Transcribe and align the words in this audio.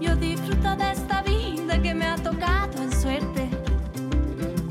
Yo 0.00 0.16
disfruto 0.16 0.76
de 0.76 0.92
esta 0.92 1.22
vida 1.22 1.82
que 1.82 1.94
me 1.94 2.06
ha 2.06 2.16
tocado 2.16 2.82
en 2.82 2.92
suerte. 3.00 3.48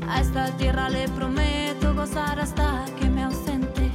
A 0.08 0.20
esta 0.20 0.50
tierra 0.56 0.88
le 0.88 1.08
prometo 1.08 1.94
gozar 1.94 2.40
hasta 2.40 2.84
que 2.98 3.08
me 3.08 3.24
ausente. 3.24 3.90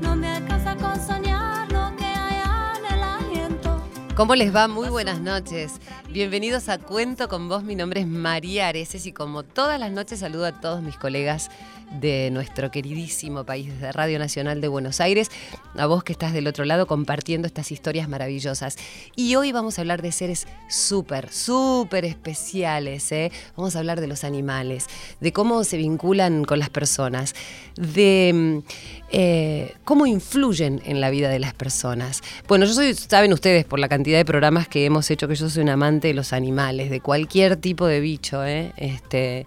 No 0.00 0.14
me 0.14 0.28
alcanza 0.28 0.76
con 0.76 1.00
soñar 1.04 1.70
lo 1.72 1.96
que 1.96 2.04
hay 2.04 2.36
en 2.78 2.94
el 2.94 3.02
aliento. 3.02 3.82
¿Cómo 4.14 4.34
les 4.34 4.54
va? 4.54 4.68
Muy 4.68 4.88
buenas 4.90 5.20
noches. 5.20 5.80
Bienvenidos 6.16 6.70
a 6.70 6.78
Cuento 6.78 7.28
con 7.28 7.46
vos. 7.50 7.62
Mi 7.62 7.74
nombre 7.74 8.00
es 8.00 8.06
María 8.06 8.68
Areces 8.68 9.04
y 9.04 9.12
como 9.12 9.42
todas 9.42 9.78
las 9.78 9.92
noches 9.92 10.20
saludo 10.20 10.46
a 10.46 10.62
todos 10.62 10.80
mis 10.80 10.96
colegas 10.96 11.50
de 12.00 12.30
nuestro 12.30 12.70
queridísimo 12.70 13.44
país, 13.44 13.80
de 13.80 13.92
Radio 13.92 14.18
Nacional 14.18 14.60
de 14.60 14.68
Buenos 14.68 15.00
Aires, 15.00 15.30
a 15.76 15.86
vos 15.86 16.04
que 16.04 16.12
estás 16.12 16.32
del 16.32 16.46
otro 16.46 16.64
lado 16.64 16.86
compartiendo 16.86 17.46
estas 17.46 17.72
historias 17.72 18.08
maravillosas. 18.08 18.76
Y 19.14 19.34
hoy 19.36 19.52
vamos 19.52 19.78
a 19.78 19.82
hablar 19.82 20.02
de 20.02 20.12
seres 20.12 20.46
súper, 20.68 21.32
súper 21.32 22.04
especiales. 22.04 23.10
¿eh? 23.12 23.32
Vamos 23.56 23.76
a 23.76 23.80
hablar 23.80 24.00
de 24.00 24.06
los 24.06 24.24
animales, 24.24 24.86
de 25.20 25.32
cómo 25.32 25.64
se 25.64 25.76
vinculan 25.76 26.44
con 26.44 26.58
las 26.58 26.70
personas, 26.70 27.34
de 27.76 28.32
mm, 28.34 28.58
eh, 29.10 29.74
cómo 29.84 30.06
influyen 30.06 30.82
en 30.84 31.00
la 31.00 31.10
vida 31.10 31.28
de 31.28 31.38
las 31.38 31.54
personas. 31.54 32.22
Bueno, 32.48 32.66
yo 32.66 32.72
soy, 32.72 32.94
saben 32.94 33.32
ustedes, 33.32 33.64
por 33.64 33.78
la 33.78 33.88
cantidad 33.88 34.18
de 34.18 34.24
programas 34.24 34.68
que 34.68 34.84
hemos 34.84 35.10
hecho, 35.10 35.28
que 35.28 35.34
yo 35.34 35.48
soy 35.48 35.62
un 35.62 35.68
amante 35.70 36.08
de 36.08 36.14
los 36.14 36.32
animales, 36.32 36.90
de 36.90 37.00
cualquier 37.00 37.56
tipo 37.56 37.86
de 37.86 38.00
bicho. 38.00 38.44
¿eh? 38.44 38.72
Este, 38.76 39.46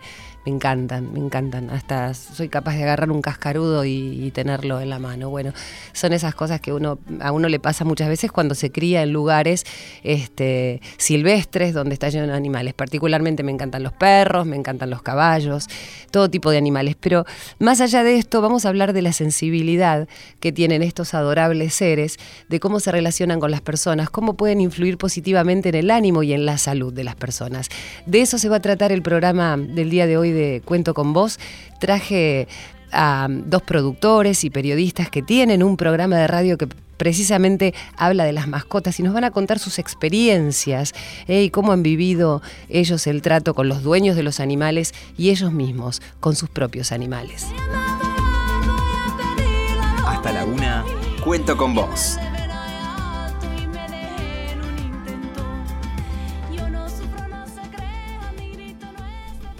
me 0.49 0.55
encantan, 0.55 1.13
me 1.13 1.20
encantan. 1.20 1.70
Hasta 1.70 2.13
soy 2.16 2.49
capaz 2.49 2.76
de 2.76 2.84
agarrar 2.84 3.12
un 3.12 3.21
cascarudo 3.21 3.85
y, 3.85 4.32
tenerlo 4.34 4.79
en 4.79 4.90
la 4.90 4.99
mano. 4.99 5.29
Bueno, 5.29 5.54
son 5.93 6.13
esas 6.13 6.34
cosas 6.35 6.62
que 6.62 6.71
uno, 6.74 6.99
a 7.20 7.32
uno 7.32 7.49
le 7.49 7.60
pasa 7.60 7.84
muchas 7.84 8.07
veces 8.07 8.32
cuando 8.32 8.55
se 8.55 8.71
cría 8.71 9.04
en 9.04 9.12
lugares 9.12 9.65
este, 10.04 10.82
silvestres 10.98 11.74
donde 11.74 11.93
está 11.93 12.09
lleno 12.09 12.27
de 12.27 12.34
animales. 12.34 12.74
Particularmente 12.74 13.43
me 13.43 13.51
encantan 13.51 13.84
los 13.84 13.93
perros, 13.93 14.46
me 14.46 14.55
encantan 14.55 14.90
los 14.90 15.01
caballos, 15.01 15.68
todo 16.12 16.29
tipo 16.29 16.52
de 16.52 16.57
animales. 16.57 16.96
Pero 16.99 17.26
más 17.59 17.81
allá 17.81 18.04
de 18.04 18.18
esto, 18.18 18.41
vamos 18.41 18.65
a 18.65 18.70
hablar 18.70 18.93
de 18.93 19.02
la 19.02 19.13
sensibilidad 19.13 20.07
que 20.40 20.52
tienen 20.52 20.81
estos 20.81 21.13
adorables 21.13 21.74
seres, 21.74 22.18
de 22.49 22.59
cómo 22.59 22.79
se 22.79 22.91
relacionan 22.91 23.40
con 23.40 23.52
las 23.52 23.62
personas, 23.62 24.09
cómo 24.09 24.35
pueden 24.35 24.62
influir 24.62 24.98
positivamente 24.98 25.70
en 25.70 25.76
el 25.76 25.91
ánimo 25.91 26.24
y 26.24 26.34
en 26.34 26.46
la 26.46 26.57
salud 26.57 26.93
de 26.93 27.04
las 27.04 27.15
personas. 27.15 27.70
De 28.05 28.21
eso 28.21 28.37
se 28.37 28.49
va 28.49 28.57
a 28.57 28.62
tratar 28.62 28.91
el 28.91 29.02
programa 29.02 29.57
del 29.57 29.90
día 29.90 30.07
de 30.07 30.18
hoy 30.18 30.31
Cuento 30.65 30.93
con 30.93 31.13
Vos. 31.13 31.40
Traje 31.79 32.48
a 32.91 33.27
dos 33.29 33.62
productores 33.62 34.43
y 34.43 34.49
periodistas 34.49 35.09
que 35.09 35.21
tienen 35.21 35.63
un 35.63 35.77
programa 35.77 36.18
de 36.18 36.27
radio 36.27 36.57
que 36.57 36.68
precisamente 36.98 37.73
habla 37.96 38.26
de 38.26 38.34
las 38.34 38.48
mascotas 38.48 38.99
y 38.99 39.04
nos 39.04 39.13
van 39.13 39.23
a 39.23 39.31
contar 39.31 39.57
sus 39.57 39.79
experiencias 39.79 40.93
eh, 41.27 41.43
y 41.43 41.49
cómo 41.49 41.71
han 41.71 41.81
vivido 41.81 42.41
ellos 42.68 43.07
el 43.07 43.21
trato 43.21 43.55
con 43.55 43.70
los 43.70 43.84
dueños 43.84 44.15
de 44.15 44.23
los 44.23 44.40
animales 44.40 44.93
y 45.18 45.29
ellos 45.29 45.51
mismos 45.51 46.01
con 46.20 46.35
sus 46.35 46.49
propios 46.49 46.91
animales. 46.91 47.48
Hasta 50.05 50.34
la 50.34 50.43
una, 50.43 50.84
cuento 51.24 51.55
con 51.55 51.74
vos. 51.74 52.18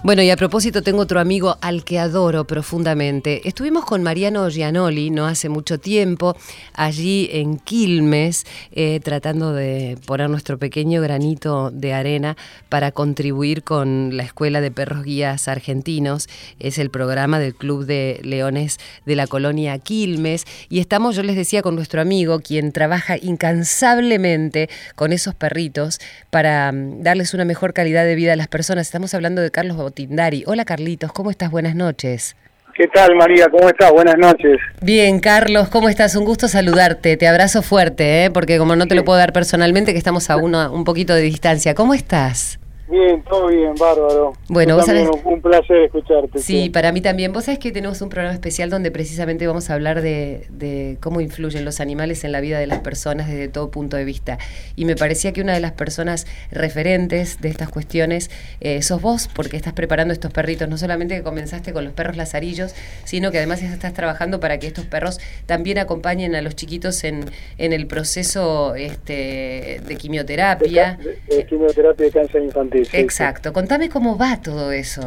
Bueno, 0.02 0.22
y 0.22 0.30
a 0.30 0.38
propósito, 0.38 0.82
tengo 0.82 1.02
otro 1.02 1.20
amigo 1.20 1.58
al 1.60 1.84
que 1.84 2.00
adoro 2.00 2.46
profundamente. 2.48 3.46
Estuvimos 3.50 3.84
con 3.84 4.02
Mariano 4.02 4.50
Gianoli 4.50 5.10
no 5.10 5.26
hace 5.26 5.50
mucho 5.50 5.78
tiempo, 5.78 6.38
allí 6.74 7.30
en 7.34 7.58
Quilmes, 7.58 8.46
eh, 8.72 9.02
tratando 9.04 9.52
de 9.52 9.98
poner 10.06 10.30
nuestro 10.30 10.58
pequeño 10.58 11.02
granito 11.02 11.70
de 11.70 11.94
arena 11.94 12.38
para 12.70 12.94
contribuir 12.94 13.64
con 13.64 14.16
la 14.16 14.24
Escuela 14.24 14.62
de 14.62 14.72
Perros 14.72 15.04
Guías 15.04 15.50
Argentinos. 15.50 16.30
Es 16.60 16.78
el 16.78 16.92
programa 16.92 17.38
del 17.38 17.54
Club 17.54 17.86
de 17.86 18.22
Leones 18.24 18.78
de 19.06 19.18
la 19.18 19.28
colonia 19.28 19.80
Quilmes. 19.80 20.46
Y 20.70 20.80
estamos, 20.80 21.18
yo 21.18 21.24
les 21.24 21.36
decía, 21.36 21.62
con 21.62 21.76
nuestro 21.76 22.00
amigo, 22.00 22.40
quien 22.40 22.72
trabaja 22.72 23.18
incansablemente 23.18 24.70
con 24.96 25.12
esos 25.12 25.36
perritos 25.36 26.00
para 26.30 26.70
um, 26.70 27.04
darles 27.04 27.34
una 27.34 27.44
mejor 27.44 27.74
calidad 27.74 28.06
de 28.06 28.16
vida 28.16 28.32
a 28.32 28.38
las 28.38 28.48
personas. 28.48 28.88
Estamos 28.88 29.14
hablando 29.14 29.42
de 29.42 29.52
Carlos 29.52 29.89
Tindari. 29.92 30.44
Hola 30.48 30.66
Carlitos, 30.66 31.12
¿cómo 31.12 31.32
estás? 31.32 31.52
Buenas 31.52 31.76
noches. 31.76 32.36
¿Qué 32.76 32.88
tal 32.88 33.16
María? 33.16 33.48
¿Cómo 33.50 33.68
estás? 33.68 33.92
Buenas 33.92 34.18
noches. 34.18 34.58
Bien, 34.82 35.20
Carlos, 35.20 35.70
¿cómo 35.70 35.90
estás? 35.90 36.16
Un 36.16 36.24
gusto 36.24 36.48
saludarte. 36.48 37.18
Te 37.18 37.28
abrazo 37.28 37.62
fuerte, 37.62 38.26
¿eh? 38.26 38.32
porque 38.32 38.58
como 38.58 38.76
no 38.76 38.88
te 38.88 38.96
lo 38.96 39.04
puedo 39.04 39.20
dar 39.20 39.34
personalmente, 39.34 39.92
que 39.92 39.98
estamos 39.98 40.30
a 40.30 40.38
uno, 40.38 40.72
un 40.72 40.86
poquito 40.86 41.14
de 41.14 41.22
distancia. 41.22 41.74
¿Cómo 41.76 41.94
estás? 41.94 42.59
Bien, 42.90 43.22
todo 43.24 43.48
bien, 43.48 43.76
bárbaro. 43.80 44.34
Bueno, 44.48 44.76
vos 44.76 44.86
sabés... 44.86 45.08
un 45.24 45.42
placer 45.42 45.84
escucharte. 45.84 46.40
Sí, 46.40 46.64
sí, 46.64 46.70
para 46.72 46.92
mí 46.92 47.02
también. 47.02 47.32
Vos 47.32 47.46
sabés 47.46 47.60
que 47.60 47.72
tenemos 47.72 48.02
un 48.02 48.10
programa 48.10 48.34
especial 48.34 48.72
donde 48.72 48.90
precisamente 48.90 49.46
vamos 49.46 49.70
a 49.70 49.76
hablar 49.76 50.02
de, 50.02 50.48
de, 50.50 50.98
cómo 51.00 51.22
influyen 51.22 51.66
los 51.66 51.82
animales 51.82 52.24
en 52.24 52.32
la 52.32 52.42
vida 52.42 52.58
de 52.58 52.66
las 52.66 52.80
personas 52.80 53.28
desde 53.28 53.48
todo 53.48 53.70
punto 53.70 53.96
de 53.96 54.06
vista. 54.06 54.40
Y 54.76 54.86
me 54.86 54.96
parecía 54.96 55.34
que 55.34 55.42
una 55.42 55.54
de 55.54 55.60
las 55.60 55.74
personas 55.74 56.26
referentes 56.52 57.40
de 57.42 57.50
estas 57.50 57.70
cuestiones 57.70 58.32
eh, 58.60 58.82
sos 58.82 59.00
vos, 59.02 59.30
porque 59.36 59.56
estás 59.56 59.74
preparando 59.74 60.12
estos 60.12 60.32
perritos. 60.34 60.68
No 60.68 60.78
solamente 60.78 61.16
que 61.16 61.22
comenzaste 61.22 61.74
con 61.74 61.84
los 61.84 61.94
perros 61.94 62.18
lazarillos, 62.18 62.74
sino 63.04 63.30
que 63.30 63.38
además 63.38 63.62
estás 63.62 63.94
trabajando 63.94 64.40
para 64.40 64.58
que 64.58 64.66
estos 64.66 64.86
perros 64.86 65.20
también 65.46 65.78
acompañen 65.78 66.34
a 66.34 66.42
los 66.42 66.56
chiquitos 66.56 67.04
en, 67.04 67.26
en 67.60 67.72
el 67.72 67.86
proceso 67.86 68.74
este, 68.74 69.80
de 69.86 69.96
quimioterapia. 69.96 70.98
De, 70.98 71.18
de, 71.30 71.36
de 71.36 71.46
quimioterapia 71.46 72.06
de 72.08 72.12
cáncer 72.12 72.42
infantil. 72.42 72.79
Sí, 72.86 72.98
Exacto. 72.98 73.50
Sí. 73.50 73.54
Contame 73.54 73.90
cómo 73.90 74.18
va 74.18 74.42
todo 74.42 74.72
eso. 74.72 75.02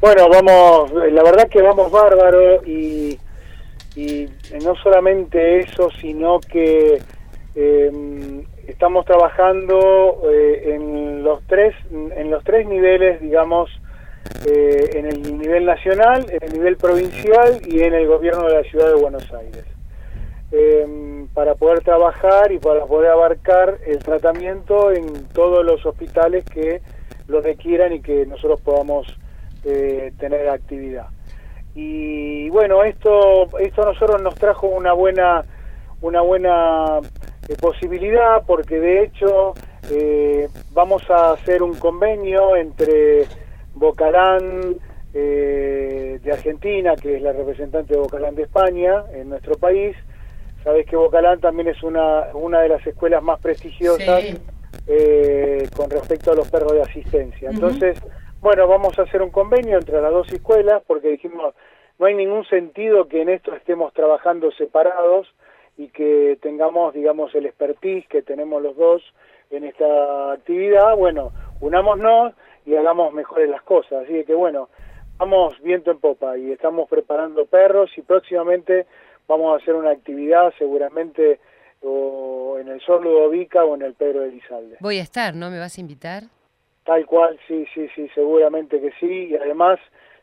Bueno, 0.00 0.28
vamos, 0.28 0.92
la 1.12 1.22
verdad 1.22 1.48
que 1.48 1.60
vamos 1.60 1.90
bárbaro 1.90 2.64
y, 2.64 3.18
y 3.96 4.28
no 4.64 4.76
solamente 4.76 5.60
eso, 5.60 5.90
sino 6.00 6.38
que 6.40 7.02
eh, 7.56 8.44
estamos 8.68 9.04
trabajando 9.06 10.22
eh, 10.30 10.74
en 10.74 11.24
los 11.24 11.42
tres 11.48 11.74
en 11.90 12.30
los 12.30 12.44
tres 12.44 12.68
niveles, 12.68 13.20
digamos, 13.20 13.70
eh, 14.46 14.90
en 14.94 15.06
el 15.06 15.38
nivel 15.38 15.64
nacional, 15.64 16.26
en 16.28 16.42
el 16.42 16.52
nivel 16.52 16.76
provincial 16.76 17.60
y 17.66 17.82
en 17.82 17.94
el 17.94 18.06
gobierno 18.06 18.46
de 18.46 18.54
la 18.54 18.62
ciudad 18.62 18.88
de 18.88 19.00
Buenos 19.00 19.32
Aires. 19.32 19.64
Eh, 20.50 21.26
para 21.34 21.54
poder 21.54 21.82
trabajar 21.82 22.52
y 22.52 22.58
para 22.58 22.86
poder 22.86 23.10
abarcar 23.10 23.78
el 23.86 23.98
tratamiento 23.98 24.90
en 24.90 25.28
todos 25.28 25.64
los 25.64 25.84
hospitales 25.84 26.44
que 26.44 26.80
lo 27.26 27.42
requieran 27.42 27.92
y 27.92 28.00
que 28.00 28.24
nosotros 28.24 28.60
podamos 28.62 29.06
eh, 29.64 30.12
tener 30.18 30.48
actividad. 30.48 31.08
Y 31.74 32.48
bueno, 32.50 32.82
esto 32.82 33.58
esto 33.58 33.82
a 33.82 33.92
nosotros 33.92 34.22
nos 34.22 34.34
trajo 34.36 34.68
una 34.68 34.94
buena 34.94 35.44
una 36.00 36.22
buena 36.22 36.98
eh, 37.48 37.56
posibilidad 37.60 38.42
porque 38.46 38.80
de 38.80 39.04
hecho 39.04 39.54
eh, 39.90 40.48
vamos 40.72 41.08
a 41.10 41.32
hacer 41.32 41.62
un 41.62 41.74
convenio 41.74 42.56
entre 42.56 43.26
Bocalán 43.74 44.76
eh, 45.14 46.20
de 46.22 46.32
Argentina, 46.32 46.94
que 46.96 47.16
es 47.16 47.22
la 47.22 47.32
representante 47.32 47.94
de 47.94 48.00
Bocalán 48.00 48.34
de 48.34 48.42
España 48.42 49.04
en 49.12 49.30
nuestro 49.30 49.56
país, 49.56 49.96
Sabes 50.64 50.86
que 50.86 50.96
Bocalán 50.96 51.40
también 51.40 51.68
es 51.68 51.82
una, 51.82 52.28
una 52.34 52.60
de 52.60 52.68
las 52.68 52.86
escuelas 52.86 53.22
más 53.22 53.40
prestigiosas 53.40 54.22
sí. 54.22 54.38
eh, 54.86 55.68
con 55.76 55.88
respecto 55.88 56.32
a 56.32 56.34
los 56.34 56.50
perros 56.50 56.72
de 56.72 56.82
asistencia. 56.82 57.50
Entonces, 57.50 57.98
uh 58.02 58.06
-huh. 58.06 58.40
bueno, 58.40 58.66
vamos 58.66 58.98
a 58.98 59.02
hacer 59.02 59.22
un 59.22 59.30
convenio 59.30 59.78
entre 59.78 60.00
las 60.00 60.12
dos 60.12 60.30
escuelas 60.32 60.82
porque 60.86 61.08
dijimos, 61.08 61.54
no 61.98 62.06
hay 62.06 62.14
ningún 62.14 62.44
sentido 62.44 63.08
que 63.08 63.22
en 63.22 63.28
esto 63.28 63.54
estemos 63.54 63.92
trabajando 63.92 64.50
separados 64.52 65.28
y 65.76 65.88
que 65.88 66.38
tengamos, 66.42 66.92
digamos, 66.92 67.34
el 67.34 67.46
expertise 67.46 68.06
que 68.08 68.22
tenemos 68.22 68.62
los 68.62 68.76
dos 68.76 69.02
en 69.50 69.64
esta 69.64 70.32
actividad. 70.32 70.96
Bueno, 70.96 71.32
unámonos 71.60 72.34
y 72.66 72.74
hagamos 72.74 73.12
mejores 73.12 73.48
las 73.48 73.62
cosas. 73.62 74.04
Así 74.04 74.24
que, 74.24 74.34
bueno, 74.34 74.68
vamos 75.18 75.60
viento 75.62 75.90
en 75.90 75.98
popa 75.98 76.36
y 76.36 76.52
estamos 76.52 76.88
preparando 76.88 77.46
perros 77.46 77.90
y 77.96 78.02
próximamente 78.02 78.86
vamos 79.28 79.52
a 79.52 79.62
hacer 79.62 79.74
una 79.74 79.90
actividad 79.90 80.52
seguramente 80.58 81.38
o 81.82 82.56
en 82.60 82.68
el 82.68 82.80
Sol 82.80 83.04
Ludovica 83.04 83.64
o 83.64 83.74
en 83.76 83.82
el 83.82 83.94
Pedro 83.94 84.20
de 84.22 84.30
Elizalde. 84.30 84.76
Voy 84.80 84.98
a 84.98 85.02
estar, 85.02 85.34
¿no? 85.34 85.50
¿Me 85.50 85.58
vas 85.60 85.78
a 85.78 85.80
invitar? 85.80 86.24
Tal 86.84 87.06
cual, 87.06 87.38
sí, 87.46 87.66
sí, 87.74 87.88
sí, 87.94 88.08
seguramente 88.14 88.80
que 88.80 88.90
sí. 88.98 89.28
Y 89.30 89.36
además, 89.36 89.78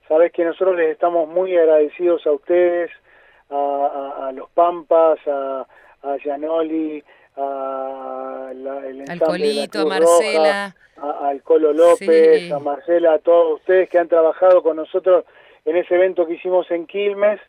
sabes 0.07 0.31
que 0.33 0.43
nosotros 0.43 0.75
les 0.75 0.89
estamos 0.91 1.29
muy 1.29 1.55
agradecidos 1.55 2.25
a 2.27 2.31
ustedes, 2.31 2.91
a, 3.49 3.55
a, 3.55 4.27
a 4.27 4.31
los 4.31 4.49
Pampas, 4.49 5.19
a, 5.27 5.65
a 6.03 6.17
Gianoli, 6.17 7.03
a 7.37 8.51
la, 8.53 8.77
el 8.87 9.01
Al 9.01 9.11
ensamble 9.11 9.15
de 9.15 9.17
la 9.17 9.25
Colito, 9.27 9.79
a 9.81 9.85
Marcela. 9.85 10.75
Roja, 10.97 11.27
al 11.29 11.41
Colo 11.43 11.73
López, 11.73 12.41
Sí. 12.43 12.51
a 12.51 12.59
Marcela, 12.59 13.13
a 13.13 13.19
todos 13.19 13.59
ustedes 13.59 13.89
que 13.89 13.99
han 13.99 14.07
trabajado 14.07 14.63
con 14.63 14.77
nosotros 14.77 15.25
en 15.65 15.75
ese 15.77 15.95
evento 15.95 16.25
que 16.25 16.33
hicimos 16.35 16.69
en 16.71 16.85
Quilmes 16.87 17.39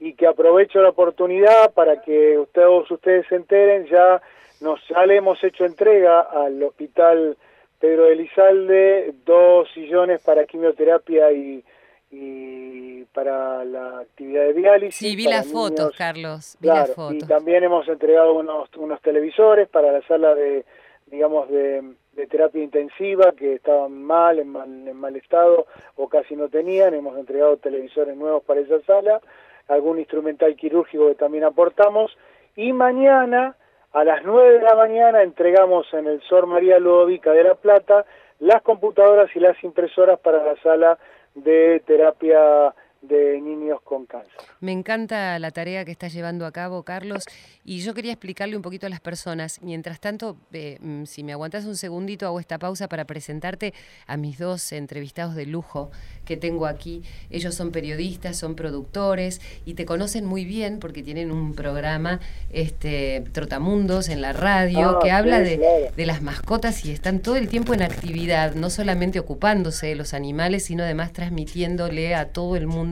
y 0.00 0.14
que 0.14 0.26
aprovecho 0.26 0.80
la 0.82 0.90
oportunidad 0.90 1.72
para 1.74 2.00
que 2.02 2.42
todos 2.52 2.90
ustedes 2.90 3.26
se 3.28 3.36
enteren, 3.36 3.86
ya 3.86 4.20
nos 4.60 4.80
ya 4.88 5.04
le 5.06 5.16
hemos 5.16 5.42
hecho 5.44 5.64
entrega 5.64 6.20
al 6.20 6.62
hospital 6.62 7.36
Pedro 7.78 8.04
de 8.04 8.12
Elizalde 8.12 9.14
dos 9.24 9.68
sillones 9.74 10.20
para 10.22 10.44
quimioterapia 10.46 11.32
y, 11.32 11.64
y 12.12 13.04
para 13.12 13.64
la 13.64 14.00
actividad 14.00 14.42
de 14.44 14.52
diálisis. 14.54 14.94
Sí, 14.96 15.16
vi 15.16 15.24
las 15.24 15.50
fotos. 15.50 15.94
Carlos. 15.96 16.56
Vi 16.60 16.68
las 16.68 16.90
Claro, 16.90 17.12
y 17.12 17.14
fotos. 17.14 17.28
también 17.28 17.64
hemos 17.64 17.88
entregado 17.88 18.34
unos, 18.34 18.68
unos 18.76 19.00
televisores 19.02 19.68
para 19.68 19.90
la 19.92 20.02
sala 20.02 20.34
de, 20.34 20.64
digamos, 21.06 21.48
de, 21.50 21.82
de 22.12 22.26
terapia 22.26 22.62
intensiva 22.62 23.32
que 23.32 23.54
estaban 23.54 24.02
mal 24.02 24.38
en, 24.38 24.48
mal, 24.48 24.68
en 24.88 24.96
mal 24.96 25.16
estado 25.16 25.66
o 25.96 26.08
casi 26.08 26.36
no 26.36 26.48
tenían. 26.48 26.94
Hemos 26.94 27.18
entregado 27.18 27.56
televisores 27.56 28.16
nuevos 28.16 28.44
para 28.44 28.60
esa 28.60 28.80
sala, 28.82 29.20
algún 29.68 29.98
instrumental 29.98 30.54
quirúrgico 30.56 31.08
que 31.08 31.14
también 31.14 31.44
aportamos. 31.44 32.16
Y 32.56 32.72
mañana, 32.72 33.56
a 33.92 34.04
las 34.04 34.22
9 34.24 34.58
de 34.58 34.62
la 34.62 34.74
mañana, 34.74 35.22
entregamos 35.22 35.86
en 35.94 36.06
el 36.06 36.20
Sor 36.22 36.46
María 36.46 36.78
Ludovica 36.78 37.32
de 37.32 37.44
La 37.44 37.54
Plata 37.54 38.04
las 38.40 38.62
computadoras 38.62 39.30
y 39.36 39.40
las 39.40 39.62
impresoras 39.62 40.18
para 40.18 40.42
la 40.42 40.56
sala 40.62 40.98
de 41.34 41.80
terapia 41.86 42.74
de 43.02 43.40
niños 43.40 43.80
con 43.82 44.06
cáncer. 44.06 44.32
Me 44.60 44.70
encanta 44.72 45.38
la 45.40 45.50
tarea 45.50 45.84
que 45.84 45.90
estás 45.90 46.12
llevando 46.12 46.46
a 46.46 46.52
cabo, 46.52 46.84
Carlos, 46.84 47.24
y 47.64 47.80
yo 47.80 47.94
quería 47.94 48.12
explicarle 48.12 48.56
un 48.56 48.62
poquito 48.62 48.86
a 48.86 48.90
las 48.90 49.00
personas. 49.00 49.60
Mientras 49.60 49.98
tanto, 49.98 50.36
eh, 50.52 50.78
mm, 50.80 51.04
si 51.04 51.24
me 51.24 51.32
aguantas 51.32 51.64
un 51.64 51.76
segundito, 51.76 52.26
hago 52.26 52.38
esta 52.38 52.58
pausa 52.58 52.88
para 52.88 53.04
presentarte 53.04 53.74
a 54.06 54.16
mis 54.16 54.38
dos 54.38 54.70
entrevistados 54.72 55.34
de 55.34 55.46
lujo 55.46 55.90
que 56.24 56.36
tengo 56.36 56.66
aquí. 56.66 57.02
Ellos 57.30 57.56
son 57.56 57.72
periodistas, 57.72 58.36
son 58.36 58.54
productores 58.54 59.40
y 59.66 59.74
te 59.74 59.84
conocen 59.84 60.24
muy 60.24 60.44
bien 60.44 60.78
porque 60.78 61.02
tienen 61.02 61.32
un 61.32 61.54
programa, 61.54 62.20
este, 62.50 63.24
Trotamundos, 63.32 64.08
en 64.08 64.20
la 64.20 64.32
radio, 64.32 64.90
Ah, 64.90 64.98
que 65.02 65.10
habla 65.10 65.40
de, 65.40 65.58
claro. 65.58 65.92
de 65.96 66.06
las 66.06 66.22
mascotas 66.22 66.84
y 66.84 66.92
están 66.92 67.18
todo 67.18 67.34
el 67.36 67.48
tiempo 67.48 67.74
en 67.74 67.82
actividad, 67.82 68.54
no 68.54 68.70
solamente 68.70 69.18
ocupándose 69.18 69.88
de 69.88 69.96
los 69.96 70.14
animales, 70.14 70.64
sino 70.66 70.84
además 70.84 71.12
transmitiéndole 71.12 72.14
a 72.14 72.28
todo 72.28 72.54
el 72.54 72.68
mundo 72.68 72.91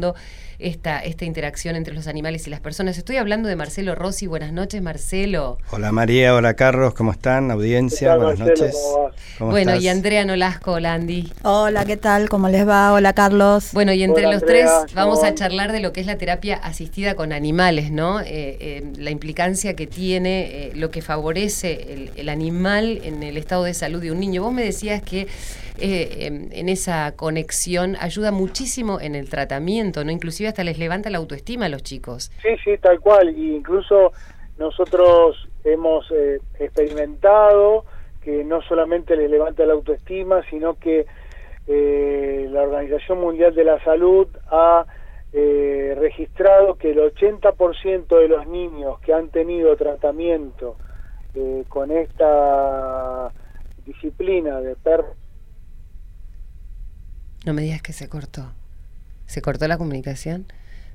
esta, 0.58 0.98
esta 1.00 1.24
interacción 1.24 1.74
entre 1.74 1.94
los 1.94 2.06
animales 2.06 2.46
y 2.46 2.50
las 2.50 2.60
personas. 2.60 2.98
Estoy 2.98 3.16
hablando 3.16 3.48
de 3.48 3.56
Marcelo 3.56 3.94
Rossi. 3.94 4.26
Buenas 4.26 4.52
noches, 4.52 4.82
Marcelo. 4.82 5.58
Hola 5.70 5.90
María, 5.90 6.34
hola 6.34 6.54
Carlos, 6.54 6.92
¿cómo 6.94 7.12
están? 7.12 7.50
Audiencia, 7.50 7.98
¿Qué 7.98 8.06
tal, 8.06 8.18
buenas 8.18 8.38
Marcelo? 8.40 8.66
noches. 8.66 8.80
¿Cómo? 8.82 9.10
¿Cómo 9.38 9.50
bueno, 9.52 9.70
estás? 9.72 9.84
y 9.84 9.88
Andrea 9.88 10.24
Nolasco, 10.24 10.72
hola 10.72 10.92
Andy. 10.94 11.32
Hola, 11.44 11.84
¿qué 11.86 11.96
tal? 11.96 12.28
¿Cómo 12.28 12.48
les 12.48 12.68
va? 12.68 12.92
Hola, 12.92 13.14
Carlos. 13.14 13.70
Bueno, 13.72 13.92
y 13.94 14.02
entre 14.02 14.26
Hola, 14.26 14.34
los 14.34 14.42
Andrea, 14.42 14.66
tres 14.66 14.92
¿cómo 14.94 15.06
vamos 15.06 15.24
a 15.24 15.34
charlar 15.34 15.72
de 15.72 15.80
lo 15.80 15.92
que 15.94 16.00
es 16.02 16.06
la 16.06 16.18
terapia 16.18 16.56
asistida 16.56 17.14
con 17.14 17.32
animales, 17.32 17.90
¿no? 17.90 18.20
Eh, 18.20 18.26
eh, 18.28 18.92
la 18.98 19.10
implicancia 19.10 19.74
que 19.74 19.86
tiene, 19.86 20.66
eh, 20.66 20.72
lo 20.74 20.90
que 20.90 21.00
favorece 21.00 21.94
el, 21.94 22.10
el 22.16 22.28
animal 22.28 23.00
en 23.02 23.22
el 23.22 23.38
estado 23.38 23.64
de 23.64 23.72
salud 23.72 24.02
de 24.02 24.12
un 24.12 24.20
niño. 24.20 24.42
Vos 24.42 24.52
me 24.52 24.62
decías 24.62 25.00
que 25.00 25.26
eh, 25.80 26.26
em, 26.26 26.48
en 26.52 26.68
esa 26.68 27.16
conexión 27.16 27.96
ayuda 28.00 28.32
muchísimo 28.32 29.00
en 29.00 29.14
el 29.14 29.28
tratamiento, 29.28 30.04
¿no? 30.04 30.10
Inclusive 30.10 30.48
hasta 30.48 30.64
les 30.64 30.78
levanta 30.78 31.10
la 31.10 31.18
autoestima 31.18 31.66
a 31.66 31.68
los 31.68 31.82
chicos. 31.82 32.30
Sí, 32.42 32.50
sí, 32.64 32.78
tal 32.78 33.00
cual. 33.00 33.36
Y 33.36 33.56
incluso 33.56 34.12
nosotros 34.58 35.48
hemos 35.64 36.10
eh, 36.10 36.40
experimentado 36.58 37.84
que 38.22 38.44
no 38.44 38.62
solamente 38.62 39.16
les 39.16 39.30
levanta 39.30 39.64
la 39.64 39.72
autoestima, 39.72 40.42
sino 40.50 40.74
que 40.74 41.06
eh, 41.66 42.48
la 42.50 42.62
Organización 42.62 43.20
Mundial 43.20 43.54
de 43.54 43.64
la 43.64 43.82
Salud 43.84 44.28
ha 44.50 44.84
eh, 45.32 45.96
registrado 45.98 46.74
que 46.74 46.90
el 46.90 46.98
80% 46.98 48.18
de 48.18 48.28
los 48.28 48.46
niños 48.48 48.98
que 49.00 49.14
han 49.14 49.28
tenido 49.28 49.76
tratamiento 49.76 50.76
eh, 51.34 51.64
con 51.68 51.92
esta 51.92 53.30
disciplina 53.86 54.60
de 54.60 54.74
perro 54.74 55.14
No 57.44 57.54
me 57.54 57.62
digas 57.62 57.80
que 57.80 57.92
se 57.92 58.08
cortó. 58.08 58.52
¿Se 59.26 59.40
cortó 59.40 59.66
la 59.66 59.78
comunicación? 59.78 60.46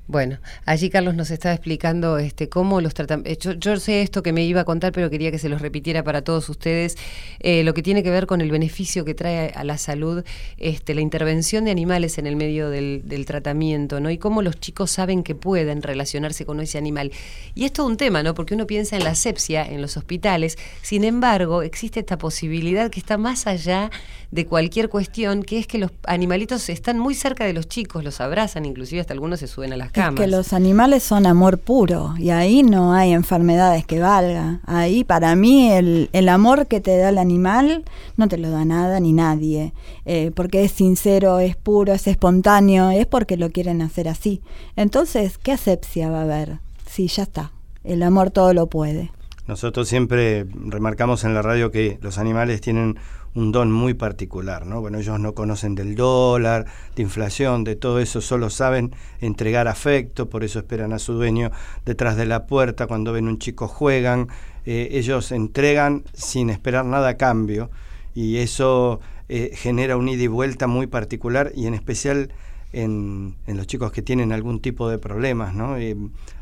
Bueno, 0.08 0.38
allí 0.64 0.88
Carlos 0.88 1.14
nos 1.14 1.30
estaba 1.30 1.54
explicando 1.54 2.18
este, 2.18 2.48
cómo 2.48 2.80
los 2.80 2.94
tratamientos. 2.94 3.42
Yo, 3.42 3.52
yo 3.52 3.76
sé 3.80 4.02
esto 4.02 4.22
que 4.22 4.32
me 4.32 4.44
iba 4.44 4.60
a 4.60 4.64
contar, 4.64 4.92
pero 4.92 5.10
quería 5.10 5.32
que 5.32 5.38
se 5.38 5.48
los 5.48 5.60
repitiera 5.60 6.04
para 6.04 6.22
todos 6.22 6.48
ustedes. 6.48 6.96
eh, 7.40 7.64
lo 7.64 7.74
que 7.74 7.82
tiene 7.82 8.02
que 8.02 8.10
ver 8.10 8.26
con 8.26 8.40
el 8.40 8.50
beneficio 8.50 9.04
que 9.04 9.14
trae 9.14 9.52
a 9.54 9.64
la 9.64 9.78
salud 9.78 10.24
este, 10.58 10.94
la 10.94 11.00
intervención 11.00 11.64
de 11.64 11.70
animales 11.70 12.18
en 12.18 12.26
el 12.26 12.36
medio 12.36 12.70
del, 12.70 13.24
tratamiento, 13.26 13.98
¿no? 13.98 14.10
Y 14.10 14.18
cómo 14.18 14.42
los 14.42 14.60
chicos 14.60 14.90
saben 14.92 15.22
que 15.22 15.34
pueden 15.34 15.82
relacionarse 15.82 16.46
con 16.46 16.60
ese 16.60 16.78
animal. 16.78 17.10
Y 17.54 17.64
es 17.64 17.72
todo 17.72 17.86
un 17.86 17.96
tema, 17.96 18.22
¿no? 18.22 18.34
Porque 18.34 18.54
uno 18.54 18.66
piensa 18.66 18.96
en 18.96 19.02
la 19.02 19.10
asepsia 19.10 19.66
en 19.66 19.82
los 19.82 19.96
hospitales. 19.96 20.56
Sin 20.82 21.02
embargo, 21.02 21.62
existe 21.62 22.00
esta 22.00 22.18
posibilidad 22.18 22.90
que 22.90 23.00
está 23.00 23.18
más 23.18 23.46
allá 23.46 23.90
de 24.30 24.46
cualquier 24.46 24.88
cuestión, 24.88 25.42
que 25.42 25.58
es 25.58 25.66
que 25.66 25.78
los 25.78 25.90
animalitos 26.04 26.68
están 26.68 26.98
muy 26.98 27.14
cerca 27.14 27.44
de 27.44 27.52
los 27.52 27.68
chicos, 27.68 28.04
los 28.04 28.20
abrazan, 28.20 28.64
inclusive 28.64 29.00
hasta 29.00 29.12
algunos 29.12 29.40
se 29.40 29.46
suben 29.46 29.72
a 29.72 29.76
las 29.76 29.92
Es 29.96 30.14
que 30.14 30.26
los 30.26 30.52
animales 30.52 31.02
son 31.02 31.26
amor 31.26 31.58
puro 31.58 32.14
y 32.18 32.30
ahí 32.30 32.62
no 32.62 32.92
hay 32.92 33.12
enfermedades 33.12 33.86
que 33.86 33.98
valga. 33.98 34.60
Ahí 34.66 35.04
para 35.04 35.34
mí 35.36 35.72
el, 35.72 36.10
el 36.12 36.28
amor 36.28 36.66
que 36.66 36.80
te 36.80 36.96
da 36.98 37.08
el 37.08 37.18
animal 37.18 37.84
no 38.16 38.28
te 38.28 38.36
lo 38.36 38.50
da 38.50 38.64
nada 38.64 39.00
ni 39.00 39.12
nadie, 39.12 39.72
eh, 40.04 40.32
porque 40.34 40.64
es 40.64 40.72
sincero, 40.72 41.38
es 41.40 41.56
puro, 41.56 41.94
es 41.94 42.06
espontáneo, 42.06 42.90
es 42.90 43.06
porque 43.06 43.36
lo 43.36 43.50
quieren 43.50 43.80
hacer 43.80 44.08
así. 44.08 44.42
Entonces, 44.76 45.38
¿qué 45.38 45.52
asepsia 45.52 46.10
va 46.10 46.20
a 46.20 46.24
haber? 46.24 46.58
Sí, 46.86 47.08
ya 47.08 47.22
está. 47.22 47.52
El 47.82 48.02
amor 48.02 48.30
todo 48.30 48.52
lo 48.52 48.66
puede. 48.66 49.12
Nosotros 49.46 49.88
siempre 49.88 50.44
remarcamos 50.54 51.24
en 51.24 51.32
la 51.32 51.40
radio 51.40 51.70
que 51.70 51.98
los 52.02 52.18
animales 52.18 52.60
tienen 52.60 52.98
un 53.36 53.52
don 53.52 53.70
muy 53.70 53.94
particular, 53.94 54.66
¿no? 54.66 54.80
Bueno, 54.80 54.98
ellos 54.98 55.20
no 55.20 55.34
conocen 55.34 55.74
del 55.74 55.94
dólar, 55.94 56.64
de 56.96 57.02
inflación, 57.02 57.64
de 57.64 57.76
todo 57.76 58.00
eso, 58.00 58.22
solo 58.22 58.48
saben 58.48 58.94
entregar 59.20 59.68
afecto, 59.68 60.30
por 60.30 60.42
eso 60.42 60.58
esperan 60.58 60.94
a 60.94 60.98
su 60.98 61.12
dueño 61.12 61.52
detrás 61.84 62.16
de 62.16 62.24
la 62.24 62.46
puerta, 62.46 62.86
cuando 62.86 63.12
ven 63.12 63.28
un 63.28 63.38
chico 63.38 63.68
juegan, 63.68 64.28
eh, 64.64 64.88
ellos 64.92 65.32
entregan 65.32 66.02
sin 66.14 66.48
esperar 66.48 66.86
nada 66.86 67.10
a 67.10 67.16
cambio 67.18 67.70
y 68.14 68.38
eso 68.38 69.00
eh, 69.28 69.50
genera 69.54 69.98
un 69.98 70.08
ida 70.08 70.22
y 70.22 70.28
vuelta 70.28 70.66
muy 70.66 70.86
particular 70.86 71.52
y 71.54 71.66
en 71.66 71.74
especial 71.74 72.32
en, 72.72 73.36
en 73.46 73.56
los 73.58 73.66
chicos 73.66 73.92
que 73.92 74.00
tienen 74.00 74.32
algún 74.32 74.60
tipo 74.60 74.88
de 74.88 74.98
problemas, 74.98 75.54
¿no? 75.54 75.76
Eh, 75.76 75.94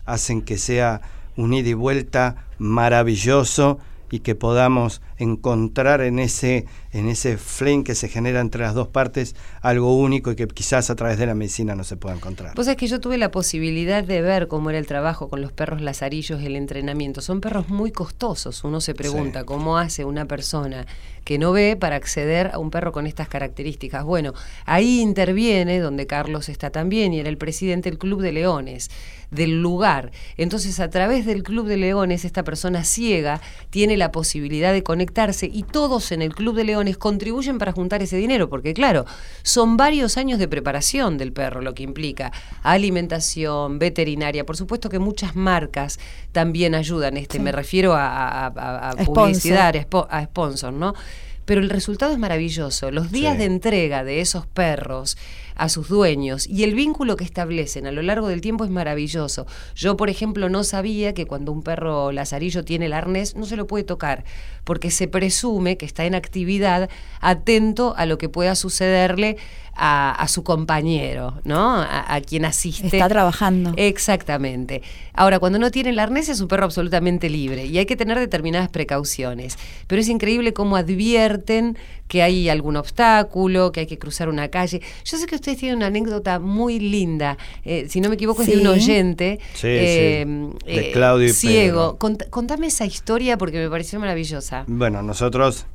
hacen 0.05 0.43
que 0.43 0.59
sea 0.59 1.01
un 1.37 1.53
ida 1.55 1.71
y 1.71 1.75
vuelta 1.75 2.47
maravilloso 2.59 3.81
y 4.11 4.21
que 4.21 4.35
podamos 4.35 5.01
encontrar 5.19 6.01
en 6.01 6.19
ese, 6.19 6.67
en 6.93 7.09
ese 7.09 7.37
flame 7.39 7.85
que 7.85 7.95
se 7.95 8.09
genera 8.09 8.41
entre 8.41 8.63
las 8.63 8.75
dos 8.75 8.89
partes 8.89 9.35
algo 9.61 9.97
único 9.97 10.31
y 10.33 10.37
que 10.37 10.47
quizás 10.47 10.91
a 10.91 10.95
través 10.97 11.19
de 11.19 11.27
la 11.27 11.35
medicina 11.35 11.75
no 11.75 11.85
se 11.85 11.97
pueda 11.97 12.15
encontrar. 12.15 12.55
Vos 12.55 12.67
sabés 12.67 12.77
que 12.79 12.87
yo 12.87 13.01
tuve 13.01 13.19
la 13.19 13.31
posibilidad 13.31 14.05
de 14.05 14.23
ver 14.23 14.49
cómo 14.49 14.71
era 14.71 14.79
el 14.79 14.87
trabajo 14.87 15.29
con 15.29 15.41
los 15.41 15.53
perros 15.53 15.81
lazarillos, 15.81 16.43
el 16.43 16.57
entrenamiento. 16.57 17.21
Son 17.21 17.41
perros 17.41 17.69
muy 17.69 17.91
costosos. 17.93 18.63
Uno 18.65 18.81
se 18.81 18.95
pregunta 18.95 19.41
Sí. 19.41 19.47
cómo 19.47 19.79
hace 19.79 20.05
una 20.05 20.27
persona 20.27 20.87
que 21.25 21.39
no 21.39 21.53
ve 21.53 21.77
para 21.77 21.97
acceder 21.97 22.51
a 22.53 22.59
un 22.59 22.71
perro 22.71 22.93
con 22.93 23.07
estas 23.07 23.29
características. 23.29 24.05
Bueno, 24.05 24.33
ahí 24.67 25.01
interviene 25.01 25.81
donde 25.81 26.07
Carlos 26.07 26.49
está 26.49 26.71
también 26.71 27.13
y 27.15 27.21
era 27.21 27.29
el 27.31 27.39
presidente 27.39 27.91
del 27.91 27.99
Club 27.99 28.21
de 28.21 28.33
Leones 28.33 28.91
del 29.31 29.61
lugar. 29.63 30.13
Entonces, 30.37 30.79
a 30.79 30.91
través 30.91 31.27
del 31.27 31.43
Club 31.43 31.67
de 31.67 31.77
Leones, 31.77 32.25
esta 32.25 32.45
persona 32.45 32.85
ciega 32.85 33.41
tiene 33.71 33.97
la 33.97 34.13
posibilidad 34.13 34.73
de 34.73 34.85
conectarse 34.85 35.51
y 35.53 35.65
todos 35.65 36.13
en 36.13 36.23
el 36.23 36.35
Club 36.35 36.55
de 36.55 36.63
Leones 36.65 36.99
contribuyen 36.99 37.59
para 37.59 37.73
juntar 37.73 38.01
ese 38.03 38.17
dinero, 38.17 38.49
porque 38.49 38.75
claro, 38.75 39.07
son 39.43 39.77
varios 39.77 40.19
años 40.19 40.39
de 40.39 40.47
preparación 40.47 41.19
del 41.19 41.33
perro, 41.33 41.63
lo 41.63 41.75
que 41.75 41.83
implica 41.83 42.31
alimentación, 42.63 43.79
veterinaria, 43.79 44.45
por 44.47 44.57
supuesto 44.57 44.89
que 44.89 44.99
muchas 44.99 45.35
marcas 45.35 45.99
también 46.33 46.75
ayudan, 46.75 47.17
este, 47.17 47.39
me 47.41 47.51
refiero 47.51 47.95
a, 47.95 48.07
a- 48.07 48.47
a- 48.91 48.91
publicidad, 49.05 49.75
a 50.11 50.23
sponsor, 50.25 50.73
¿no? 50.73 50.95
Pero 51.45 51.61
el 51.61 51.71
resultado 51.71 52.13
es 52.13 52.19
maravilloso. 52.19 52.91
Los 52.91 53.13
días 53.13 53.35
Sí. 53.35 53.39
de 53.39 53.45
entrega 53.45 54.05
de 54.05 54.21
esos 54.21 54.47
perros 54.47 55.17
a 55.57 55.69
sus 55.69 55.89
dueños 55.89 56.49
y 56.49 56.65
el 56.65 56.75
vínculo 56.75 57.15
que 57.17 57.23
establecen 57.25 57.87
a 57.87 57.93
lo 57.93 58.03
largo 58.03 58.27
del 58.29 58.41
tiempo 58.41 58.65
es 58.65 58.71
maravilloso. 58.71 59.47
Yo, 59.77 59.97
por 59.97 60.11
ejemplo, 60.11 60.49
no 60.49 60.65
sabía 60.65 61.15
que 61.15 61.27
cuando 61.27 61.53
un 61.53 61.63
perro 61.63 62.11
lazarillo 62.13 62.65
tiene 62.65 62.87
el 62.87 62.93
arnés 62.93 63.37
no 63.37 63.47
se 63.47 63.57
lo 63.57 63.67
puede 63.69 63.85
tocar 63.85 64.25
porque 64.65 64.91
se 64.91 65.07
presume 65.07 65.77
que 65.77 65.87
está 65.87 66.07
en 66.07 66.15
actividad 66.17 66.89
atento 67.21 67.95
a 67.97 68.07
lo 68.07 68.19
que 68.19 68.29
pueda 68.29 68.55
sucederle 68.57 69.37
a, 69.77 70.27
su 70.29 70.43
compañero, 70.43 71.41
¿no? 71.45 71.77
A, 71.77 72.21
quien 72.21 72.45
asiste. 72.45 72.87
Está 72.87 73.09
trabajando. 73.09 73.73
Exactamente. 73.77 74.83
Ahora, 75.13 75.39
cuando 75.39 75.59
no 75.59 75.71
tiene 75.71 75.91
el 75.91 75.99
arnés 75.99 76.29
es 76.29 76.41
un 76.41 76.49
perro 76.49 76.65
absolutamente 76.65 77.29
libre 77.29 77.67
y 77.67 77.79
hay 77.79 77.87
que 77.87 77.97
tener 77.97 78.19
determinadas 78.19 78.69
precauciones. 78.69 79.59
Pero 79.87 80.01
es 80.01 80.09
increíble 80.09 80.53
cómo 80.53 80.77
advierten 80.77 81.77
que 82.09 82.23
hay 82.23 82.49
algún 82.49 82.77
obstáculo, 82.77 83.73
que 83.73 83.81
hay 83.81 83.87
que 83.87 83.99
cruzar 83.99 84.29
una 84.29 84.49
calle. 84.49 84.81
Yo 85.05 85.17
sé 85.17 85.27
que 85.27 85.37
ustedes 85.37 85.59
tienen 85.59 85.79
una 85.79 85.87
anécdota 85.87 86.39
muy 86.39 86.79
linda, 86.79 87.39
eh, 87.65 87.87
si 87.89 88.01
no 88.01 88.09
me 88.09 88.17
equivoco 88.17 88.43
es 88.43 88.49
de 88.49 88.59
un 88.59 88.67
oyente, 88.67 89.41
eh, 89.63 90.25
de 90.67 90.89
eh, 90.89 90.93
Claudio 90.93 91.29
y 91.29 91.33
ciego. 91.33 91.99
contame 91.99 92.67
esa 92.67 92.85
historia 92.85 93.39
porque 93.39 93.59
me 93.59 93.71
pareció 93.71 93.99
maravillosa. 94.01 94.65
Bueno, 94.67 95.03
nosotros 95.03 95.67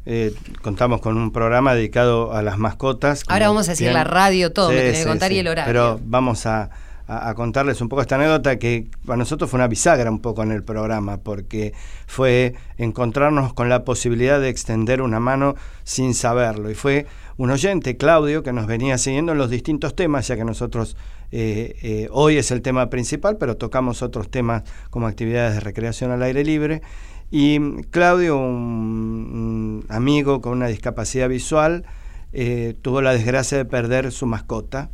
contamos 0.61 1.01
con 1.01 1.17
un 1.17 1.31
programa 1.31 1.73
dedicado 1.73 2.33
a 2.33 2.41
las 2.41 2.57
mascotas. 2.57 3.23
Ahora 3.27 3.47
vamos 3.47 3.67
a 3.67 3.71
decir 3.71 3.88
la 3.91 4.03
radio, 4.03 4.51
todo, 4.51 4.69
me 4.69 4.77
tenés 4.77 4.99
que 4.99 5.05
contar 5.05 5.31
y 5.31 5.39
el 5.39 5.47
horario. 5.47 5.67
Pero 5.67 5.99
vamos 6.03 6.45
a 6.45 6.69
a, 7.09 7.33
contarles 7.33 7.81
un 7.81 7.89
poco 7.89 8.03
esta 8.03 8.15
anécdota 8.15 8.59
que 8.59 8.87
para 9.05 9.17
nosotros 9.17 9.49
fue 9.49 9.57
una 9.57 9.67
bisagra 9.67 10.11
un 10.11 10.19
poco 10.19 10.43
en 10.43 10.51
el 10.51 10.63
programa, 10.63 11.17
porque 11.17 11.73
fue 12.05 12.53
encontrarnos 12.77 13.53
con 13.53 13.67
la 13.67 13.83
posibilidad 13.83 14.39
de 14.39 14.49
extender 14.49 15.01
una 15.01 15.19
mano 15.19 15.55
sin 15.83 16.13
saberlo. 16.13 16.69
Y 16.69 16.75
fue 16.75 17.07
un 17.37 17.49
oyente, 17.49 17.97
Claudio, 17.97 18.43
que 18.43 18.53
nos 18.53 18.67
venía 18.67 18.97
siguiendo 18.99 19.31
en 19.31 19.39
los 19.39 19.49
distintos 19.49 19.95
temas, 19.95 20.27
ya 20.27 20.35
que 20.35 20.45
nosotros 20.45 20.95
eh, 21.31 21.75
eh, 21.81 22.09
hoy 22.11 22.37
es 22.37 22.51
el 22.51 22.61
tema 22.61 22.91
principal, 22.91 23.37
pero 23.37 23.57
tocamos 23.57 24.03
otros 24.03 24.29
temas 24.29 24.63
como 24.91 25.07
actividades 25.07 25.55
de 25.55 25.61
recreación 25.61 26.11
al 26.11 26.21
aire 26.21 26.43
libre. 26.43 26.83
Y 27.31 27.81
Claudio, 27.89 28.37
un, 28.37 29.83
amigo 29.89 30.41
con 30.41 30.53
una 30.53 30.67
discapacidad 30.67 31.27
visual, 31.27 31.85
eh, 32.33 32.75
tuvo 32.81 33.01
la 33.01 33.13
desgracia 33.13 33.57
de 33.57 33.65
perder 33.65 34.11
su 34.11 34.25
mascota 34.25 34.89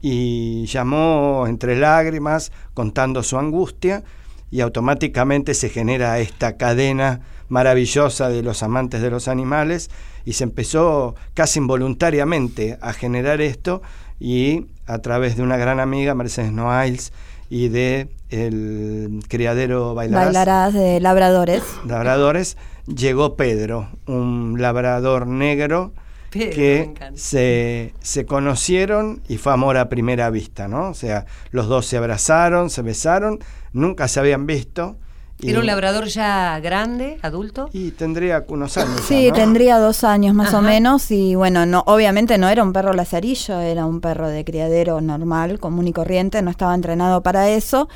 y 0.00 0.66
llamó 0.66 1.46
entre 1.48 1.76
lágrimas 1.76 2.52
contando 2.74 3.22
su 3.22 3.38
angustia 3.38 4.02
y 4.50 4.60
automáticamente 4.60 5.54
se 5.54 5.68
genera 5.68 6.18
esta 6.18 6.56
cadena 6.56 7.20
maravillosa 7.48 8.28
de 8.28 8.42
los 8.42 8.62
amantes 8.62 9.02
de 9.02 9.10
los 9.10 9.28
animales 9.28 9.90
y 10.24 10.34
se 10.34 10.44
empezó 10.44 11.14
casi 11.34 11.58
involuntariamente 11.58 12.78
a 12.80 12.92
generar 12.92 13.40
esto 13.40 13.82
y 14.20 14.66
a 14.86 14.98
través 14.98 15.36
de 15.36 15.42
una 15.42 15.56
gran 15.56 15.80
amiga, 15.80 16.14
Mercedes 16.14 16.52
Noailles, 16.52 17.12
y 17.50 17.68
de 17.68 18.08
el 18.30 19.20
criadero 19.28 19.94
Bailarás, 19.94 20.26
Bailarás 20.26 20.74
de 20.74 21.00
labradores. 21.00 21.62
Labradores, 21.86 22.56
llegó 22.86 23.36
Pedro, 23.36 23.88
un 24.06 24.56
labrador 24.58 25.26
negro 25.26 25.92
que 26.34 26.92
se, 27.14 27.94
se, 28.00 28.26
conocieron 28.26 29.22
y 29.28 29.38
fue 29.38 29.52
amor 29.52 29.76
a 29.76 29.88
primera 29.88 30.30
vista, 30.30 30.68
¿no? 30.68 30.90
O 30.90 30.94
sea, 30.94 31.26
los 31.50 31.68
dos 31.68 31.86
se 31.86 31.96
abrazaron, 31.96 32.70
se 32.70 32.82
besaron, 32.82 33.38
nunca 33.72 34.08
se 34.08 34.20
habían 34.20 34.46
visto. 34.46 34.96
¿Era 35.42 35.60
un 35.60 35.66
labrador 35.66 36.06
ya 36.06 36.58
grande, 36.60 37.18
adulto? 37.22 37.68
Y 37.72 37.90
tendría 37.90 38.44
unos 38.48 38.76
años. 38.76 39.00
Sí, 39.06 39.30
tendría 39.34 39.78
dos 39.78 40.04
años 40.04 40.34
más 40.34 40.54
o 40.54 40.62
menos. 40.62 41.10
Y 41.10 41.34
bueno, 41.34 41.66
no, 41.66 41.82
obviamente 41.86 42.38
no 42.38 42.48
era 42.48 42.62
un 42.62 42.72
perro 42.72 42.92
lazarillo, 42.92 43.60
era 43.60 43.84
un 43.84 44.00
perro 44.00 44.28
de 44.28 44.44
criadero 44.44 45.00
normal, 45.00 45.58
común 45.58 45.88
y 45.88 45.92
corriente, 45.92 46.40
no 46.40 46.50
estaba 46.50 46.74
entrenado 46.74 47.22
para 47.22 47.50
eso. 47.50 47.88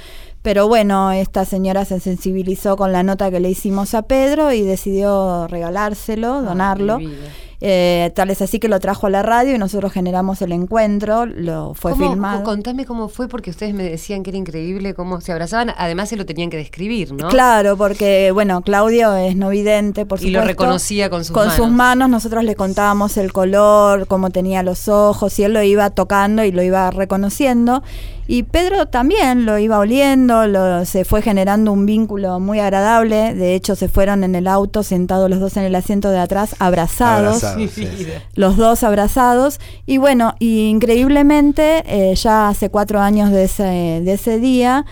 Pero 0.43 0.69
bueno, 0.69 1.13
esta 1.13 1.45
señora 1.45 1.85
se 1.85 2.01
sensibilizó 2.01 2.77
con 2.77 2.93
la 2.93 3.03
nota 3.03 3.31
que 3.31 3.41
le 3.41 3.51
hicimos 3.51 3.95
a 3.95 4.03
Pedro 4.03 4.53
y 4.53 4.63
decidió 4.63 5.47
regalárselo, 5.49 6.43
donarlo. 6.43 6.99
Eh, 7.61 8.13
tal 8.15 8.31
es 8.31 8.41
así 8.41 8.61
que 8.61 8.69
lo 8.69 8.79
trajo 8.79 9.09
a 9.09 9.11
la 9.11 9.23
radio 9.25 9.55
y 9.55 9.59
nosotros 9.59 9.93
generamos 9.93 10.41
el 10.43 10.53
encuentro, 10.53 11.27
lo 11.27 11.75
fue 11.75 11.97
filmado. 11.97 12.45
Contame 12.45 12.85
cómo 12.85 13.09
fue, 13.09 13.27
porque 13.27 13.51
ustedes 13.51 13.75
me 13.75 13.83
decían 13.83 14.23
que 14.23 14.31
era 14.31 14.39
increíble 14.39 14.95
cómo 14.95 15.21
se 15.21 15.33
abrazaban, 15.33 15.73
además 15.77 16.09
se 16.09 16.17
lo 16.17 16.25
tenían 16.25 16.51
que 16.51 16.57
describir, 16.57 17.13
¿no? 17.13 17.29
Claro, 17.29 17.77
porque, 17.77 18.31
bueno, 18.33 18.61
Claudio 18.63 19.17
es 19.17 19.35
no 19.35 19.49
vidente, 19.49 20.07
por 20.07 20.19
supuesto. 20.19 20.29
Y 20.29 20.41
lo 20.41 20.45
reconocía 20.47 21.11
con 21.11 21.25
sus 21.25 21.35
manos. 21.35 21.55
Con 21.55 21.65
sus 21.65 21.75
manos, 21.75 22.09
nosotros 22.09 22.45
le 22.45 22.55
contábamos 22.55 23.17
el 23.17 23.33
color, 23.33 24.07
cómo 24.07 24.31
tenía 24.31 24.63
los 24.63 24.89
ojos, 24.89 25.37
y 25.41 25.43
él 25.43 25.53
lo 25.53 25.63
iba 25.63 25.91
tocando 25.91 26.45
y 26.45 26.53
lo 26.53 26.63
iba 26.63 26.91
reconociendo. 26.93 27.83
Y 28.31 28.43
Pedro 28.43 28.85
también 28.89 29.47
lo 29.47 29.59
iba 29.59 29.79
oliendo, 29.79 30.47
lo, 30.47 30.85
se 30.85 31.07
fue 31.07 31.23
generando 31.23 31.73
un 31.73 31.87
vínculo 31.87 32.39
muy 32.41 32.61
agradable. 32.61 33.35
De 33.35 33.55
hecho, 33.55 33.75
se 33.75 33.89
fueron 33.89 34.23
en 34.23 34.35
el 34.35 34.47
auto, 34.47 34.83
sentados 34.83 35.31
los 35.31 35.41
dos 35.41 35.57
en 35.57 35.63
el 35.63 35.75
asiento 35.75 36.11
de 36.11 36.19
atrás, 36.19 36.55
abrazados. 36.59 37.43
Los 38.35 38.59
dos 38.59 38.83
abrazados. 38.83 39.61
Y 39.87 39.97
bueno, 39.97 40.35
increíblemente, 40.41 41.83
eh, 41.87 42.15
ya 42.17 42.51
hace 42.51 42.69
cuatro 42.69 43.01
años 43.01 43.31
de 43.31 43.45
ese, 43.45 43.63
de 43.65 44.13
ese 44.13 44.39
día, 44.39 44.85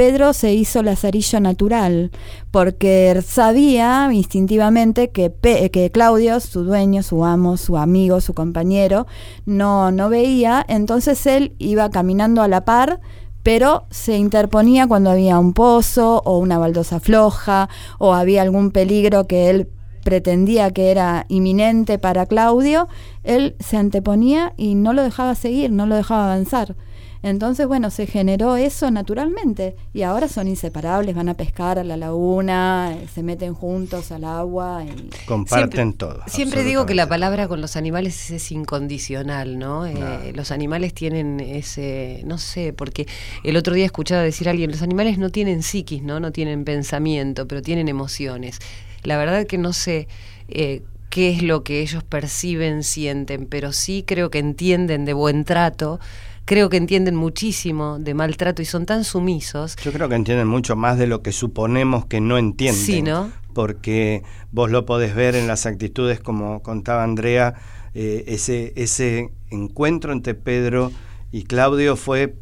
Pedro 0.00 0.32
se 0.32 0.54
hizo 0.54 0.82
lazarillo 0.82 1.40
natural, 1.40 2.10
porque 2.50 3.20
sabía 3.22 4.08
instintivamente 4.10 5.10
que, 5.10 5.30
que 5.70 5.90
Claudio, 5.92 6.40
su 6.40 6.64
dueño, 6.64 7.02
su 7.02 7.22
amo, 7.22 7.58
su 7.58 7.76
amigo, 7.76 8.22
su 8.22 8.32
compañero, 8.32 9.06
no, 9.44 9.90
no 9.90 10.08
veía, 10.08 10.64
entonces 10.66 11.26
él 11.26 11.52
iba 11.58 11.90
caminando 11.90 12.40
a 12.40 12.48
la 12.48 12.64
par, 12.64 13.02
pero 13.42 13.84
se 13.90 14.16
interponía 14.16 14.86
cuando 14.86 15.10
había 15.10 15.38
un 15.38 15.52
pozo 15.52 16.22
o 16.24 16.38
una 16.38 16.56
baldosa 16.56 16.98
floja 16.98 17.68
o 17.98 18.14
había 18.14 18.40
algún 18.40 18.70
peligro 18.70 19.26
que 19.26 19.50
él 19.50 19.68
pretendía 20.02 20.70
que 20.70 20.90
era 20.90 21.26
inminente 21.28 21.98
para 21.98 22.24
Claudio, 22.24 22.88
él 23.22 23.54
se 23.60 23.76
anteponía 23.76 24.54
y 24.56 24.76
no 24.76 24.94
lo 24.94 25.02
dejaba 25.02 25.34
seguir, 25.34 25.70
no 25.70 25.84
lo 25.84 25.94
dejaba 25.94 26.32
avanzar. 26.32 26.74
Entonces, 27.22 27.66
bueno, 27.66 27.90
se 27.90 28.06
generó 28.06 28.56
eso 28.56 28.90
naturalmente 28.90 29.76
y 29.92 30.02
ahora 30.02 30.26
son 30.26 30.48
inseparables, 30.48 31.14
van 31.14 31.28
a 31.28 31.34
pescar 31.34 31.78
a 31.78 31.84
la 31.84 31.98
laguna, 31.98 32.96
eh, 32.96 33.06
se 33.12 33.22
meten 33.22 33.52
juntos 33.52 34.10
al 34.10 34.24
agua. 34.24 34.84
Y... 34.84 35.10
Comparten 35.26 35.92
todo. 35.92 36.22
Siempre 36.26 36.64
digo 36.64 36.86
que 36.86 36.94
la 36.94 37.06
palabra 37.06 37.46
con 37.46 37.60
los 37.60 37.76
animales 37.76 38.30
es 38.30 38.50
incondicional, 38.52 39.58
¿no? 39.58 39.84
Eh, 39.84 40.32
los 40.34 40.50
animales 40.50 40.94
tienen 40.94 41.40
ese, 41.40 42.22
no 42.24 42.38
sé, 42.38 42.72
porque 42.72 43.06
el 43.44 43.56
otro 43.56 43.74
día 43.74 43.84
escuchaba 43.84 44.22
decir 44.22 44.48
a 44.48 44.52
alguien, 44.52 44.70
los 44.70 44.82
animales 44.82 45.18
no 45.18 45.28
tienen 45.28 45.62
psiquis, 45.62 46.02
¿no? 46.02 46.20
No 46.20 46.32
tienen 46.32 46.64
pensamiento, 46.64 47.46
pero 47.46 47.60
tienen 47.60 47.88
emociones. 47.88 48.60
La 49.02 49.18
verdad 49.18 49.46
que 49.46 49.58
no 49.58 49.72
sé... 49.72 50.08
Eh, 50.48 50.82
qué 51.10 51.30
es 51.30 51.42
lo 51.42 51.64
que 51.64 51.80
ellos 51.80 52.04
perciben, 52.04 52.84
sienten, 52.84 53.46
pero 53.46 53.72
sí 53.72 54.04
creo 54.06 54.30
que 54.30 54.38
entienden 54.38 55.04
de 55.04 55.12
buen 55.12 55.44
trato 55.44 55.98
creo 56.44 56.68
que 56.68 56.76
entienden 56.76 57.16
muchísimo 57.16 57.98
de 57.98 58.14
maltrato 58.14 58.62
y 58.62 58.64
son 58.64 58.86
tan 58.86 59.04
sumisos. 59.04 59.76
Yo 59.76 59.92
creo 59.92 60.08
que 60.08 60.14
entienden 60.14 60.48
mucho 60.48 60.76
más 60.76 60.98
de 60.98 61.06
lo 61.06 61.22
que 61.22 61.32
suponemos 61.32 62.06
que 62.06 62.20
no 62.20 62.38
entienden. 62.38 62.84
Sí, 62.84 63.02
¿no? 63.02 63.30
Porque 63.54 64.22
vos 64.50 64.70
lo 64.70 64.86
podés 64.86 65.14
ver 65.14 65.34
en 65.34 65.46
las 65.46 65.66
actitudes, 65.66 66.20
como 66.20 66.62
contaba 66.62 67.04
Andrea, 67.04 67.54
eh, 67.94 68.24
ese, 68.28 68.72
ese 68.76 69.32
encuentro 69.50 70.12
entre 70.12 70.34
Pedro 70.34 70.92
y 71.32 71.44
Claudio 71.44 71.96
fue, 71.96 72.36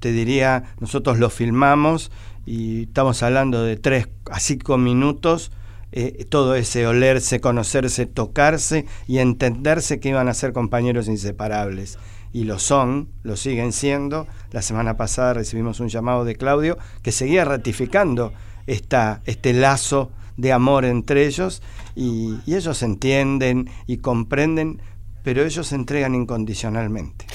te 0.00 0.12
diría, 0.12 0.64
nosotros 0.78 1.18
lo 1.18 1.30
filmamos 1.30 2.10
y 2.46 2.84
estamos 2.84 3.22
hablando 3.22 3.62
de 3.62 3.76
tres 3.76 4.08
a 4.30 4.40
cinco 4.40 4.78
minutos. 4.78 5.50
Eh, 5.92 6.24
todo 6.28 6.54
ese 6.54 6.86
olerse, 6.86 7.40
conocerse, 7.40 8.06
tocarse 8.06 8.86
y 9.08 9.18
entenderse 9.18 9.98
que 9.98 10.10
iban 10.10 10.28
a 10.28 10.34
ser 10.34 10.52
compañeros 10.52 11.08
inseparables 11.08 11.98
y 12.32 12.44
lo 12.44 12.58
son, 12.58 13.08
lo 13.22 13.36
siguen 13.36 13.72
siendo. 13.72 14.26
La 14.52 14.62
semana 14.62 14.96
pasada 14.96 15.34
recibimos 15.34 15.80
un 15.80 15.88
llamado 15.88 16.24
de 16.24 16.36
Claudio 16.36 16.78
que 17.02 17.12
seguía 17.12 17.44
ratificando 17.44 18.32
esta, 18.66 19.22
este 19.24 19.52
lazo 19.52 20.10
de 20.36 20.52
amor 20.52 20.84
entre 20.84 21.26
ellos 21.26 21.62
y, 21.94 22.38
ellos 22.46 22.82
entienden 22.82 23.68
y 23.86 23.98
comprenden, 23.98 24.80
pero 25.22 25.44
ellos 25.44 25.66
se 25.68 25.74
entregan 25.74 26.14
incondicionalmente. 26.14 27.26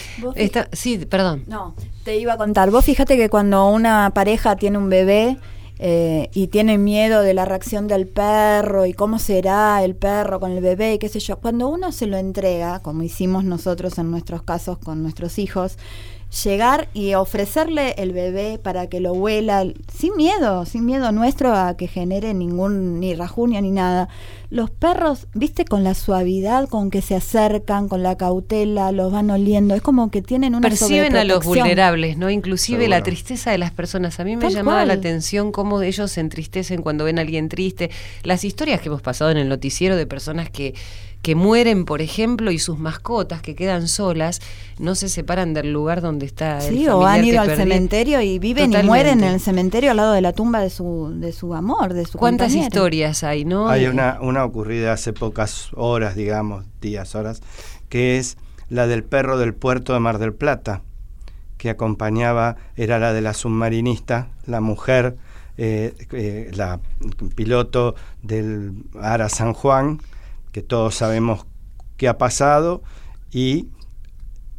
sí, 0.72 1.06
perdón. 1.06 1.44
No, 1.48 1.76
te 2.04 2.18
iba 2.18 2.34
a 2.34 2.38
contar. 2.38 2.72
Vos 2.72 2.86
fíjate 2.86 3.18
que 3.18 3.30
cuando 3.30 3.68
una 3.68 4.12
pareja 4.14 4.56
tiene 4.56 4.78
un 4.78 4.90
bebé, 4.90 5.38
eh, 5.78 6.30
y 6.34 6.48
tiene 6.48 6.78
miedo 6.78 7.22
de 7.22 7.34
la 7.34 7.46
reacción 7.46 7.88
del 7.88 8.08
perro 8.08 8.86
y 8.86 8.94
cómo 8.94 9.20
será 9.20 9.84
el 9.84 9.96
perro 9.96 10.40
con 10.40 10.52
el 10.52 10.62
bebé 10.62 10.94
y 10.94 11.00
qué 11.00 11.10
sé 11.10 11.20
yo. 11.20 11.38
Cuando 11.38 11.68
uno 11.68 11.92
se 11.92 12.08
lo 12.08 12.18
entrega, 12.18 12.80
como 12.80 13.04
hicimos 13.04 13.44
nosotros 13.44 13.98
en 13.98 14.12
nuestros 14.12 14.44
casos 14.44 14.78
con 14.78 15.04
nuestros 15.04 15.38
hijos, 15.38 15.78
llegar 16.44 16.90
y 16.94 17.14
ofrecerle 17.14 17.96
el 17.98 18.12
bebé 18.12 18.60
para 18.62 18.88
que 18.88 19.00
lo 19.00 19.14
huela 19.14 19.66
sin 19.94 20.16
miedo, 20.16 20.66
sin 20.66 20.86
miedo 20.86 21.12
nuestro 21.12 21.54
a 21.54 21.78
que 21.78 21.88
genere 21.88 22.34
ningún 22.34 23.00
ni 23.00 23.16
rajunia 23.16 23.62
ni 23.62 23.72
nada. 23.72 24.10
Los 24.50 24.70
perros, 24.70 25.28
viste, 25.34 25.66
con 25.66 25.84
la 25.84 25.94
suavidad 25.94 26.70
con 26.70 26.92
que 26.92 27.02
se 27.02 27.16
acercan, 27.16 27.88
con 27.88 28.04
la 28.04 28.16
cautela, 28.16 28.92
los 28.92 29.12
van 29.12 29.30
oliendo, 29.32 29.76
es 29.76 29.82
como 29.82 30.12
que 30.12 30.22
tienen 30.22 30.56
una 30.56 30.68
perciben 30.68 31.16
a 31.16 31.24
los 31.24 31.44
vulnerables, 31.44 32.18
no, 32.18 32.30
inclusive 32.30 32.88
la 32.88 33.02
tristeza 33.02 33.52
de 33.52 33.58
las 33.58 33.72
personas. 33.72 34.20
A 34.20 34.24
mí 34.24 34.36
me 34.36 34.50
llamaba 34.50 34.86
la 34.86 34.94
atención 34.94 35.52
cómo 35.52 35.82
ellos 35.82 36.12
se 36.12 36.22
entristecen 36.22 36.82
cuando 36.82 37.06
ven 37.06 37.18
a 37.18 37.22
alguien 37.22 37.50
triste. 37.50 37.90
Las 38.24 38.44
historias 38.44 38.82
que 38.82 38.90
hemos 38.90 39.02
pasado 39.02 39.32
en 39.32 39.38
el 39.38 39.50
noticiero 39.50 39.96
de 39.96 40.06
personas 40.06 40.50
que 40.50 40.74
que 41.26 41.34
mueren, 41.34 41.86
por 41.86 42.04
ejemplo, 42.04 42.52
y 42.52 42.60
sus 42.60 42.78
mascotas 42.78 43.42
que 43.42 43.56
quedan 43.56 43.88
solas, 43.88 44.42
no 44.78 44.94
se 44.94 45.10
separan 45.10 45.56
del 45.56 45.74
lugar 45.74 46.02
donde 46.02 46.28
está 46.28 46.58
el 46.58 46.62
Sí, 46.62 46.86
familiar 46.86 46.94
o 46.94 47.06
han 47.08 47.26
ido 47.26 47.42
al 47.42 47.56
cementerio 47.56 48.22
y 48.22 48.38
viven 48.38 48.72
y 48.72 48.84
mueren 48.84 49.24
en 49.24 49.32
el 49.32 49.40
cementerio 49.40 49.90
al 49.90 49.98
lado 49.98 50.14
de 50.14 50.22
la 50.22 50.34
tumba 50.34 50.60
de 50.60 50.70
su, 50.70 51.12
de 51.16 51.32
su 51.32 51.56
amor, 51.56 51.96
de 51.96 52.06
su 52.06 52.20
¿Cuántas 52.20 52.50
compañero. 52.50 52.68
historias 52.68 53.24
hay, 53.24 53.44
no? 53.44 53.70
Hay 53.70 53.88
una, 53.88 54.20
una 54.22 54.46
ocurrida 54.46 54.94
hace 54.94 55.14
pocas 55.14 55.70
horas, 55.74 56.16
digamos, 56.16 56.64
días, 56.80 57.16
horas, 57.16 57.42
que 57.90 58.20
es 58.20 58.38
la 58.70 58.86
del 58.86 59.04
perro 59.04 59.40
del 59.40 59.56
puerto 59.56 59.94
de 59.94 60.00
Mar 60.02 60.20
del 60.20 60.36
Plata, 60.36 60.84
que 61.58 61.72
acompañaba, 61.72 62.58
era 62.76 63.00
la 63.00 63.14
de 63.14 63.22
la 63.22 63.34
submarinista, 63.34 64.28
la 64.46 64.62
mujer, 64.62 65.18
eh, 65.58 65.96
eh, 66.12 66.52
la 66.54 66.80
piloto 67.36 67.96
del 68.22 68.74
Ara 69.02 69.28
San 69.28 69.54
Juan, 69.54 70.02
que 70.56 70.62
todos 70.62 70.96
sabemos 70.96 71.46
qué 71.98 72.08
ha 72.08 72.18
pasado, 72.18 72.82
y 73.30 73.68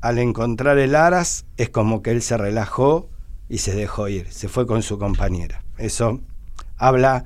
al 0.03 0.19
encontrar 0.19 0.77
el 0.77 0.95
Aras 0.95 1.47
es 1.57 1.71
como 1.71 2.03
que 2.03 2.11
él 2.11 2.21
se 2.21 2.37
relajó 2.37 3.09
y 3.49 3.59
se 3.59 3.75
dejó 3.75 4.07
ir, 4.07 4.31
se 4.31 4.49
fue 4.49 4.67
con 4.67 4.83
su 4.83 4.99
compañera. 4.99 5.65
Eso 5.79 6.21
habla 6.77 7.25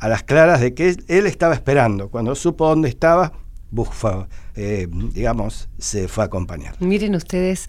a 0.00 0.08
las 0.08 0.24
claras 0.24 0.60
de 0.60 0.74
que 0.74 0.88
él, 0.88 1.04
él 1.06 1.26
estaba 1.28 1.54
esperando. 1.54 2.08
Cuando 2.08 2.34
supo 2.34 2.66
dónde 2.68 2.88
estaba, 2.88 3.34
bufa, 3.70 4.26
eh, 4.56 4.88
digamos, 4.90 5.68
se 5.78 6.08
fue 6.08 6.24
a 6.24 6.26
acompañar. 6.26 6.74
Miren 6.80 7.14
ustedes 7.14 7.68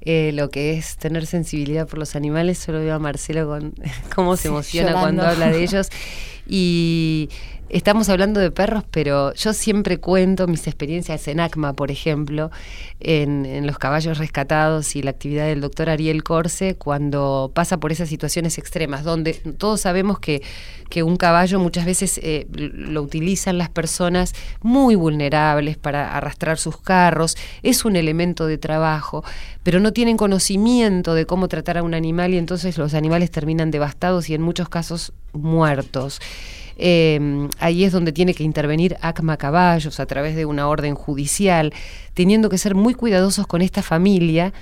eh, 0.00 0.30
lo 0.32 0.48
que 0.48 0.78
es 0.78 0.96
tener 0.96 1.26
sensibilidad 1.26 1.86
por 1.86 1.98
los 1.98 2.16
animales. 2.16 2.56
Solo 2.56 2.78
veo 2.78 2.94
a 2.94 2.98
Marcelo 2.98 3.46
con 3.46 3.74
cómo 4.14 4.38
se 4.38 4.48
emociona 4.48 4.92
llorando. 4.92 5.04
cuando 5.04 5.26
habla 5.26 5.50
de 5.50 5.62
ellos. 5.62 5.90
Y 6.52 7.28
estamos 7.68 8.08
hablando 8.08 8.40
de 8.40 8.50
perros, 8.50 8.82
pero 8.90 9.32
yo 9.34 9.52
siempre 9.52 9.98
cuento 9.98 10.48
mis 10.48 10.66
experiencias 10.66 11.28
en 11.28 11.38
ACMA, 11.38 11.74
por 11.74 11.92
ejemplo, 11.92 12.50
en, 12.98 13.64
los 13.68 13.78
caballos 13.78 14.18
rescatados 14.18 14.96
y 14.96 15.02
la 15.02 15.10
actividad 15.12 15.46
del 15.46 15.60
doctor 15.60 15.88
Ariel 15.88 16.24
Corse 16.24 16.74
cuando 16.74 17.52
pasa 17.54 17.78
por 17.78 17.92
esas 17.92 18.08
situaciones 18.08 18.58
extremas, 18.58 19.04
donde 19.04 19.34
todos 19.34 19.82
sabemos 19.82 20.18
que, 20.18 20.42
que 20.88 21.04
un 21.04 21.14
caballo 21.16 21.60
muchas 21.60 21.86
veces 21.86 22.18
eh, 22.24 22.48
lo 22.50 23.00
utilizan 23.02 23.56
las 23.56 23.68
personas 23.68 24.34
muy 24.60 24.96
vulnerables 24.96 25.76
para 25.76 26.16
arrastrar 26.16 26.58
sus 26.58 26.78
carros, 26.78 27.36
es 27.62 27.84
un 27.84 27.94
elemento 27.94 28.48
de 28.48 28.58
trabajo, 28.58 29.22
pero 29.62 29.78
no 29.78 29.92
tienen 29.92 30.16
conocimiento 30.16 31.14
de 31.14 31.26
cómo 31.26 31.46
tratar 31.46 31.78
a 31.78 31.84
un 31.84 31.94
animal 31.94 32.34
y 32.34 32.38
entonces 32.38 32.76
los 32.76 32.94
animales 32.94 33.30
terminan 33.30 33.70
devastados 33.70 34.28
y 34.28 34.34
en 34.34 34.42
muchos 34.42 34.68
casos 34.68 35.12
muertos. 35.32 36.20
Eh, 36.82 37.48
ahí 37.58 37.84
es 37.84 37.92
donde 37.92 38.10
tiene 38.10 38.32
que 38.32 38.42
intervenir 38.42 38.96
ACMA 39.02 39.36
Caballos 39.36 40.00
a 40.00 40.06
través 40.06 40.34
de 40.34 40.46
una 40.46 40.66
orden 40.66 40.94
judicial, 40.94 41.74
teniendo 42.14 42.48
que 42.48 42.56
ser 42.56 42.74
muy 42.74 42.94
cuidadosos 42.94 43.46
con 43.46 43.60
esta 43.60 43.82
familia 43.82 44.52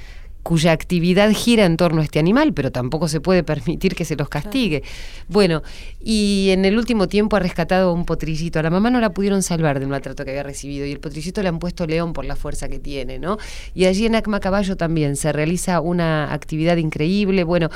cuya 0.42 0.72
actividad 0.72 1.30
gira 1.32 1.66
en 1.66 1.76
torno 1.76 2.00
a 2.00 2.04
este 2.04 2.18
animal, 2.18 2.54
pero 2.54 2.72
tampoco 2.72 3.06
se 3.06 3.20
puede 3.20 3.42
permitir 3.42 3.94
que 3.94 4.06
se 4.06 4.16
los 4.16 4.28
castigue. 4.28 4.82
Bueno, 5.28 5.62
y 6.10 6.48
en 6.52 6.64
el 6.64 6.78
último 6.78 7.06
tiempo 7.06 7.36
ha 7.36 7.38
rescatado 7.38 7.90
a 7.90 7.92
un 7.92 8.06
potrillito. 8.06 8.58
A 8.58 8.62
la 8.62 8.70
mamá 8.70 8.88
no 8.88 8.98
la 8.98 9.10
pudieron 9.10 9.42
salvar 9.42 9.78
del 9.78 9.90
maltrato 9.90 10.24
que 10.24 10.30
había 10.30 10.42
recibido 10.42 10.86
y 10.86 10.90
el 10.90 11.00
potrillito 11.00 11.42
le 11.42 11.48
han 11.50 11.58
puesto 11.58 11.86
león 11.86 12.14
por 12.14 12.24
la 12.24 12.34
fuerza 12.34 12.66
que 12.70 12.78
tiene, 12.78 13.18
¿no? 13.18 13.36
Y 13.74 13.84
allí 13.84 14.06
en 14.06 14.14
Acma 14.14 14.40
Caballo 14.40 14.74
también 14.78 15.16
se 15.16 15.32
realiza 15.32 15.82
una 15.82 16.32
actividad 16.32 16.78
increíble. 16.78 17.44
Bueno, 17.44 17.68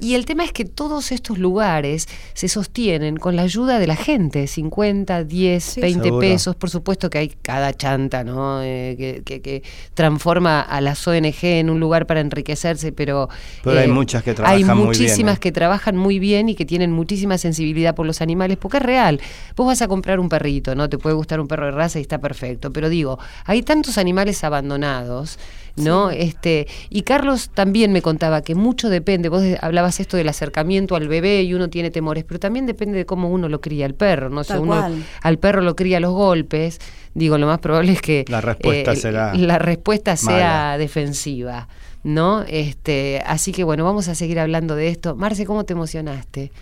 y 0.00 0.14
el 0.16 0.24
tema 0.26 0.42
es 0.42 0.50
que 0.50 0.64
todos 0.64 1.12
estos 1.12 1.38
lugares 1.38 2.08
se 2.34 2.48
sostienen 2.48 3.18
con 3.18 3.36
la 3.36 3.42
ayuda 3.42 3.78
de 3.78 3.86
la 3.86 3.94
gente, 3.94 4.48
50, 4.48 5.22
10, 5.22 5.62
Sí. 5.62 5.80
20 5.80 6.02
Seguro. 6.02 6.20
pesos. 6.20 6.56
Por 6.56 6.70
supuesto 6.70 7.08
que 7.08 7.18
hay 7.18 7.28
cada 7.40 7.72
chanta, 7.72 8.24
¿no? 8.24 8.62
Eh, 8.64 8.96
que, 8.98 9.22
que- 9.24 9.40
que 9.40 9.62
transforma 9.94 10.60
a 10.60 10.80
las 10.80 11.06
ONG 11.06 11.36
en 11.60 11.70
un 11.70 11.78
lugar 11.78 12.06
para 12.08 12.18
enriquecerse, 12.18 12.90
pero... 12.90 13.28
Pero 13.62 13.78
hay 13.78 13.84
eh, 13.84 13.92
muchas 13.92 14.24
que 14.24 14.30
Hay 14.30 14.34
trabajan 14.36 14.66
muy 14.66 14.74
bien, 14.76 14.86
muchísimas 14.86 15.36
¿eh? 15.36 15.40
que 15.40 15.52
trabajan 15.52 15.96
muy 15.96 16.18
bien 16.18 16.48
y 16.48 16.56
que 16.56 16.64
tienen 16.66 16.90
muchísima 16.90 17.38
sensibilidad 17.38 17.75
por 17.94 18.06
los 18.06 18.20
animales, 18.20 18.56
porque 18.56 18.78
es 18.78 18.82
real. 18.82 19.20
Vos 19.56 19.66
vas 19.66 19.82
a 19.82 19.88
comprar 19.88 20.18
un 20.20 20.28
perrito, 20.28 20.74
¿no? 20.74 20.88
Te 20.88 20.98
puede 20.98 21.14
gustar 21.14 21.40
un 21.40 21.48
perro 21.48 21.66
de 21.66 21.72
raza 21.72 21.98
y 21.98 22.02
está 22.02 22.18
perfecto, 22.18 22.72
pero 22.72 22.88
digo, 22.88 23.18
hay 23.44 23.62
tantos 23.62 23.98
animales 23.98 24.42
abandonados, 24.44 25.38
¿no? 25.76 26.10
Este, 26.10 26.66
y 26.88 27.02
Carlos 27.02 27.50
también 27.52 27.92
me 27.92 28.00
contaba 28.02 28.40
que 28.42 28.54
mucho 28.54 28.88
depende, 28.88 29.28
vos 29.28 29.42
hablabas 29.60 30.00
esto 30.00 30.16
del 30.16 30.28
acercamiento 30.28 30.96
al 30.96 31.06
bebé 31.08 31.42
y 31.42 31.52
uno 31.54 31.68
tiene 31.68 31.90
temores, 31.90 32.24
pero 32.24 32.40
también 32.40 32.64
depende 32.66 32.96
de 32.98 33.06
cómo 33.06 33.28
uno 33.30 33.48
lo 33.48 33.60
cría 33.60 33.84
al 33.86 33.94
perro, 33.94 34.30
¿no? 34.30 34.42
Si 34.42 34.48
Tal 34.48 34.60
uno 34.60 34.72
cual. 34.72 35.04
al 35.22 35.38
perro 35.38 35.60
lo 35.60 35.76
cría 35.76 35.98
a 35.98 36.00
los 36.00 36.12
golpes, 36.12 36.78
digo, 37.14 37.36
lo 37.38 37.46
más 37.46 37.58
probable 37.58 37.92
es 37.92 38.00
que 38.00 38.24
La 38.28 38.40
respuesta 38.40 38.92
eh, 38.92 38.96
será 38.96 39.34
la 39.34 39.58
respuesta 39.58 40.16
sea 40.16 40.32
mala. 40.32 40.78
defensiva, 40.78 41.68
¿no? 42.04 42.42
Este, 42.48 43.22
así 43.26 43.52
que 43.52 43.62
bueno, 43.64 43.84
vamos 43.84 44.08
a 44.08 44.14
seguir 44.14 44.38
hablando 44.40 44.76
de 44.76 44.88
esto. 44.88 45.14
Marce, 45.14 45.44
¿cómo 45.44 45.64
te 45.64 45.74
emocionaste? 45.74 46.52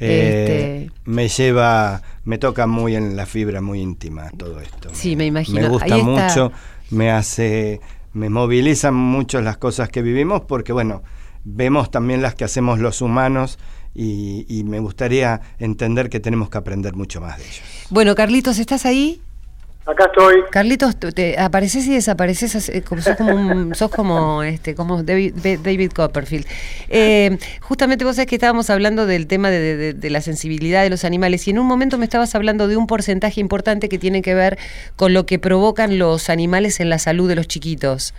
Eh, 0.00 0.86
Este, 0.86 1.00
Me 1.04 1.28
lleva, 1.28 2.02
me 2.24 2.38
toca 2.38 2.66
muy 2.66 2.94
en 2.96 3.16
la 3.16 3.26
fibra 3.26 3.60
muy 3.60 3.80
íntima 3.80 4.30
todo 4.36 4.60
esto. 4.60 4.90
Sí, 4.92 5.16
me 5.16 5.26
imagino. 5.26 5.60
Me 5.60 5.68
gusta 5.68 5.96
mucho, 5.98 6.52
me 6.90 7.10
hace, 7.10 7.80
me 8.12 8.28
movilizan 8.28 8.94
mucho 8.94 9.40
las 9.40 9.56
cosas 9.56 9.88
que 9.88 10.02
vivimos 10.02 10.42
porque 10.42 10.72
bueno, 10.72 11.02
vemos 11.44 11.90
también 11.90 12.22
las 12.22 12.34
que 12.34 12.44
hacemos 12.44 12.78
los 12.78 13.00
humanos 13.00 13.58
y, 13.94 14.44
y 14.48 14.64
me 14.64 14.78
gustaría 14.80 15.40
entender 15.58 16.08
que 16.10 16.20
tenemos 16.20 16.50
que 16.50 16.58
aprender 16.58 16.94
mucho 16.94 17.20
más 17.20 17.38
de 17.38 17.44
ellos. 17.44 17.62
Bueno, 17.90 18.14
Carlitos, 18.14 18.58
¿estás 18.58 18.86
ahí? 18.86 19.20
Acá 19.90 20.04
estoy. 20.04 20.42
Carlitos, 20.50 20.96
te, 20.96 21.38
apareces 21.38 21.86
y 21.86 21.94
desapareces, 21.94 22.52
sos 22.52 23.16
como, 23.16 23.34
un- 23.34 23.74
sos 23.74 23.90
como, 23.90 24.42
este, 24.42 24.74
como 24.74 25.02
David, 25.02 25.32
David 25.62 25.92
Copperfield. 25.92 26.44
Eh, 26.90 27.38
justamente 27.62 28.04
vos 28.04 28.16
sabés 28.16 28.28
que 28.28 28.34
estábamos 28.34 28.68
hablando 28.68 29.06
del 29.06 29.26
tema 29.26 29.48
de, 29.48 29.76
de- 29.78 29.94
de 29.94 30.10
la 30.10 30.20
sensibilidad 30.20 30.82
de 30.82 30.90
los 30.90 31.04
animales 31.06 31.48
y 31.48 31.52
en 31.52 31.58
un 31.58 31.66
momento 31.66 31.96
me 31.96 32.04
estabas 32.04 32.34
hablando 32.34 32.68
de 32.68 32.76
un 32.76 32.86
porcentaje 32.86 33.40
importante 33.40 33.88
que 33.88 33.98
tiene 33.98 34.20
que 34.20 34.34
ver 34.34 34.58
con 34.96 35.14
lo 35.14 35.24
que 35.24 35.38
provocan 35.38 35.98
los 35.98 36.28
animales 36.28 36.80
en 36.80 36.90
la 36.90 36.98
salud 36.98 37.26
de 37.26 37.36
los 37.36 37.48
chiquitos. 37.48 38.12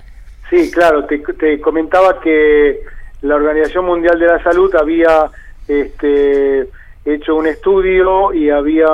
Sí, 0.50 0.72
claro, 0.72 1.06
te, 1.06 1.20
te 1.20 1.62
comentaba 1.62 2.20
que 2.20 2.80
la 3.22 3.36
Organización 3.36 3.86
Mundial 3.86 4.18
de 4.20 4.26
la 4.26 4.42
Salud 4.42 4.74
había 4.76 5.30
este, 5.68 6.68
hecho 7.06 7.36
un 7.36 7.46
estudio 7.46 8.34
y 8.34 8.50
había 8.50 8.88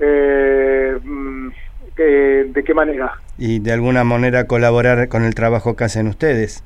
Eh, 0.00 0.98
mm, 1.02 1.48
¿qué- 1.94 2.46
¿De 2.48 2.64
qué 2.64 2.74
manera? 2.74 3.12
Y 3.38 3.60
de 3.60 3.72
alguna 3.72 4.02
manera 4.02 4.48
colaborar 4.48 5.06
con 5.08 5.22
el 5.24 5.34
trabajo 5.36 5.76
que 5.76 5.84
hacen 5.84 6.08
ustedes. 6.08 6.64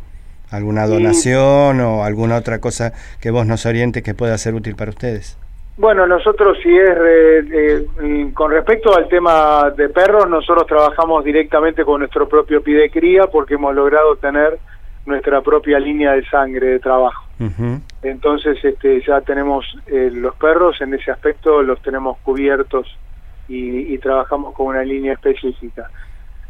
¿Alguna 0.51 0.87
donación 0.87 1.83
o 1.83 2.05
alguna 2.05 2.37
otra 2.37 2.59
cosa 2.59 2.95
que 3.21 3.31
vos 3.31 3.45
nos 3.47 3.67
orientes 3.67 4.03
que 4.03 4.15
pueda 4.15 4.39
ser 4.39 4.55
útil 4.55 4.77
para 4.77 4.91
ustedes? 4.93 5.37
Bueno, 5.79 6.09
nosotros 6.09 6.59
si 6.61 6.77
es 6.77 6.91
eh, 6.91 7.87
eh, 8.03 8.31
con 8.35 8.51
respecto 8.51 8.97
al 8.97 9.07
tema 9.07 9.71
de 9.71 9.89
perros, 9.89 10.29
nosotros 10.29 10.67
trabajamos 10.67 11.25
directamente 11.25 11.85
con 11.85 12.01
nuestro 12.01 12.29
propio 12.29 12.61
pide 12.61 12.91
cría 12.91 13.29
porque 13.29 13.55
hemos 13.55 13.73
logrado 13.77 14.17
tener 14.17 14.59
nuestra 15.07 15.41
propia 15.41 15.79
línea 15.79 16.15
de 16.15 16.25
sangre 16.25 16.67
de 16.67 16.81
trabajo. 16.81 17.25
Entonces 18.03 18.59
este, 18.65 19.01
ya 19.07 19.21
tenemos 19.21 19.65
eh, 19.87 20.11
los 20.13 20.35
perros, 20.35 20.81
en 20.81 20.95
ese 20.95 21.13
aspecto 21.13 21.63
los 21.63 21.81
tenemos 21.81 22.19
cubiertos 22.25 22.89
y, 23.47 23.95
y 23.95 23.99
trabajamos 23.99 24.57
con 24.57 24.67
una 24.67 24.83
línea 24.83 25.13
específica. 25.13 25.89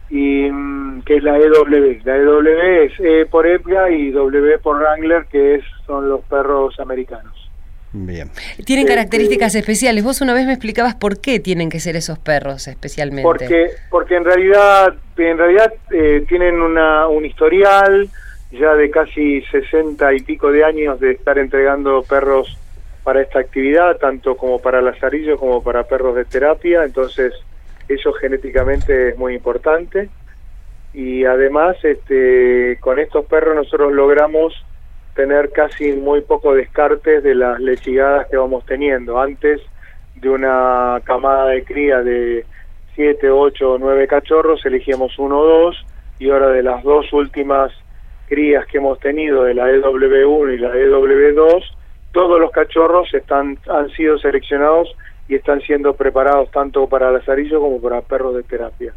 Y 0.09 0.51
mm, 0.51 1.03
que 1.03 1.17
es 1.17 1.23
la 1.23 1.37
EW. 1.37 2.01
La 2.03 2.17
EW 2.17 2.49
es 2.85 2.99
E 2.99 3.27
por 3.27 3.47
EPGA 3.47 3.91
y 3.91 4.11
W 4.11 4.59
por 4.61 4.79
Wrangler, 4.79 5.27
que 5.27 5.57
es, 5.57 5.64
son 5.87 6.09
los 6.09 6.23
perros 6.23 6.81
americanos. 6.81 7.48
Bien. 8.07 8.31
Tienen 8.65 8.87
Eh, 8.87 8.89
características 8.89 9.55
especiales. 9.55 10.05
Vos 10.05 10.21
una 10.21 10.35
vez 10.35 10.47
me 10.47 10.53
explicabas 10.53 10.95
por 10.95 11.21
qué 11.21 11.41
tienen 11.41 11.71
que 11.71 11.81
ser 11.81 11.97
esos 11.97 12.19
perros 12.19 12.69
especialmente. 12.69 13.23
Porque, 13.23 13.71
porque 13.91 14.17
en 14.17 14.25
realidad, 14.25 14.95
en 15.17 15.39
realidad 15.39 15.73
eh, 15.91 16.25
tienen 16.29 16.61
una, 16.61 17.09
un 17.09 17.25
historial 17.25 18.09
ya 18.51 18.75
de 18.75 18.91
casi 18.91 19.43
60 19.43 20.15
y 20.15 20.21
pico 20.21 20.51
de 20.51 20.65
años 20.65 20.99
de 21.01 21.13
estar 21.13 21.39
entregando 21.39 22.03
perros 22.03 22.57
para 23.05 23.21
esta 23.23 23.41
actividad, 23.41 23.97
tanto 23.97 24.37
como 24.37 24.59
para 24.59 24.81
lazarillo 24.81 25.37
como 25.39 25.63
para 25.63 25.85
perros 25.85 26.15
de 26.15 26.25
terapia, 26.25 26.85
entonces 26.85 27.33
eso 27.89 28.13
genéticamente 28.13 29.11
es 29.11 29.19
muy 29.19 29.35
importante 29.35 30.09
y 30.93 31.25
además 31.25 31.77
este, 31.85 32.79
con 32.81 32.99
estos 32.99 33.25
perros 33.27 33.55
nosotros 33.55 33.93
logramos 33.93 34.55
tener 35.19 35.51
casi 35.51 35.95
muy 35.95 36.21
poco 36.21 36.55
descartes 36.55 37.25
de 37.25 37.35
las 37.35 37.59
lechigadas 37.59 38.29
que 38.29 38.37
vamos 38.37 38.65
teniendo. 38.65 39.21
Antes 39.21 39.61
de 40.15 40.31
una 40.31 41.03
camada 41.03 41.47
de 41.47 41.65
cría 41.65 42.03
de 42.03 42.47
7, 42.95 43.29
8 43.29 43.73
o 43.73 43.79
9 43.79 44.07
cachorros, 44.07 44.65
elegíamos 44.65 45.19
uno 45.19 45.41
o 45.41 45.45
dos, 45.45 45.85
y 46.21 46.31
ahora 46.31 46.51
de 46.51 46.63
las 46.63 46.85
dos 46.85 47.13
últimas 47.13 47.73
crías 48.29 48.65
que 48.67 48.79
hemos 48.79 49.01
tenido, 49.01 49.43
de 49.43 49.55
la 49.55 49.69
EW1 49.69 50.55
y 50.55 50.59
la 50.59 50.73
EW2, 50.77 51.65
todos 52.13 52.41
los 52.41 52.53
cachorros 52.53 53.13
están 53.13 53.59
han 53.69 53.91
sido 53.91 54.19
seleccionados 54.19 54.95
y 55.29 55.35
están 55.35 55.61
siendo 55.63 55.95
preparados 55.95 56.49
tanto 56.53 56.89
para 56.89 57.11
lazarillo 57.11 57.59
como 57.59 57.81
para 57.81 58.03
perros 58.03 58.37
de 58.37 58.45
terapia. 58.45 58.95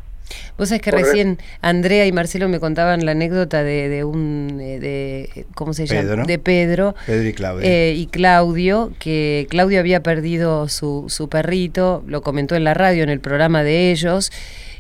Vos 0.58 0.70
sabés 0.70 0.82
que 0.82 0.92
recién 0.92 1.40
Andrea 1.62 2.06
y 2.06 2.12
Marcelo 2.12 2.48
me 2.48 2.60
contaban 2.60 3.06
la 3.06 3.12
anécdota 3.12 3.64
de, 3.64 3.90
de 3.90 4.04
un, 4.04 4.60
eh, 4.62 4.80
de, 4.80 5.46
¿cómo 5.56 5.74
se 5.74 5.86
llama? 5.88 6.02
Pedro. 6.02 6.26
De 6.26 6.40
Pedro. 6.40 6.96
Pedro 7.06 7.28
y 7.28 7.34
Claudia. 7.34 7.68
eh, 7.70 7.94
y 7.98 8.08
Claudio, 8.08 8.94
que 9.00 9.48
Claudio 9.50 9.80
había 9.80 10.04
perdido 10.04 10.70
su, 10.70 11.06
su 11.08 11.28
perrito, 11.30 12.04
lo 12.08 12.22
comentó 12.22 12.56
en 12.56 12.64
la 12.64 12.74
radio, 12.74 13.04
en 13.04 13.10
el 13.10 13.20
programa 13.20 13.64
de 13.64 13.92
ellos, 13.92 14.32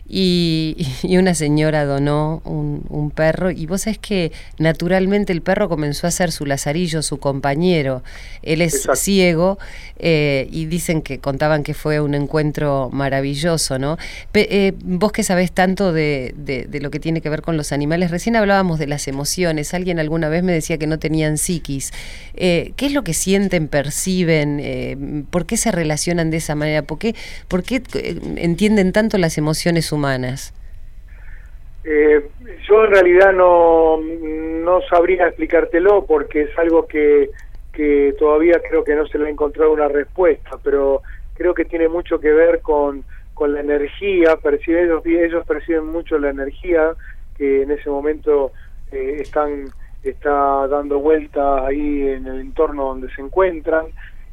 y, 0.07 0.75
y 1.03 1.17
una 1.17 1.33
señora 1.35 1.85
donó 1.85 2.41
un, 2.45 2.83
un 2.89 3.11
perro, 3.11 3.51
y 3.51 3.65
vos 3.65 3.81
sabés 3.81 3.97
que 3.99 4.31
naturalmente 4.57 5.33
el 5.33 5.41
perro 5.41 5.69
comenzó 5.69 6.07
a 6.07 6.11
ser 6.11 6.31
su 6.31 6.45
lazarillo, 6.45 7.01
su 7.01 7.17
compañero. 7.17 8.03
Él 8.43 8.61
es 8.61 8.75
Exacto. 8.75 8.95
ciego, 9.01 9.59
eh, 9.99 10.47
y 10.51 10.65
dicen 10.65 11.01
que 11.01 11.19
contaban 11.19 11.63
que 11.63 11.73
fue 11.73 11.99
un 11.99 12.13
encuentro 12.15 12.89
maravilloso, 12.91 13.77
¿no? 13.79 13.97
Pe- 14.31 14.47
eh, 14.67 14.73
vos 14.83 15.11
que 15.11 15.23
sabés 15.23 15.51
tanto 15.51 15.93
de, 15.93 16.33
de- 16.37 16.65
de 16.65 16.81
lo 16.81 16.89
que 16.91 16.99
tiene 16.99 17.21
que 17.21 17.29
ver 17.29 17.41
con 17.41 17.55
los 17.57 17.71
animales, 17.71 18.11
recién 18.11 18.35
hablábamos 18.35 18.79
de 18.79 18.87
las 18.87 19.07
emociones, 19.07 19.73
alguien 19.73 19.99
alguna 19.99 20.27
vez 20.29 20.43
me 20.43 20.51
decía 20.53 20.77
que 20.77 20.87
no 20.87 20.97
tenían 20.99 21.37
psiquis. 21.37 21.91
Eh, 22.33 22.73
¿Qué 22.75 22.87
es 22.87 22.93
lo 22.93 23.03
que 23.03 23.13
sienten, 23.13 23.67
perciben? 23.67 25.27
¿Por 25.29 25.45
qué 25.45 25.57
se 25.57 25.71
relacionan 25.71 26.31
de 26.31 26.37
esa 26.37 26.55
manera? 26.55 26.81
¿Por 26.81 26.97
qué, 26.97 27.15
por 27.47 27.63
qué 27.63 27.81
entienden 28.37 28.91
tanto 28.93 29.17
las 29.17 29.37
emociones 29.37 29.90
humanas? 29.91 30.53
Eh, 31.83 32.29
yo 32.67 32.85
en 32.85 32.91
realidad 32.91 33.33
no, 33.33 33.97
no 33.97 34.81
sabría 34.89 35.27
explicártelo 35.27 36.05
porque 36.05 36.43
es 36.43 36.57
algo 36.57 36.87
que, 36.87 37.31
que 37.73 38.13
todavía 38.19 38.61
creo 38.67 38.83
que 38.83 38.95
no 38.95 39.07
se 39.07 39.17
le 39.17 39.27
ha 39.27 39.29
encontrado 39.29 39.71
una 39.71 39.87
respuesta, 39.87 40.51
pero 40.63 41.01
creo 41.33 41.53
que 41.53 41.65
tiene 41.65 41.87
mucho 41.87 42.19
que 42.19 42.31
ver 42.31 42.61
con, 42.61 43.03
con 43.33 43.53
la 43.53 43.61
energía, 43.61 44.35
perciben, 44.37 44.91
ellos, 45.05 45.45
perciben 45.47 45.87
mucho 45.87 46.19
la 46.19 46.29
energía 46.29 46.93
que 47.35 47.63
en 47.63 47.71
ese 47.71 47.89
momento 47.89 48.51
eh, 48.91 49.17
están 49.19 49.71
está 50.03 50.67
dando 50.67 50.99
vuelta 50.99 51.65
ahí 51.65 52.07
en 52.07 52.25
el 52.25 52.41
entorno 52.41 52.85
donde 52.85 53.13
se 53.13 53.21
encuentran 53.21 53.85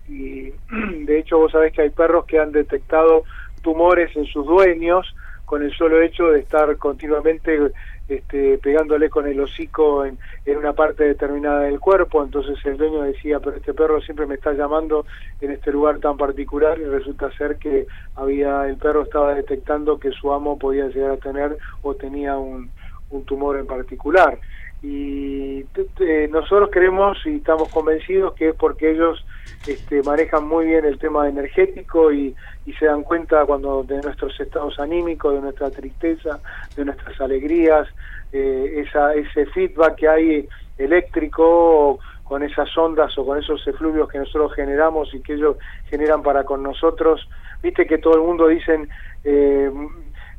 y 0.08 0.50
de 1.04 1.18
hecho 1.18 1.38
vos 1.38 1.52
sabés 1.52 1.72
que 1.72 1.82
hay 1.82 1.90
perros 1.90 2.24
que 2.24 2.38
han 2.38 2.52
detectado 2.52 3.24
tumores 3.62 4.14
en 4.16 4.24
sus 4.26 4.46
dueños 4.46 5.14
con 5.48 5.62
el 5.62 5.72
solo 5.72 6.02
hecho 6.02 6.26
de 6.28 6.40
estar 6.40 6.76
continuamente 6.76 7.58
este, 8.06 8.58
pegándole 8.58 9.08
con 9.08 9.26
el 9.26 9.40
hocico 9.40 10.04
en, 10.04 10.18
una 10.46 10.74
parte 10.74 11.04
determinada 11.04 11.60
del 11.60 11.80
cuerpo, 11.80 12.22
entonces 12.22 12.58
el 12.66 12.76
dueño 12.76 13.02
decía, 13.02 13.40
pero 13.40 13.56
este 13.56 13.72
perro 13.72 14.00
siempre 14.02 14.26
me 14.26 14.34
está 14.34 14.52
llamando 14.52 15.06
en 15.40 15.50
este 15.52 15.72
lugar 15.72 16.00
tan 16.00 16.16
particular 16.18 16.78
y 16.78 16.84
resulta 16.84 17.30
ser 17.38 17.56
que 17.56 17.86
había 18.14 18.68
el 18.68 18.76
perro 18.76 19.02
estaba 19.04 19.34
detectando 19.34 19.98
que 19.98 20.10
su 20.10 20.32
amo 20.32 20.58
podía 20.58 20.88
llegar 20.88 21.12
a 21.12 21.16
tener 21.16 21.56
o 21.82 21.94
tenía 21.94 22.36
un, 22.36 22.70
un 23.10 23.24
tumor 23.24 23.58
en 23.58 23.66
particular. 23.66 24.38
Y 24.82 25.64
t- 25.64 26.28
nosotros 26.28 26.68
creemos 26.70 27.16
y 27.24 27.36
estamos 27.36 27.68
convencidos 27.70 28.34
que 28.34 28.50
es 28.50 28.54
porque 28.54 28.90
ellos 28.90 29.24
este, 29.66 30.02
manejan 30.02 30.46
muy 30.46 30.66
bien 30.66 30.84
el 30.84 30.98
tema 30.98 31.28
energético 31.28 32.12
y, 32.12 32.34
y 32.66 32.72
se 32.74 32.86
dan 32.86 33.02
cuenta 33.02 33.44
cuando 33.44 33.82
de 33.82 34.00
nuestros 34.00 34.38
estados 34.40 34.78
anímicos, 34.78 35.34
de 35.34 35.40
nuestra 35.40 35.70
tristeza, 35.70 36.40
de 36.76 36.84
nuestras 36.84 37.20
alegrías, 37.20 37.86
eh, 38.32 38.84
esa, 38.86 39.14
ese 39.14 39.46
feedback 39.46 39.96
que 39.96 40.08
hay 40.08 40.48
eléctrico 40.76 41.98
con 42.24 42.42
esas 42.42 42.76
ondas 42.76 43.16
o 43.16 43.24
con 43.24 43.38
esos 43.38 43.66
efluvios 43.66 44.08
que 44.08 44.18
nosotros 44.18 44.54
generamos 44.54 45.12
y 45.14 45.20
que 45.20 45.34
ellos 45.34 45.56
generan 45.88 46.22
para 46.22 46.44
con 46.44 46.62
nosotros. 46.62 47.26
Viste 47.62 47.86
que 47.86 47.98
todo 47.98 48.14
el 48.14 48.20
mundo 48.20 48.48
dicen 48.48 48.88
eh, 49.24 49.70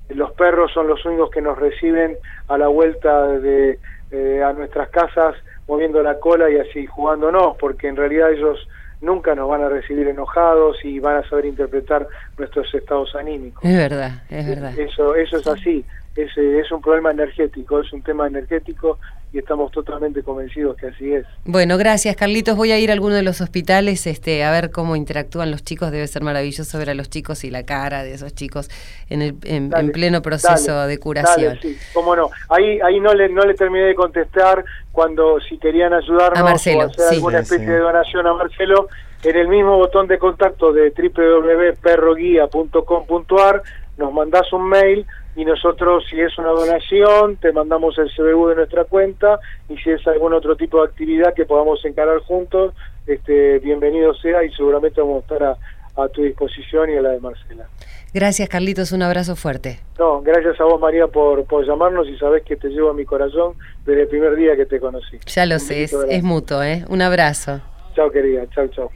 los 0.10 0.32
perros 0.34 0.72
son 0.72 0.88
los 0.88 1.04
únicos 1.06 1.30
que 1.32 1.41
nos 1.41 1.58
reciben 1.58 2.17
a 2.48 2.58
la 2.58 2.67
vuelta 2.67 3.28
de 3.39 3.80
eh, 4.12 4.41
a 4.43 4.54
nuestras 4.54 4.89
casas 4.89 5.36
moviendo 5.67 6.02
la 6.02 6.19
cola 6.19 6.50
y 6.50 6.58
así 6.58 6.88
jugándonos, 6.88 7.56
porque 7.58 7.88
en 7.88 7.95
realidad 7.95 8.32
ellos 8.32 8.67
nunca 9.02 9.36
nos 9.36 9.50
van 9.50 9.64
a 9.64 9.70
recibir 9.70 10.08
enojados 10.08 10.84
y 10.84 11.00
van 11.00 11.18
a 11.18 11.30
saber 11.30 11.46
interpretar 11.46 12.08
nuestros 12.38 12.74
estados 12.74 13.16
anímicos. 13.16 13.64
Es 13.64 13.78
verdad, 13.78 14.24
es 14.30 14.48
verdad. 14.48 14.78
Eso, 14.78 15.16
eso 15.16 15.38
es 15.38 15.48
así. 15.48 15.86
Es, 16.16 16.36
es 16.38 16.72
un 16.72 16.82
problema 16.82 17.12
energético, 17.12 17.80
es 17.80 17.94
un 17.94 18.02
tema 18.02 18.28
energético 18.28 19.00
y 19.32 19.38
estamos 19.38 19.72
totalmente 19.72 20.24
convencidos 20.24 20.76
que 20.76 20.88
así 20.88 21.13
es. 21.13 21.24
Bueno, 21.46 21.78
gracias 21.78 22.15
Carlitos. 22.15 22.56
Voy 22.56 22.72
a 22.72 22.80
ir 22.80 22.89
a 22.89 22.94
alguno 22.94 23.13
de 23.15 23.22
los 23.22 23.42
hospitales 23.42 24.08
este, 24.08 24.44
a 24.44 24.50
ver 24.52 24.72
cómo 24.72 24.96
interactúan 24.96 25.52
los 25.52 25.63
chicos. 25.63 25.92
Debe 25.92 26.08
ser 26.08 26.24
maravilloso 26.24 26.80
ver 26.80 26.89
a 26.89 26.96
los 26.96 27.10
chicos 27.10 27.44
y 27.44 27.52
la 27.52 27.63
cara 27.63 28.04
de 28.04 28.13
esos 28.13 28.34
chicos 28.34 28.70
en, 29.10 29.22
el, 29.22 29.36
en, 29.44 29.70
Dale, 29.70 29.86
en 29.86 29.92
pleno 29.92 30.24
proceso 30.24 30.74
dale, 30.74 30.92
de 30.92 31.00
curación. 31.00 31.56
Dale, 31.56 31.62
sí, 31.62 31.78
cómo 31.94 32.15
no. 32.15 32.30
Ahí, 32.50 32.80
ahí 32.82 33.00
no 33.00 33.13
le, 33.13 33.30
no 33.30 33.44
le 33.44 33.54
terminé 33.54 33.86
de 33.86 33.96
contestar 33.96 34.65
cuando 34.92 35.39
si 35.42 35.60
querían 35.60 35.94
ayudarnos 35.94 36.39
A 36.39 36.44
Marcelo, 36.44 36.80
o 36.80 36.86
hacer 36.86 37.10
sí. 37.10 37.15
alguna 37.15 37.39
especie 37.39 37.65
sí. 37.65 37.72
de 37.72 37.78
donación 37.78 38.26
a 38.26 38.34
Marcelo, 38.34 38.88
en 39.24 39.36
el 39.36 39.48
mismo 39.48 39.78
botón 39.78 40.08
de 40.08 40.18
contacto 40.18 40.74
de 40.74 40.92
www.perroguía.com.ar 40.92 43.62
nos 43.98 44.13
mandás 44.13 44.52
un 44.54 44.70
mail 44.70 45.06
y 45.39 45.45
nosotros 45.45 46.04
si 46.10 46.19
es 46.19 46.38
una 46.38 46.49
donación 46.49 47.38
te 47.38 47.54
mandamos 47.54 47.97
el 47.97 48.12
CBU 48.13 48.49
de 48.49 48.56
nuestra 48.56 48.84
cuenta 48.84 49.39
y 49.69 49.78
si 49.78 49.89
es 49.89 50.06
algún 50.06 50.34
otro 50.34 50.58
tipo 50.58 50.82
de 50.82 50.89
actividad 50.89 51.34
que 51.34 51.45
podamos 51.45 51.84
encarar 51.86 52.19
juntos, 52.19 52.73
este 53.08 53.60
bienvenido 53.60 54.13
sea 54.15 54.43
y 54.43 54.52
seguramente 54.52 54.99
vamos 54.99 55.17
a 55.17 55.19
estar 55.21 55.43
a, 55.43 56.04
a 56.04 56.10
tu 56.10 56.23
disposición 56.23 56.89
y 56.89 56.97
a 56.97 57.02
la 57.02 57.12
de 57.12 57.21
Marcela. 57.21 57.69
Gracias 58.13 58.49
Carlitos, 58.49 58.91
un 58.91 59.02
abrazo 59.02 59.38
fuerte. 59.38 59.80
No, 59.97 60.21
gracias 60.21 60.60
a 60.60 60.65
vos 60.65 60.78
María 60.82 61.08
por, 61.08 61.45
por 61.45 61.65
llamarnos 61.65 62.10
y 62.10 62.17
sabés 62.17 62.43
que 62.43 62.58
te 62.58 62.67
llevo 62.67 62.89
a 62.89 62.93
mi 62.93 63.06
corazón 63.06 63.54
desde 63.86 64.02
el 64.02 64.08
primer 64.10 64.36
día 64.36 64.58
que 64.58 64.65
te 64.65 64.82
conocí. 64.82 65.19
Ya 65.25 65.45
lo 65.45 65.56
Un 65.56 65.62
sé, 65.62 65.84
es, 65.84 65.93
es 66.10 66.21
mutuo, 66.21 66.62
¿eh? 66.63 66.84
Un 66.89 67.02
abrazo. 67.02 67.62
Chao 67.95 68.12
querida, 68.12 68.45
chao, 68.54 68.67
chao. 68.67 68.91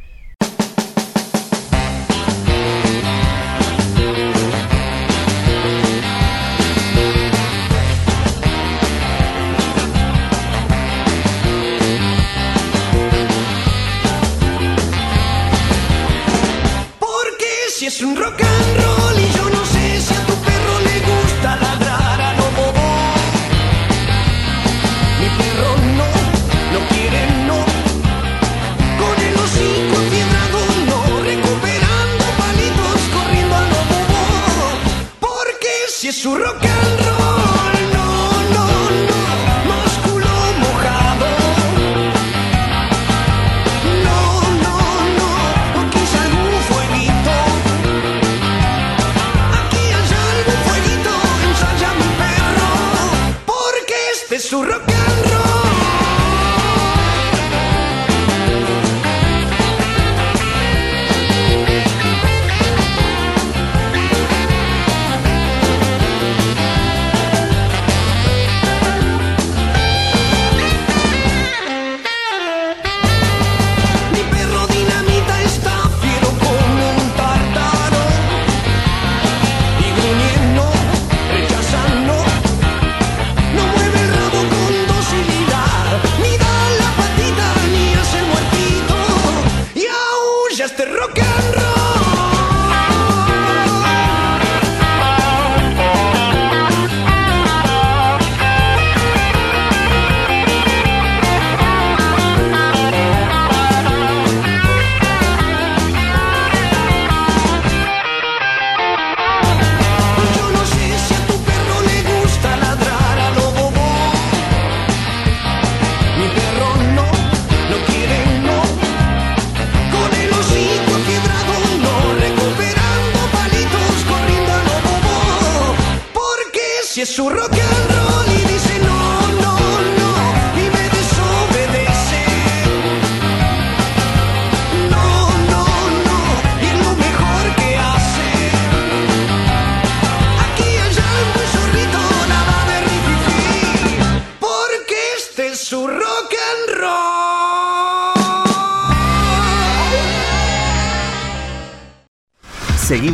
un 18.05 18.15
rock 18.17 18.41
and 18.41 18.77
roll 18.83 19.19
y 19.19 19.31
yo 19.37 19.49
no 19.49 19.65
sé 19.65 20.01
si 20.01 20.13
a 20.13 20.25
tu 20.25 20.33
perro 20.47 20.79
le 20.87 20.95
gusta 21.09 21.55
ladrar 21.55 22.21
a 22.21 22.33
lo 22.33 22.43
bobo. 22.57 22.87
Mi 25.19 25.29
perro 25.39 25.71
no, 25.99 26.09
no 26.73 26.79
quiere 26.89 27.21
no. 27.47 27.59
Con 28.99 29.15
el 29.27 29.35
hocico 29.43 29.95
fiebrado 30.11 30.59
no, 30.89 31.23
recuperando 31.23 32.23
palitos 32.41 32.99
corriendo 33.15 33.55
a 33.55 33.61
lo 33.73 33.81
bobo. 33.91 34.21
Porque 35.19 35.71
si 35.89 36.07
es 36.09 36.25
un 36.25 36.39
rock 36.41 36.72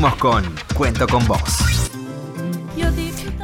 Seguimos 0.10 0.16
con 0.16 0.44
Cuento 0.76 1.08
con 1.08 1.28
Vos. 1.28 1.92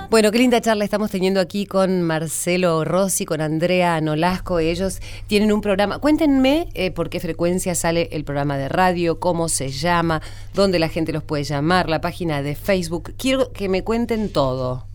Bueno, 0.09 0.31
qué 0.31 0.37
linda 0.37 0.61
charla 0.61 0.85
estamos 0.85 1.11
teniendo 1.11 1.39
aquí 1.39 1.65
con 1.65 2.01
Marcelo 2.01 2.85
Rossi, 2.85 3.25
con 3.25 3.41
Andrea 3.41 3.99
Nolasco. 4.01 4.59
Ellos 4.59 5.01
tienen 5.27 5.51
un 5.51 5.61
programa. 5.61 5.99
Cuéntenme 5.99 6.69
eh, 6.73 6.91
por 6.91 7.09
qué 7.09 7.19
frecuencia 7.19 7.75
sale 7.75 8.07
el 8.11 8.23
programa 8.23 8.57
de 8.57 8.69
radio, 8.69 9.19
cómo 9.19 9.49
se 9.49 9.69
llama, 9.69 10.21
dónde 10.53 10.79
la 10.79 10.87
gente 10.87 11.11
los 11.11 11.23
puede 11.23 11.43
llamar, 11.43 11.89
la 11.89 12.01
página 12.01 12.41
de 12.41 12.55
Facebook. 12.55 13.13
Quiero 13.17 13.51
que 13.51 13.67
me 13.67 13.83
cuenten 13.83 14.31
todo. 14.31 14.85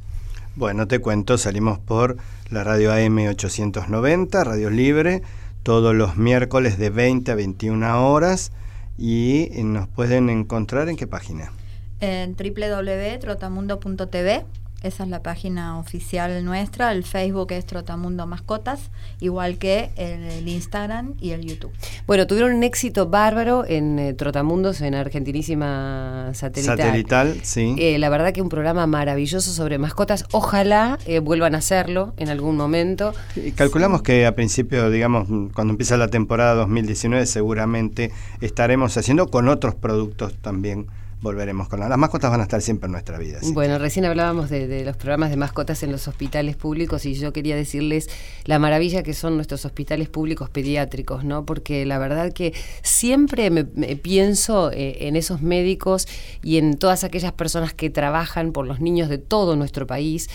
Bueno, 0.56 0.88
te 0.88 0.98
cuento, 0.98 1.36
salimos 1.38 1.78
por 1.78 2.16
la 2.48 2.64
radio 2.64 2.92
AM 2.92 3.18
890, 3.28 4.44
Radio 4.44 4.70
Libre, 4.70 5.22
todos 5.62 5.94
los 5.94 6.16
miércoles 6.16 6.78
de 6.78 6.90
20 6.90 7.30
a 7.30 7.34
21 7.34 8.10
horas 8.10 8.52
y 8.98 9.50
nos 9.62 9.88
pueden 9.88 10.30
encontrar 10.30 10.88
en 10.88 10.96
qué 10.96 11.06
página. 11.06 11.52
En 12.00 12.34
www.trotamundo.tv, 12.34 14.46
esa 14.82 15.04
es 15.04 15.10
la 15.10 15.22
página 15.22 15.78
oficial 15.78 16.42
nuestra, 16.42 16.90
el 16.92 17.04
Facebook 17.04 17.52
es 17.52 17.66
Trotamundo 17.66 18.26
Mascotas, 18.26 18.90
igual 19.20 19.58
que 19.58 19.90
el, 19.96 20.22
el 20.22 20.48
Instagram 20.48 21.16
y 21.20 21.32
el 21.32 21.44
YouTube. 21.44 21.70
Bueno, 22.06 22.26
tuvieron 22.26 22.54
un 22.54 22.62
éxito 22.62 23.06
bárbaro 23.06 23.66
en 23.66 23.98
eh, 23.98 24.14
Trotamundos, 24.14 24.80
en 24.80 24.94
Argentinísima 24.94 26.30
Satelital. 26.32 26.78
Satelital, 26.78 27.40
sí. 27.42 27.76
Eh, 27.78 27.98
la 27.98 28.08
verdad 28.08 28.32
que 28.32 28.40
un 28.40 28.48
programa 28.48 28.86
maravilloso 28.86 29.52
sobre 29.52 29.76
mascotas. 29.76 30.24
Ojalá 30.32 30.98
eh, 31.04 31.18
vuelvan 31.18 31.54
a 31.54 31.58
hacerlo 31.58 32.14
en 32.16 32.30
algún 32.30 32.56
momento. 32.56 33.12
Y 33.36 33.52
calculamos 33.52 34.00
que 34.00 34.24
a 34.24 34.34
principio, 34.34 34.88
digamos, 34.88 35.28
cuando 35.52 35.72
empieza 35.72 35.98
la 35.98 36.08
temporada 36.08 36.54
2019, 36.54 37.26
seguramente 37.26 38.12
estaremos 38.40 38.96
haciendo 38.96 39.28
con 39.28 39.48
otros 39.48 39.74
productos 39.74 40.32
también. 40.40 40.86
Volveremos 41.22 41.68
con 41.68 41.80
las 41.80 41.98
mascotas 41.98 42.30
van 42.30 42.40
a 42.40 42.44
estar 42.44 42.62
siempre 42.62 42.86
en 42.86 42.92
nuestra 42.92 43.18
vida. 43.18 43.40
Bueno, 43.52 43.78
recién 43.78 44.06
hablábamos 44.06 44.48
de, 44.48 44.66
de 44.66 44.84
los 44.84 44.96
programas 44.96 45.28
de 45.28 45.36
mascotas 45.36 45.82
en 45.82 45.92
los 45.92 46.08
hospitales 46.08 46.56
públicos 46.56 47.04
y 47.04 47.14
yo 47.14 47.32
quería 47.32 47.56
decirles 47.56 48.08
la 48.44 48.58
maravilla 48.58 49.02
que 49.02 49.12
son 49.12 49.36
nuestros 49.36 49.66
hospitales 49.66 50.08
públicos 50.08 50.48
pediátricos, 50.48 51.24
¿no? 51.24 51.44
Porque 51.44 51.84
la 51.84 51.98
verdad 51.98 52.32
que 52.32 52.54
siempre 52.82 53.50
me, 53.50 53.66
me 53.74 53.96
pienso 53.96 54.70
eh, 54.72 55.08
en 55.08 55.16
esos 55.16 55.42
médicos 55.42 56.08
y 56.42 56.56
en 56.56 56.78
todas 56.78 57.04
aquellas 57.04 57.32
personas 57.32 57.74
que 57.74 57.90
trabajan 57.90 58.52
por 58.52 58.66
los 58.66 58.80
niños 58.80 59.10
de 59.10 59.18
todo 59.18 59.56
nuestro 59.56 59.86
país 59.86 60.30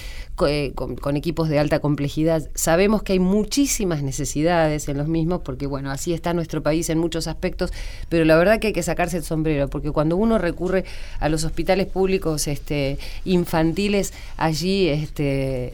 eh, 0.45 0.73
con, 0.75 0.97
con 0.97 1.15
equipos 1.15 1.49
de 1.49 1.57
alta 1.59 1.79
complejidad. 1.79 2.49
Sabemos 2.55 3.01
que 3.03 3.13
hay 3.13 3.19
muchísimas 3.19 4.03
necesidades 4.03 4.87
en 4.89 4.97
los 4.97 5.07
mismos 5.07 5.41
porque, 5.43 5.65
bueno, 5.65 5.89
así 5.89 6.13
está 6.13 6.33
nuestro 6.33 6.61
país 6.61 6.89
en 6.89 6.99
muchos 6.99 7.27
aspectos, 7.27 7.71
pero 8.09 8.25
la 8.25 8.35
verdad 8.35 8.59
que 8.59 8.67
hay 8.67 8.73
que 8.73 8.83
sacarse 8.83 9.17
el 9.17 9.23
sombrero 9.23 9.69
porque 9.69 9.91
cuando 9.91 10.17
uno 10.17 10.37
recurre 10.37 10.74
a 11.19 11.29
los 11.29 11.43
hospitales 11.43 11.87
públicos 11.87 12.47
este, 12.47 12.97
infantiles, 13.23 14.13
allí 14.37 14.89
este, 14.89 15.71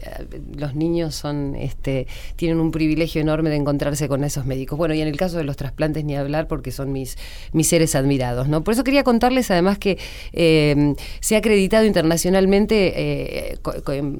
los 0.56 0.74
niños 0.74 1.22
este, 1.58 2.06
tienen 2.36 2.60
un 2.60 2.70
privilegio 2.70 3.20
enorme 3.20 3.50
de 3.50 3.56
encontrarse 3.56 4.08
con 4.08 4.24
esos 4.24 4.46
médicos. 4.46 4.78
Bueno, 4.78 4.94
y 4.94 5.00
en 5.00 5.08
el 5.08 5.16
caso 5.16 5.38
de 5.38 5.44
los 5.44 5.56
trasplantes 5.56 6.04
ni 6.04 6.16
hablar 6.16 6.46
porque 6.48 6.70
son 6.70 6.92
mis, 6.92 7.16
seres 7.62 7.94
admirados. 7.94 8.48
¿no? 8.48 8.62
Por 8.64 8.74
eso 8.74 8.84
quería 8.84 9.04
contarles 9.04 9.50
además 9.50 9.78
que 9.78 9.98
eh, 10.32 10.94
se 11.20 11.36
ha 11.36 11.38
acreditado 11.38 11.84
internacionalmente 11.84 12.92
eh, 12.96 13.58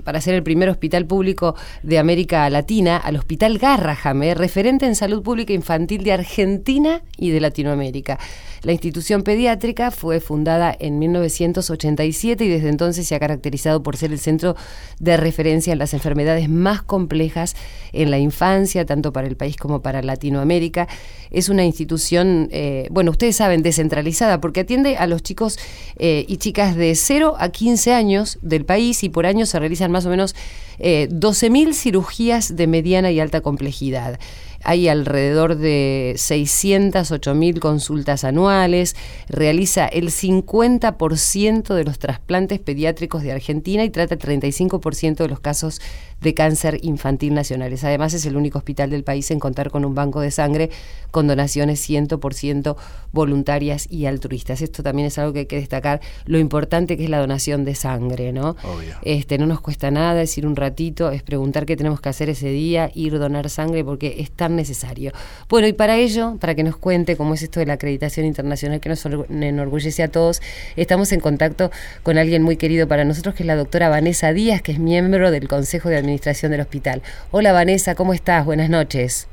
para 0.04 0.20
ser 0.20 0.34
el 0.34 0.42
primer 0.42 0.68
hospital 0.68 1.06
público 1.06 1.54
de 1.82 1.98
América 1.98 2.48
Latina 2.50 2.96
al 2.96 3.16
Hospital 3.16 3.58
Garraham, 3.58 4.22
eh, 4.22 4.34
referente 4.34 4.86
en 4.86 4.94
salud 4.94 5.22
pública 5.22 5.52
infantil 5.52 6.04
de 6.04 6.12
Argentina 6.12 7.02
y 7.16 7.30
de 7.30 7.40
Latinoamérica. 7.40 8.18
La 8.62 8.72
institución 8.72 9.22
pediátrica 9.22 9.90
fue 9.90 10.20
fundada 10.20 10.71
en 10.78 10.98
1987 10.98 12.44
y 12.44 12.48
desde 12.48 12.68
entonces 12.68 13.06
se 13.06 13.14
ha 13.14 13.20
caracterizado 13.20 13.82
por 13.82 13.96
ser 13.96 14.12
el 14.12 14.18
centro 14.18 14.56
de 14.98 15.16
referencia 15.16 15.72
en 15.72 15.78
las 15.78 15.94
enfermedades 15.94 16.48
más 16.48 16.82
complejas 16.82 17.56
en 17.92 18.10
la 18.10 18.18
infancia, 18.18 18.86
tanto 18.86 19.12
para 19.12 19.26
el 19.26 19.36
país 19.36 19.56
como 19.56 19.82
para 19.82 20.02
Latinoamérica. 20.02 20.88
Es 21.30 21.48
una 21.48 21.64
institución, 21.64 22.48
eh, 22.52 22.88
bueno, 22.90 23.10
ustedes 23.10 23.36
saben, 23.36 23.62
descentralizada, 23.62 24.40
porque 24.40 24.60
atiende 24.60 24.96
a 24.96 25.06
los 25.06 25.22
chicos 25.22 25.58
eh, 25.96 26.24
y 26.28 26.36
chicas 26.36 26.76
de 26.76 26.94
0 26.94 27.36
a 27.38 27.48
15 27.48 27.92
años 27.92 28.38
del 28.42 28.64
país 28.64 29.02
y 29.02 29.08
por 29.08 29.26
año 29.26 29.46
se 29.46 29.58
realizan 29.58 29.90
más 29.90 30.06
o 30.06 30.10
menos 30.10 30.34
eh, 30.78 31.08
12.000 31.10 31.72
cirugías 31.74 32.56
de 32.56 32.66
mediana 32.66 33.10
y 33.10 33.20
alta 33.20 33.40
complejidad. 33.40 34.18
Hay 34.64 34.88
alrededor 34.88 35.56
de 35.56 36.14
608.000 36.16 37.58
consultas 37.58 38.22
anuales, 38.22 38.94
realiza 39.28 39.86
el 39.86 40.10
50% 40.10 41.74
de 41.74 41.84
los 41.84 41.98
trasplantes 41.98 42.60
pediátricos 42.60 43.22
de 43.22 43.32
Argentina 43.32 43.82
y 43.84 43.90
trata 43.90 44.14
el 44.14 44.20
35% 44.20 45.16
de 45.16 45.28
los 45.28 45.40
casos 45.40 45.80
de 46.22 46.34
cáncer 46.34 46.78
infantil 46.82 47.34
nacionales. 47.34 47.84
Además 47.84 48.14
es 48.14 48.24
el 48.26 48.36
único 48.36 48.58
hospital 48.58 48.90
del 48.90 49.04
país 49.04 49.30
en 49.30 49.38
contar 49.40 49.70
con 49.70 49.84
un 49.84 49.94
banco 49.94 50.20
de 50.20 50.30
sangre 50.30 50.70
con 51.10 51.26
donaciones 51.26 51.86
100% 51.88 52.76
voluntarias 53.12 53.86
y 53.90 54.06
altruistas. 54.06 54.62
Esto 54.62 54.82
también 54.82 55.06
es 55.08 55.18
algo 55.18 55.32
que 55.32 55.40
hay 55.40 55.46
que 55.46 55.56
destacar, 55.56 56.00
lo 56.24 56.38
importante 56.38 56.96
que 56.96 57.04
es 57.04 57.10
la 57.10 57.18
donación 57.18 57.64
de 57.64 57.74
sangre, 57.74 58.32
¿no? 58.32 58.56
Obvio. 58.64 58.96
Este, 59.02 59.36
no 59.36 59.46
nos 59.46 59.60
cuesta 59.60 59.90
nada, 59.90 60.22
es 60.22 60.36
ir 60.38 60.46
un 60.46 60.56
ratito, 60.56 61.10
es 61.10 61.22
preguntar 61.22 61.66
qué 61.66 61.76
tenemos 61.76 62.00
que 62.00 62.08
hacer 62.08 62.30
ese 62.30 62.48
día, 62.48 62.90
ir 62.94 63.18
donar 63.18 63.50
sangre 63.50 63.84
porque 63.84 64.16
es 64.18 64.30
tan 64.30 64.56
necesario. 64.56 65.12
Bueno, 65.48 65.66
y 65.68 65.72
para 65.74 65.96
ello, 65.96 66.36
para 66.40 66.54
que 66.54 66.62
nos 66.62 66.76
cuente 66.76 67.16
cómo 67.16 67.34
es 67.34 67.42
esto 67.42 67.60
de 67.60 67.66
la 67.66 67.74
acreditación 67.74 68.24
internacional 68.24 68.80
que 68.80 68.88
nos 68.88 69.04
orgu- 69.04 69.26
enorgullece 69.28 70.02
a 70.02 70.08
todos, 70.08 70.40
estamos 70.76 71.12
en 71.12 71.20
contacto 71.20 71.70
con 72.02 72.16
alguien 72.16 72.42
muy 72.42 72.56
querido 72.56 72.88
para 72.88 73.04
nosotros, 73.04 73.34
que 73.34 73.42
es 73.42 73.46
la 73.46 73.56
doctora 73.56 73.88
Vanessa 73.88 74.32
Díaz, 74.32 74.62
que 74.62 74.72
es 74.72 74.78
miembro 74.78 75.30
del 75.30 75.48
Consejo 75.48 75.88
de 75.88 75.96
Administración 75.96 76.11
del 76.50 76.60
Hospital. 76.60 77.02
Hola 77.30 77.52
Vanessa, 77.52 77.94
¿cómo 77.94 78.14
estás? 78.14 78.44
Buenas 78.44 78.70
noches. 78.70 79.28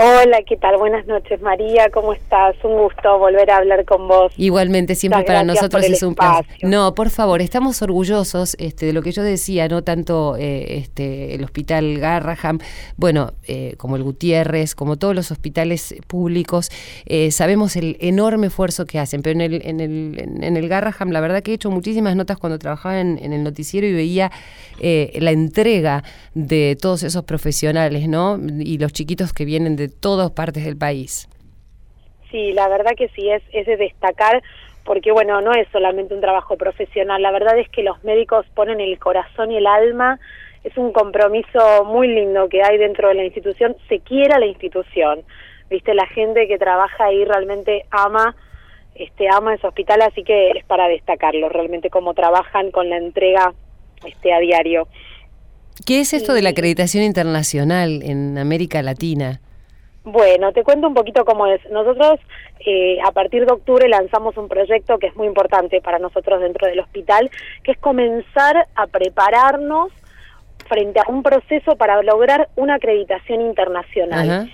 Hola, 0.00 0.44
¿qué 0.46 0.56
tal? 0.56 0.76
Buenas 0.76 1.08
noches, 1.08 1.42
María. 1.42 1.90
¿Cómo 1.90 2.12
estás? 2.12 2.54
Un 2.62 2.78
gusto 2.78 3.18
volver 3.18 3.50
a 3.50 3.56
hablar 3.56 3.84
con 3.84 4.06
vos. 4.06 4.32
Igualmente, 4.36 4.94
siempre 4.94 5.22
Muchas 5.22 5.26
para 5.26 5.42
nosotros 5.42 5.82
es 5.82 6.04
un 6.04 6.14
placer. 6.14 6.46
No, 6.62 6.94
por 6.94 7.10
favor, 7.10 7.42
estamos 7.42 7.82
orgullosos 7.82 8.54
este, 8.60 8.86
de 8.86 8.92
lo 8.92 9.02
que 9.02 9.10
yo 9.10 9.24
decía, 9.24 9.66
no 9.66 9.82
tanto 9.82 10.36
eh, 10.38 10.78
este, 10.78 11.34
el 11.34 11.42
hospital 11.42 11.98
Garraham, 11.98 12.60
bueno, 12.96 13.32
eh, 13.48 13.74
como 13.76 13.96
el 13.96 14.04
Gutiérrez, 14.04 14.76
como 14.76 14.98
todos 14.98 15.16
los 15.16 15.32
hospitales 15.32 15.96
públicos, 16.06 16.70
eh, 17.06 17.32
sabemos 17.32 17.74
el 17.74 17.96
enorme 17.98 18.46
esfuerzo 18.46 18.86
que 18.86 19.00
hacen, 19.00 19.22
pero 19.22 19.32
en 19.32 19.40
el, 19.40 19.66
en, 19.66 19.80
el, 19.80 20.44
en 20.44 20.56
el 20.56 20.68
Garraham, 20.68 21.10
la 21.10 21.20
verdad 21.20 21.42
que 21.42 21.50
he 21.50 21.54
hecho 21.54 21.72
muchísimas 21.72 22.14
notas 22.14 22.38
cuando 22.38 22.60
trabajaba 22.60 23.00
en, 23.00 23.18
en 23.20 23.32
el 23.32 23.42
noticiero 23.42 23.84
y 23.84 23.94
veía 23.94 24.30
eh, 24.80 25.18
la 25.20 25.32
entrega 25.32 26.04
de 26.34 26.78
todos 26.80 27.02
esos 27.02 27.24
profesionales, 27.24 28.08
¿no? 28.08 28.38
Y 28.60 28.78
los 28.78 28.92
chiquitos 28.92 29.32
que 29.32 29.44
vienen 29.44 29.74
de 29.74 29.87
todas 29.88 30.30
partes 30.30 30.64
del 30.64 30.76
país. 30.76 31.28
Sí, 32.30 32.52
la 32.52 32.68
verdad 32.68 32.92
que 32.96 33.08
sí, 33.08 33.28
es, 33.30 33.42
es 33.52 33.66
de 33.66 33.76
destacar 33.76 34.42
porque, 34.84 35.12
bueno, 35.12 35.40
no 35.42 35.52
es 35.52 35.68
solamente 35.70 36.14
un 36.14 36.20
trabajo 36.20 36.56
profesional, 36.56 37.20
la 37.20 37.30
verdad 37.30 37.58
es 37.58 37.68
que 37.68 37.82
los 37.82 38.02
médicos 38.04 38.46
ponen 38.54 38.80
el 38.80 38.98
corazón 38.98 39.52
y 39.52 39.58
el 39.58 39.66
alma, 39.66 40.18
es 40.64 40.76
un 40.78 40.92
compromiso 40.92 41.84
muy 41.84 42.08
lindo 42.08 42.48
que 42.48 42.62
hay 42.62 42.78
dentro 42.78 43.08
de 43.08 43.14
la 43.14 43.24
institución, 43.24 43.76
se 43.88 44.00
quiera 44.00 44.38
la 44.38 44.46
institución, 44.46 45.20
viste, 45.68 45.94
la 45.94 46.06
gente 46.06 46.48
que 46.48 46.58
trabaja 46.58 47.04
ahí 47.04 47.24
realmente 47.24 47.84
ama 47.90 48.34
este 48.94 49.28
ama 49.30 49.54
ese 49.54 49.66
hospital, 49.66 50.02
así 50.02 50.24
que 50.24 50.50
es 50.50 50.64
para 50.64 50.88
destacarlo, 50.88 51.48
realmente 51.48 51.90
cómo 51.90 52.14
trabajan 52.14 52.70
con 52.70 52.90
la 52.90 52.96
entrega 52.96 53.54
este 54.04 54.32
a 54.32 54.40
diario. 54.40 54.88
¿Qué 55.86 56.00
es 56.00 56.12
esto 56.12 56.32
de 56.34 56.42
la 56.42 56.50
acreditación 56.50 57.04
internacional 57.04 58.02
en 58.02 58.38
América 58.38 58.82
Latina? 58.82 59.40
Bueno, 60.12 60.52
te 60.52 60.64
cuento 60.64 60.88
un 60.88 60.94
poquito 60.94 61.24
cómo 61.24 61.46
es. 61.46 61.60
Nosotros 61.70 62.18
eh, 62.60 62.98
a 63.04 63.12
partir 63.12 63.44
de 63.44 63.52
octubre 63.52 63.88
lanzamos 63.88 64.36
un 64.36 64.48
proyecto 64.48 64.98
que 64.98 65.08
es 65.08 65.16
muy 65.16 65.26
importante 65.26 65.80
para 65.80 65.98
nosotros 65.98 66.40
dentro 66.40 66.66
del 66.66 66.80
hospital, 66.80 67.30
que 67.62 67.72
es 67.72 67.78
comenzar 67.78 68.66
a 68.74 68.86
prepararnos 68.86 69.90
frente 70.66 71.00
a 71.00 71.10
un 71.10 71.22
proceso 71.22 71.76
para 71.76 72.02
lograr 72.02 72.48
una 72.56 72.76
acreditación 72.76 73.42
internacional. 73.42 74.30
Ajá. 74.30 74.46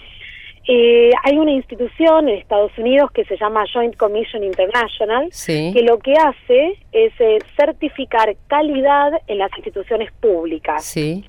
Eh, 0.66 1.10
hay 1.22 1.36
una 1.36 1.50
institución 1.52 2.28
en 2.28 2.38
Estados 2.38 2.72
Unidos 2.78 3.10
que 3.12 3.24
se 3.26 3.36
llama 3.36 3.64
Joint 3.70 3.96
Commission 3.96 4.42
International, 4.42 5.28
Sí. 5.30 5.72
que 5.74 5.82
lo 5.82 5.98
que 5.98 6.14
hace 6.14 6.78
es 6.90 7.12
eh, 7.20 7.38
certificar 7.54 8.34
calidad 8.46 9.12
en 9.26 9.38
las 9.38 9.50
instituciones 9.56 10.10
públicas 10.12 10.82
Sí, 10.82 11.22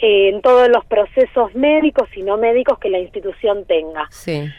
en 0.00 0.40
todos 0.40 0.68
los 0.68 0.84
procesos 0.86 1.54
médicos 1.54 2.08
y 2.16 2.22
no 2.22 2.36
médicos 2.36 2.78
que 2.78 2.90
la 2.90 2.98
institución 2.98 3.64
tenga. 3.66 4.06
sí. 4.10 4.50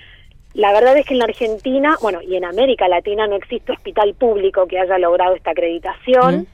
La 0.54 0.74
verdad 0.74 0.98
es 0.98 1.06
que 1.06 1.14
en 1.14 1.20
la 1.20 1.26
Argentina, 1.26 1.96
bueno, 2.02 2.22
y 2.22 2.36
en 2.36 2.44
América 2.44 2.88
Latina 2.90 3.26
no 3.26 3.36
existe 3.36 3.72
hospital 3.72 4.14
público 4.16 4.68
que 4.68 4.80
haya 4.80 4.98
logrado 4.98 5.34
esta 5.34 5.52
acreditación. 5.52 6.42
Mm. 6.42 6.48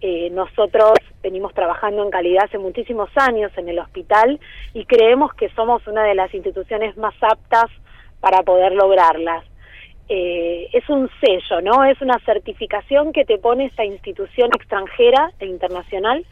Eh, 0.00 0.30
nosotros 0.30 0.92
venimos 1.22 1.52
trabajando 1.52 2.04
en 2.04 2.10
calidad 2.10 2.44
hace 2.44 2.58
muchísimos 2.58 3.10
años 3.16 3.50
en 3.56 3.68
el 3.68 3.78
hospital 3.80 4.38
y 4.74 4.84
creemos 4.84 5.34
que 5.34 5.48
somos 5.50 5.84
una 5.88 6.04
de 6.04 6.14
las 6.14 6.32
instituciones 6.34 6.96
más 6.96 7.14
aptas 7.20 7.66
para 8.20 8.42
poder 8.42 8.72
lograrlas. 8.72 9.44
Eh, 10.08 10.68
es 10.72 10.88
un 10.88 11.10
sello, 11.20 11.60
¿no? 11.62 11.84
Es 11.84 12.00
una 12.00 12.20
certificación 12.20 13.12
que 13.12 13.24
te 13.24 13.38
pone 13.38 13.64
esta 13.64 13.84
institución 13.84 14.50
extranjera 14.54 15.32
e 15.40 15.46
internacional 15.46 16.24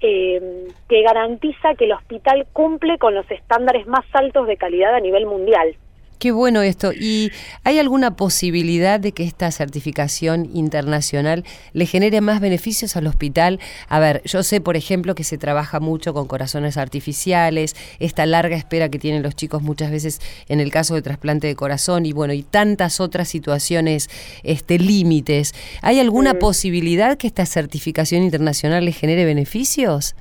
eh, 0.00 0.68
que 0.88 1.02
garantiza 1.02 1.74
que 1.74 1.86
el 1.86 1.92
hospital 1.92 2.46
cumple 2.52 2.98
con 2.98 3.14
los 3.14 3.30
estándares 3.30 3.86
más 3.86 4.04
altos 4.12 4.46
de 4.46 4.56
calidad 4.56 4.94
a 4.94 5.00
nivel 5.00 5.26
mundial. 5.26 5.76
Qué 6.18 6.32
bueno 6.32 6.62
esto. 6.62 6.92
¿Y 6.92 7.30
hay 7.62 7.78
alguna 7.78 8.16
posibilidad 8.16 8.98
de 8.98 9.12
que 9.12 9.22
esta 9.22 9.52
certificación 9.52 10.50
internacional 10.52 11.44
le 11.72 11.86
genere 11.86 12.20
más 12.20 12.40
beneficios 12.40 12.96
al 12.96 13.06
hospital? 13.06 13.60
A 13.88 14.00
ver, 14.00 14.22
yo 14.24 14.42
sé, 14.42 14.60
por 14.60 14.76
ejemplo, 14.76 15.14
que 15.14 15.22
se 15.22 15.38
trabaja 15.38 15.78
mucho 15.78 16.12
con 16.14 16.26
corazones 16.26 16.76
artificiales, 16.76 17.76
esta 18.00 18.26
larga 18.26 18.56
espera 18.56 18.88
que 18.88 18.98
tienen 18.98 19.22
los 19.22 19.36
chicos 19.36 19.62
muchas 19.62 19.92
veces 19.92 20.20
en 20.48 20.58
el 20.58 20.72
caso 20.72 20.96
de 20.96 21.02
trasplante 21.02 21.46
de 21.46 21.54
corazón 21.54 22.04
y 22.04 22.12
bueno, 22.12 22.32
y 22.32 22.42
tantas 22.42 22.98
otras 22.98 23.28
situaciones, 23.28 24.10
este 24.42 24.80
límites. 24.80 25.54
¿Hay 25.82 26.00
alguna 26.00 26.34
Mm. 26.34 26.38
posibilidad 26.40 27.16
que 27.16 27.28
esta 27.28 27.46
certificación 27.46 28.24
internacional 28.24 28.84
le 28.84 28.90
genere 28.92 29.24
beneficios? 29.24 30.16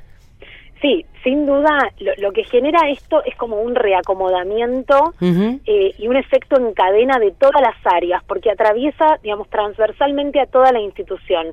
Sí, 0.81 1.05
sin 1.23 1.45
duda, 1.45 1.91
lo, 1.99 2.11
lo 2.17 2.31
que 2.31 2.43
genera 2.43 2.87
esto 2.89 3.23
es 3.25 3.35
como 3.35 3.59
un 3.61 3.73
reacomodamiento 3.75 5.13
eh, 5.65 5.93
y 5.97 6.07
un 6.07 6.15
efecto 6.17 6.57
en 6.57 6.73
cadena 6.73 7.17
de 7.19 7.31
todas 7.31 7.61
las 7.61 7.75
áreas, 7.85 8.23
porque 8.25 8.51
atraviesa, 8.51 9.17
digamos, 9.23 9.49
transversalmente 9.49 10.39
a 10.39 10.45
toda 10.45 10.71
la 10.71 10.79
institución. 10.79 11.47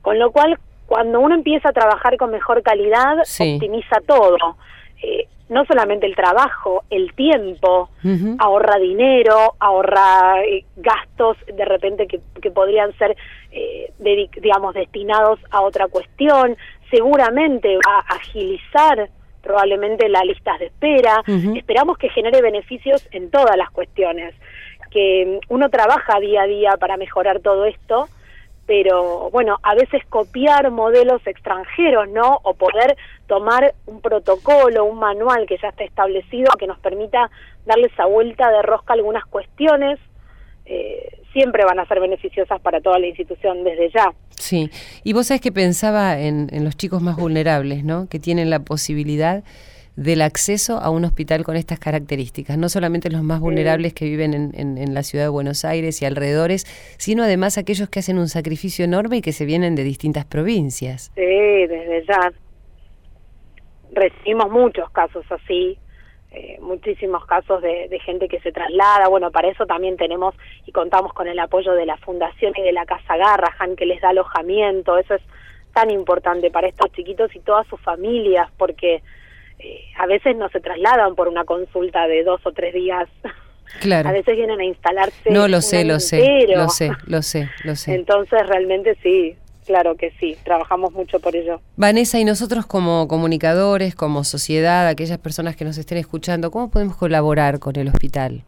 Con 0.00 0.18
lo 0.18 0.30
cual, 0.32 0.58
cuando 0.86 1.20
uno 1.20 1.34
empieza 1.34 1.68
a 1.70 1.72
trabajar 1.72 2.16
con 2.16 2.30
mejor 2.30 2.62
calidad, 2.62 3.16
Sí. 3.24 3.54
optimiza 3.56 3.96
todo. 4.06 4.56
Eh, 5.02 5.26
no 5.48 5.66
solamente 5.66 6.06
el 6.06 6.14
trabajo, 6.16 6.82
el 6.88 7.12
tiempo, 7.14 7.90
ahorra 8.38 8.78
dinero, 8.78 9.54
ahorra 9.58 10.42
eh, 10.44 10.64
gastos 10.76 11.36
de 11.52 11.64
repente 11.66 12.06
que, 12.06 12.20
que 12.40 12.50
podrían 12.50 12.96
ser, 12.96 13.14
eh, 13.50 13.92
dedi- 14.00 14.30
digamos, 14.40 14.72
destinados 14.74 15.38
a 15.50 15.60
otra 15.60 15.88
cuestión. 15.88 16.56
Seguramente 16.92 17.74
va 17.76 18.04
a 18.06 18.16
agilizar 18.16 19.08
probablemente 19.42 20.08
las 20.10 20.24
listas 20.24 20.58
de 20.60 20.66
espera. 20.66 21.22
Esperamos 21.56 21.96
que 21.96 22.10
genere 22.10 22.42
beneficios 22.42 23.08
en 23.12 23.30
todas 23.30 23.56
las 23.56 23.70
cuestiones, 23.70 24.34
que 24.90 25.40
uno 25.48 25.70
trabaja 25.70 26.20
día 26.20 26.42
a 26.42 26.46
día 26.46 26.76
para 26.78 26.98
mejorar 26.98 27.40
todo 27.40 27.64
esto, 27.64 28.08
pero 28.66 29.30
bueno, 29.30 29.58
a 29.62 29.74
veces 29.74 30.04
copiar 30.10 30.70
modelos 30.70 31.26
extranjeros, 31.26 32.10
¿no? 32.10 32.40
O 32.42 32.54
poder 32.54 32.96
tomar 33.26 33.74
un 33.86 34.02
protocolo, 34.02 34.84
un 34.84 34.98
manual 34.98 35.46
que 35.46 35.56
ya 35.56 35.68
está 35.68 35.84
establecido 35.84 36.52
que 36.58 36.66
nos 36.66 36.78
permita 36.78 37.30
darle 37.64 37.86
esa 37.86 38.04
vuelta 38.04 38.50
de 38.50 38.60
rosca 38.60 38.92
a 38.92 38.96
algunas 38.96 39.24
cuestiones, 39.24 39.98
eh, 40.66 41.21
siempre 41.32 41.64
van 41.64 41.78
a 41.78 41.86
ser 41.86 42.00
beneficiosas 42.00 42.60
para 42.60 42.80
toda 42.80 42.98
la 42.98 43.06
institución 43.06 43.64
desde 43.64 43.90
ya. 43.90 44.12
Sí, 44.36 44.70
y 45.04 45.12
vos 45.12 45.26
sabés 45.28 45.40
que 45.40 45.52
pensaba 45.52 46.18
en, 46.18 46.48
en 46.52 46.64
los 46.64 46.76
chicos 46.76 47.00
más 47.02 47.16
vulnerables, 47.16 47.84
¿no? 47.84 48.08
Que 48.08 48.18
tienen 48.18 48.50
la 48.50 48.60
posibilidad 48.60 49.42
del 49.94 50.22
acceso 50.22 50.78
a 50.78 50.88
un 50.88 51.04
hospital 51.04 51.44
con 51.44 51.54
estas 51.54 51.78
características, 51.78 52.56
no 52.56 52.70
solamente 52.70 53.10
los 53.10 53.22
más 53.22 53.40
vulnerables 53.40 53.92
que 53.92 54.06
viven 54.06 54.32
en, 54.32 54.50
en- 54.54 54.78
en 54.78 54.94
la 54.94 55.02
ciudad 55.02 55.26
de 55.26 55.28
Buenos 55.28 55.66
Aires 55.66 56.00
y 56.00 56.06
alrededores, 56.06 56.64
sino 56.96 57.22
además 57.22 57.58
aquellos 57.58 57.90
que 57.90 57.98
hacen 57.98 58.18
un 58.18 58.28
sacrificio 58.28 58.86
enorme 58.86 59.18
y 59.18 59.20
que 59.20 59.32
se 59.32 59.44
vienen 59.44 59.74
de 59.74 59.84
distintas 59.84 60.24
provincias. 60.24 61.12
Sí, 61.14 61.20
desde 61.20 62.04
ya. 62.08 62.32
Recibimos 63.92 64.50
muchos 64.50 64.88
casos 64.90 65.24
así, 65.30 65.76
eh, 66.34 66.58
muchísimos 66.60 67.26
casos 67.26 67.60
de, 67.60 67.88
de 67.88 68.00
gente 68.00 68.26
que 68.26 68.40
se 68.40 68.52
traslada. 68.52 69.08
Bueno, 69.08 69.30
para 69.30 69.48
eso 69.48 69.66
también 69.66 69.96
tenemos 69.98 70.34
y 70.64 70.72
contamos 70.72 71.12
con 71.12 71.28
el 71.28 71.38
apoyo 71.38 71.72
de 71.72 71.84
la 71.84 71.98
Fundación 71.98 72.54
y 72.56 72.62
de 72.62 72.72
la 72.72 72.86
Casa 72.86 73.16
Garrahan, 73.16 73.76
que 73.76 73.84
les 73.84 74.00
da 74.00 74.10
alojamiento. 74.10 74.96
Eso 74.96 75.14
es 75.14 75.22
tan 75.74 75.90
importante 75.90 76.50
para 76.50 76.68
estos 76.68 76.90
chiquitos 76.92 77.34
y 77.36 77.40
todas 77.40 77.66
sus 77.66 77.80
familias, 77.80 78.48
porque 78.56 79.02
eh, 79.58 79.84
a 79.98 80.06
veces 80.06 80.36
no 80.36 80.48
se 80.48 80.60
trasladan 80.60 81.14
por 81.14 81.28
una 81.28 81.44
consulta 81.44 82.06
de 82.06 82.24
dos 82.24 82.40
o 82.44 82.52
tres 82.52 82.72
días. 82.74 83.08
Claro. 83.80 84.08
A 84.10 84.12
veces 84.12 84.36
vienen 84.36 84.60
a 84.60 84.64
instalarse. 84.64 85.30
No 85.30 85.48
lo 85.48 85.60
sé, 85.60 85.84
lo 85.84 86.00
sé, 86.00 86.46
lo 86.48 86.68
sé, 86.68 86.90
lo 87.64 87.76
sé. 87.76 87.94
Entonces, 87.94 88.46
realmente 88.46 88.96
sí, 89.02 89.36
claro 89.66 89.96
que 89.96 90.10
sí, 90.20 90.36
trabajamos 90.44 90.92
mucho 90.92 91.20
por 91.20 91.34
ello. 91.36 91.60
Vanessa, 91.76 92.18
y 92.18 92.24
nosotros 92.24 92.66
como 92.66 93.06
comunicadores, 93.08 93.94
como 93.94 94.24
sociedad, 94.24 94.86
aquellas 94.88 95.18
personas 95.18 95.56
que 95.56 95.64
nos 95.64 95.78
estén 95.78 95.98
escuchando, 95.98 96.50
¿cómo 96.50 96.70
podemos 96.70 96.96
colaborar 96.96 97.58
con 97.58 97.76
el 97.76 97.88
hospital? 97.88 98.42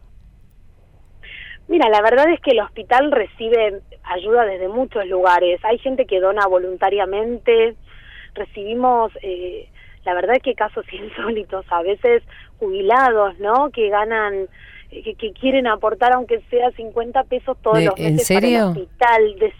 Mira, 1.68 1.88
la 1.88 2.02
verdad 2.02 2.28
es 2.30 2.40
que 2.40 2.50
el 2.50 2.60
hospital 2.60 3.10
recibe 3.10 3.80
ayuda 4.04 4.44
desde 4.44 4.68
muchos 4.68 5.06
lugares. 5.06 5.60
Hay 5.64 5.78
gente 5.78 6.04
que 6.04 6.20
dona 6.20 6.46
voluntariamente. 6.46 7.74
Recibimos, 8.34 9.12
eh, 9.22 9.68
la 10.04 10.12
verdad 10.14 10.34
que 10.42 10.54
casos 10.54 10.84
insólitos, 10.92 11.64
a 11.70 11.82
veces 11.82 12.22
jubilados, 12.58 13.38
¿no? 13.38 13.70
Que 13.70 13.88
ganan, 13.88 14.46
eh, 14.90 15.02
que, 15.02 15.14
que 15.14 15.32
quieren 15.32 15.66
aportar 15.66 16.12
aunque 16.12 16.40
sea 16.50 16.70
50 16.72 17.24
pesos 17.24 17.56
todos 17.62 17.78
¿De- 17.78 17.86
los 17.86 17.98
en 17.98 18.16
meses 18.16 18.28
para 18.28 18.40
serio? 18.40 18.58
el 18.58 18.64
hospital. 18.82 19.38
Des- 19.40 19.54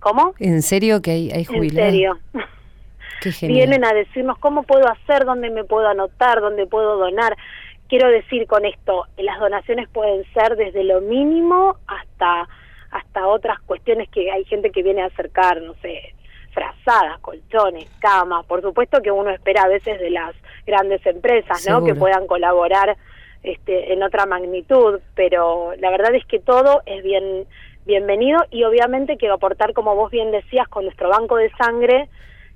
¿Cómo? 0.00 0.34
¿En 0.38 0.62
serio 0.62 1.00
que 1.02 1.12
hay, 1.12 1.30
hay 1.30 1.46
En 1.48 1.70
serio. 1.70 2.18
Qué 3.22 3.32
genial. 3.32 3.58
vienen 3.58 3.84
a 3.84 3.92
decirnos 3.92 4.38
cómo 4.38 4.62
puedo 4.62 4.88
hacer, 4.88 5.26
dónde 5.26 5.50
me 5.50 5.64
puedo 5.64 5.86
anotar, 5.86 6.40
dónde 6.40 6.66
puedo 6.66 6.96
donar. 6.96 7.36
Quiero 7.86 8.08
decir 8.08 8.46
con 8.46 8.64
esto, 8.64 9.06
las 9.18 9.38
donaciones 9.38 9.88
pueden 9.90 10.24
ser 10.32 10.56
desde 10.56 10.84
lo 10.84 11.00
mínimo 11.02 11.76
hasta 11.86 12.48
hasta 12.90 13.26
otras 13.26 13.60
cuestiones 13.60 14.08
que 14.08 14.30
hay 14.30 14.44
gente 14.46 14.70
que 14.70 14.82
viene 14.82 15.02
a 15.02 15.06
acercar, 15.06 15.62
no 15.62 15.74
sé, 15.74 16.14
frazadas, 16.52 17.20
colchones, 17.20 17.88
camas, 18.00 18.44
por 18.46 18.62
supuesto 18.62 19.00
que 19.00 19.10
uno 19.10 19.30
espera 19.30 19.62
a 19.62 19.68
veces 19.68 20.00
de 20.00 20.10
las 20.10 20.34
grandes 20.66 21.04
empresas, 21.06 21.64
¿no? 21.68 21.76
Seguro. 21.76 21.86
Que 21.86 21.94
puedan 21.94 22.26
colaborar 22.26 22.96
este, 23.42 23.92
en 23.92 24.02
otra 24.02 24.26
magnitud, 24.26 25.00
pero 25.14 25.72
la 25.78 25.90
verdad 25.90 26.14
es 26.14 26.24
que 26.26 26.40
todo 26.40 26.82
es 26.86 27.02
bien 27.02 27.46
bienvenido 27.90 28.38
y 28.52 28.62
obviamente 28.62 29.16
quiero 29.16 29.34
aportar, 29.34 29.72
como 29.72 29.96
vos 29.96 30.12
bien 30.12 30.30
decías, 30.30 30.68
con 30.68 30.84
nuestro 30.84 31.08
banco 31.08 31.36
de 31.36 31.50
sangre, 31.58 32.08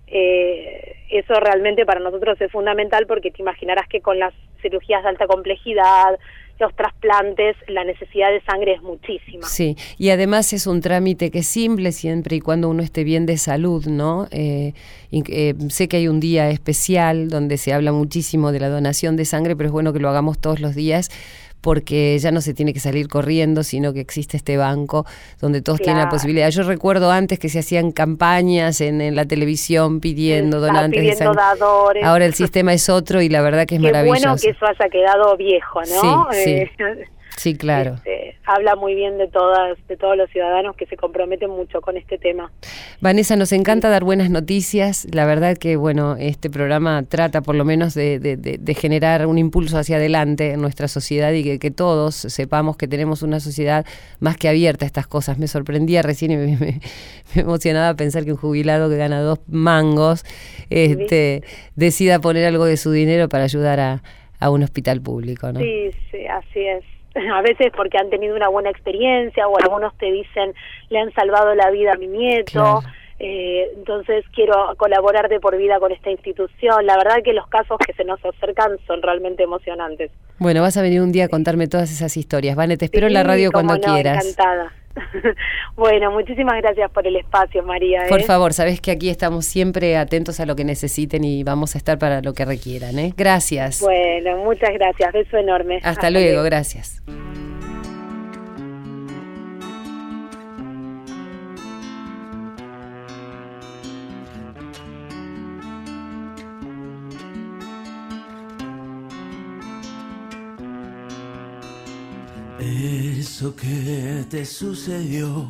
eh, 0.06 0.94
eso 1.10 1.34
realmente 1.40 1.84
para 1.84 1.98
nosotros 1.98 2.40
es 2.40 2.52
fundamental 2.52 3.06
porque 3.08 3.32
te 3.32 3.42
imaginarás 3.42 3.88
que 3.88 4.00
con 4.00 4.20
las 4.20 4.32
cirugías 4.62 5.02
de 5.02 5.08
alta 5.08 5.26
complejidad, 5.26 6.16
los 6.60 6.72
trasplantes, 6.76 7.56
la 7.66 7.82
necesidad 7.82 8.30
de 8.30 8.40
sangre 8.42 8.74
es 8.74 8.82
muchísima. 8.82 9.44
Sí, 9.44 9.76
y 9.98 10.10
además 10.10 10.52
es 10.52 10.68
un 10.68 10.80
trámite 10.80 11.32
que 11.32 11.40
es 11.40 11.48
simple 11.48 11.90
siempre 11.90 12.36
y 12.36 12.40
cuando 12.40 12.68
uno 12.68 12.84
esté 12.84 13.02
bien 13.02 13.26
de 13.26 13.36
salud, 13.36 13.86
¿no? 13.86 14.28
Eh, 14.30 14.72
eh, 15.10 15.54
sé 15.68 15.88
que 15.88 15.96
hay 15.96 16.06
un 16.06 16.20
día 16.20 16.48
especial 16.50 17.28
donde 17.28 17.56
se 17.56 17.72
habla 17.72 17.90
muchísimo 17.90 18.52
de 18.52 18.60
la 18.60 18.68
donación 18.68 19.16
de 19.16 19.24
sangre, 19.24 19.56
pero 19.56 19.66
es 19.66 19.72
bueno 19.72 19.92
que 19.92 19.98
lo 19.98 20.08
hagamos 20.08 20.38
todos 20.38 20.60
los 20.60 20.76
días 20.76 21.10
porque 21.64 22.18
ya 22.18 22.30
no 22.30 22.42
se 22.42 22.52
tiene 22.52 22.74
que 22.74 22.78
salir 22.80 23.08
corriendo, 23.08 23.62
sino 23.62 23.94
que 23.94 24.00
existe 24.00 24.36
este 24.36 24.58
banco 24.58 25.06
donde 25.40 25.62
todos 25.62 25.80
tienen 25.80 26.02
la 26.02 26.10
posibilidad. 26.10 26.50
Yo 26.50 26.62
recuerdo 26.62 27.10
antes 27.10 27.38
que 27.38 27.48
se 27.48 27.60
hacían 27.60 27.90
campañas 27.90 28.82
en, 28.82 29.00
en 29.00 29.16
la 29.16 29.24
televisión 29.24 30.00
pidiendo 30.00 30.58
Está 30.58 30.66
donantes 30.68 31.02
de 31.02 31.10
pidiendo 31.12 31.32
sangre. 31.32 31.42
dadores. 31.60 32.04
Ahora 32.04 32.26
el 32.26 32.34
sistema 32.34 32.74
es 32.74 32.90
otro 32.90 33.22
y 33.22 33.30
la 33.30 33.40
verdad 33.40 33.64
que 33.66 33.76
es 33.76 33.80
Qué 33.80 33.86
maravilloso. 33.86 34.20
bueno 34.28 34.36
que 34.40 34.50
eso 34.50 34.66
haya 34.66 34.90
quedado 34.90 35.36
viejo, 35.38 35.80
¿no? 35.80 36.28
Sí, 36.32 36.38
sí. 36.44 36.50
Eh, 36.50 36.70
Sí, 37.36 37.54
claro. 37.56 37.94
este, 37.96 38.36
habla 38.46 38.76
muy 38.76 38.94
bien 38.94 39.18
de 39.18 39.28
todas, 39.28 39.76
de 39.88 39.96
todos 39.96 40.16
los 40.16 40.30
ciudadanos 40.30 40.76
que 40.76 40.86
se 40.86 40.96
comprometen 40.96 41.50
mucho 41.50 41.80
con 41.80 41.96
este 41.96 42.16
tema. 42.18 42.52
Vanessa, 43.00 43.36
nos 43.36 43.52
encanta 43.52 43.88
dar 43.90 44.04
buenas 44.04 44.30
noticias. 44.30 45.06
La 45.12 45.26
verdad 45.26 45.56
que, 45.58 45.76
bueno, 45.76 46.16
este 46.18 46.48
programa 46.48 47.02
trata 47.08 47.42
por 47.42 47.54
lo 47.54 47.64
menos 47.64 47.94
de, 47.94 48.18
de- 48.18 48.36
de- 48.36 48.58
de 48.58 48.74
generar 48.74 49.26
un 49.26 49.36
impulso 49.38 49.78
hacia 49.78 49.96
adelante 49.96 50.52
en 50.52 50.60
nuestra 50.60 50.88
sociedad 50.88 51.32
y 51.32 51.42
que, 51.42 51.58
que 51.58 51.70
todos 51.70 52.14
sepamos 52.14 52.76
que 52.76 52.86
tenemos 52.88 53.22
una 53.22 53.40
sociedad 53.40 53.84
más 54.20 54.36
que 54.36 54.48
abierta 54.48 54.84
a 54.84 54.86
estas 54.86 55.06
cosas. 55.06 55.38
Me 55.38 55.48
sorprendía 55.48 56.02
recién 56.02 56.30
y 56.30 56.36
me, 56.36 56.46
me- 56.56 56.80
me 57.34 57.40
emocionaba 57.42 57.94
pensar 57.94 58.24
que 58.24 58.32
un 58.32 58.38
jubilado 58.38 58.88
que 58.88 58.96
gana 58.96 59.20
dos 59.20 59.40
mangos 59.48 60.24
este, 60.70 61.42
decida 61.76 62.20
poner 62.20 62.46
algo 62.46 62.64
de 62.64 62.76
su 62.76 62.90
dinero 62.90 63.28
para 63.28 63.44
ayudar 63.44 63.80
a, 63.80 64.02
a 64.40 64.50
un 64.50 64.62
hospital 64.62 65.00
público, 65.00 65.52
¿no? 65.52 65.60
Sí, 65.60 65.90
sí, 66.10 66.26
así 66.26 66.60
es. 66.60 66.84
A 67.32 67.42
veces 67.42 67.72
porque 67.76 67.98
han 67.98 68.10
tenido 68.10 68.36
una 68.36 68.48
buena 68.48 68.70
experiencia 68.70 69.46
o 69.46 69.56
algunos 69.58 69.96
te 69.98 70.10
dicen 70.10 70.54
le 70.90 70.98
han 70.98 71.12
salvado 71.12 71.54
la 71.54 71.70
vida 71.70 71.92
a 71.92 71.96
mi 71.96 72.08
nieto. 72.08 72.52
Claro. 72.52 72.80
eh, 73.18 73.70
entonces 73.76 74.24
quiero 74.34 74.74
colaborar 74.76 75.28
de 75.28 75.40
por 75.40 75.56
vida 75.56 75.78
con 75.78 75.92
esta 75.92 76.10
institución. 76.10 76.84
La 76.86 76.96
verdad 76.96 77.22
que 77.24 77.32
los 77.32 77.46
casos 77.48 77.78
que 77.78 77.92
se 77.92 78.04
nos 78.04 78.24
acercan 78.24 78.78
son 78.86 79.02
realmente 79.02 79.42
emocionantes. 79.44 80.10
Bueno, 80.38 80.62
vas 80.62 80.76
a 80.76 80.82
venir 80.82 81.00
un 81.00 81.12
día 81.12 81.26
a 81.26 81.28
contarme 81.28 81.68
todas 81.68 81.90
esas 81.92 82.16
historias. 82.16 82.56
Vane, 82.56 82.76
te 82.76 82.86
espero 82.86 83.06
en 83.06 83.14
la 83.14 83.22
radio 83.22 83.52
cuando 83.52 83.74
no, 83.74 83.80
quieras. 83.80 84.24
Encantada. 84.24 84.72
bueno, 85.76 86.10
muchísimas 86.10 86.60
gracias 86.60 86.90
por 86.90 87.06
el 87.06 87.16
espacio, 87.16 87.62
María. 87.62 88.02
Por 88.08 88.20
¿eh? 88.20 88.24
favor, 88.24 88.52
sabes 88.52 88.80
que 88.80 88.90
aquí 88.90 89.10
estamos 89.10 89.44
siempre 89.44 89.96
atentos 89.96 90.40
a 90.40 90.46
lo 90.46 90.56
que 90.56 90.64
necesiten 90.64 91.24
y 91.24 91.42
vamos 91.42 91.74
a 91.74 91.78
estar 91.78 91.98
para 91.98 92.20
lo 92.20 92.32
que 92.32 92.44
requieran. 92.44 92.98
¿eh? 92.98 93.14
Gracias. 93.16 93.80
Bueno, 93.80 94.38
muchas 94.38 94.70
gracias. 94.74 95.12
Beso 95.12 95.36
enorme. 95.36 95.80
Hasta, 95.82 96.10
luego, 96.10 96.42
gracias. 96.42 97.02
Eso 112.64 113.54
que 113.54 114.24
te 114.30 114.46
sucedió 114.46 115.46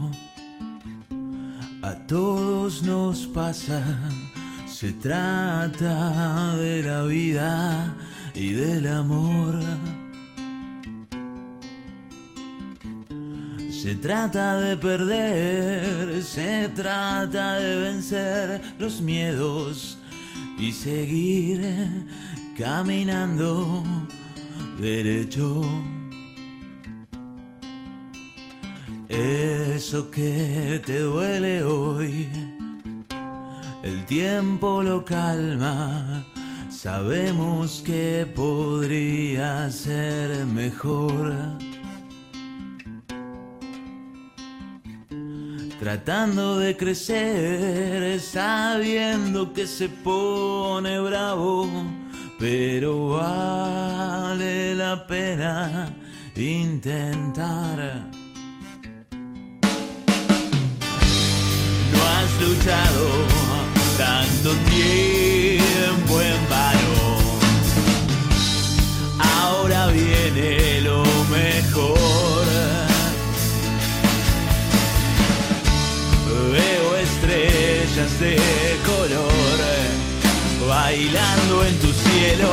a 1.81 1.95
todos 2.09 2.83
nos 2.83 3.29
pasa. 3.29 3.81
Se 4.67 4.93
trata 4.95 6.57
de 6.57 6.83
la 6.83 7.05
vida 7.05 7.95
y 8.35 8.53
del 8.55 8.89
amor. 8.89 9.61
Se 13.71 13.95
trata 13.95 14.57
de 14.57 14.77
perder, 14.77 16.21
se 16.21 16.69
trata 16.71 17.61
de 17.61 17.77
vencer 17.77 18.61
los 18.81 19.01
miedos 19.01 19.99
y 20.59 20.73
seguir 20.73 21.61
caminando 22.59 23.85
derecho. 24.81 25.63
Eso 29.09 30.11
que 30.11 30.83
te 30.85 31.01
duele 31.01 31.63
hoy, 31.63 32.27
el 33.83 34.05
tiempo 34.07 34.83
lo 34.83 35.05
calma. 35.05 36.25
Sabemos 36.71 37.83
que 37.85 38.27
podría 38.35 39.71
ser 39.71 40.47
mejor. 40.47 41.35
Tratando 45.79 46.59
de 46.59 46.77
crecer, 46.77 48.19
sabiendo 48.21 49.53
que 49.53 49.67
se 49.67 49.89
pone 49.89 50.99
bravo, 51.01 51.69
pero 52.39 53.11
vale 53.11 54.75
la 54.75 55.07
pena 55.07 55.95
intentar. 56.37 58.24
Has 62.07 62.31
luchado 62.41 63.05
tanto 63.99 64.51
tiempo 64.71 66.21
en 66.21 66.49
vano. 66.49 66.97
Ahora 69.19 69.87
viene 69.89 70.81
lo 70.83 71.03
mejor. 71.31 72.47
Veo 76.53 76.97
estrellas 76.97 78.21
de 78.21 78.37
color 78.87 79.59
bailando 80.69 81.65
en 81.65 81.79
tu 81.79 81.93
cielo. 81.93 82.51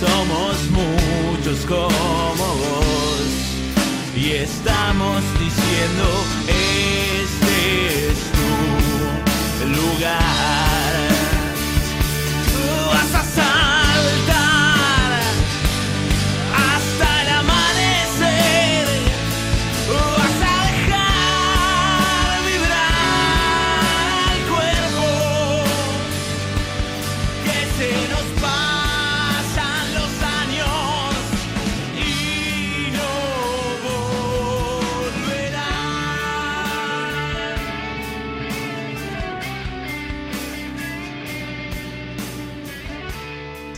Somos 0.00 0.56
muchos 0.70 1.66
vos 1.68 2.31
estamos 4.40 5.22
diciendo 5.38 6.24
este 6.48 8.08
es 8.08 8.18
tu 9.58 9.66
lugar. 9.68 10.41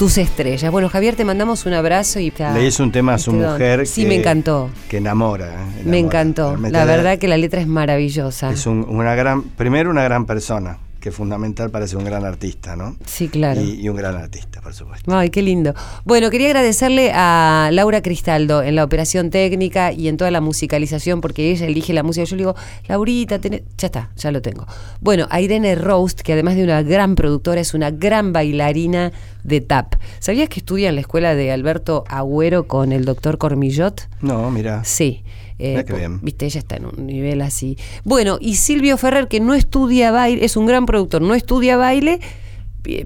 Tus 0.05 0.19
estrellas. 0.19 0.71
Bueno, 0.71 0.91
Javier, 0.91 1.17
te 1.17 1.25
mandamos 1.25 1.65
un 1.65 1.73
abrazo 1.73 2.21
y 2.21 2.31
Le 2.53 2.67
hizo 2.67 2.83
un 2.83 2.93
tema 2.93 3.15
a 3.15 3.19
su 3.19 3.31
Este 3.31 3.47
mujer. 3.47 3.87
Sí, 3.87 4.03
que- 4.03 4.09
me 4.09 4.15
encantó. 4.17 4.69
Que 4.87 4.99
enamora. 4.99 5.47
eh, 5.47 5.83
Me 5.87 5.99
encantó. 5.99 6.51
Realmente 6.51 6.79
La 6.79 6.85
verdad 6.85 7.19
que 7.19 7.27
la 7.27 7.39
letra 7.39 7.63
es 7.63 7.67
maravillosa. 7.67 8.51
Es 8.51 8.67
un- 8.67 8.85
una 8.87 9.15
gran, 9.15 9.41
primero 9.45 9.89
una 9.91 10.05
gran 10.05 10.27
persona, 10.27 10.77
que 11.05 11.11
es 11.11 11.15
fundamental 11.15 11.69
para 11.69 11.87
ser 11.87 11.99
un 11.99 12.07
gran 12.07 12.25
artista, 12.25 12.77
¿no? 12.77 12.97
Sí, 13.05 13.29
claro. 13.29 13.61
Y, 13.61 13.79
y 13.79 13.91
un 13.91 13.97
gran 13.97 14.15
artista, 14.17 14.63
por 14.63 14.73
supuesto. 14.73 15.15
Ay, 15.15 15.29
qué 15.29 15.43
lindo. 15.43 15.75
Bueno, 16.07 16.31
quería 16.31 16.47
agradecerle 16.47 17.13
a 17.13 17.69
Laura 17.75 18.01
Cristaldo 18.01 18.63
en 18.63 18.75
la 18.75 18.85
operación 18.85 19.29
técnica 19.29 19.93
y 19.93 20.09
en 20.09 20.17
toda 20.17 20.31
la 20.31 20.41
musicalización, 20.41 21.21
porque 21.21 21.51
ella 21.51 21.67
elige 21.67 21.93
la 21.93 22.03
música. 22.03 22.25
Yo 22.25 22.37
le 22.37 22.41
digo, 22.41 22.55
Laurita, 22.89 23.39
tenés-". 23.39 23.65
ya 23.77 23.89
está, 23.89 24.13
ya 24.17 24.33
lo 24.33 24.41
tengo. 24.41 24.67
Bueno, 25.03 25.27
a 25.29 25.43
Irene 25.43 25.75
Roast, 25.75 26.23
que 26.23 26.33
además 26.33 26.57
de 26.57 26.65
una 26.65 26.81
gran 26.81 27.17
productora, 27.17 27.61
es 27.61 27.75
una 27.75 27.91
gran 27.91 28.33
bailarina 28.33 29.13
de 29.43 29.61
tap. 29.61 29.97
¿Sabías 30.21 30.49
que 30.49 30.61
estudia 30.61 30.89
en 30.89 30.95
la 30.95 31.03
escuela 31.03 31.35
de 31.35 31.53
Alberto 31.53 32.05
Agüero 32.09 32.67
con 32.67 32.93
el 32.93 33.05
doctor 33.05 33.37
Cormillot? 33.37 34.09
No, 34.23 34.51
mira. 34.51 34.83
Sí. 34.85 35.23
Eh, 35.59 35.85
qué 35.87 35.93
bien. 35.95 36.21
Viste, 36.23 36.47
ella 36.47 36.59
está 36.59 36.77
en 36.77 36.87
un 36.87 37.07
nivel 37.07 37.41
así. 37.43 37.77
Bueno, 38.05 38.39
y 38.41 38.57
Silvio 38.57 38.97
Ferrer, 38.97 39.29
que 39.29 39.41
no 39.41 39.55
estudia 39.55 40.11
baile, 40.11 40.45
es 40.45 40.57
un 40.57 40.67
gran 40.67 40.85
productor, 40.87 41.23
no 41.23 41.35
estudia 41.35 41.77
baile, 41.77 42.19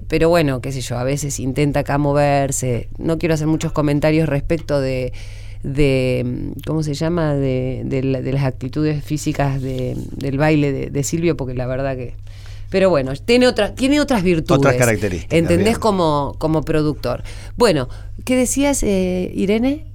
pero 0.07 0.29
bueno, 0.29 0.59
qué 0.59 0.71
sé 0.71 0.81
yo, 0.81 0.97
a 0.97 1.03
veces 1.03 1.39
intenta 1.39 1.81
acá 1.81 1.97
moverse. 1.97 2.89
No 2.97 3.17
quiero 3.17 3.35
hacer 3.35 3.47
muchos 3.47 3.71
comentarios 3.71 4.27
respecto 4.27 4.81
de, 4.81 5.13
de 5.63 6.23
mm, 6.25 6.59
¿cómo 6.65 6.83
se 6.83 6.93
llama? 6.95 7.33
De, 7.35 7.83
de 7.85 8.03
la- 8.03 8.21
de 8.21 8.33
las 8.33 8.43
actitudes 8.43 9.03
físicas 9.03 9.61
de- 9.61 9.95
del 10.17 10.37
baile 10.37 10.71
de, 10.71 10.89
de 10.89 11.03
Silvio, 11.03 11.37
porque 11.37 11.53
la 11.53 11.65
verdad 11.67 11.95
que... 11.95 12.15
Pero 12.69 12.89
bueno, 12.91 13.13
tiene 13.15 13.47
otras, 13.47 13.73
tiene 13.73 13.99
otras 13.99 14.21
virtudes. 14.21 14.59
Otras 14.59 14.75
características, 14.75 15.37
¿Entendés? 15.39 15.79
Como, 15.79 16.35
como 16.37 16.61
productor. 16.61 17.23
Bueno, 17.57 17.89
¿qué 18.25 18.35
decías, 18.35 18.83
eh, 18.83 19.31
Irene? 19.33 19.85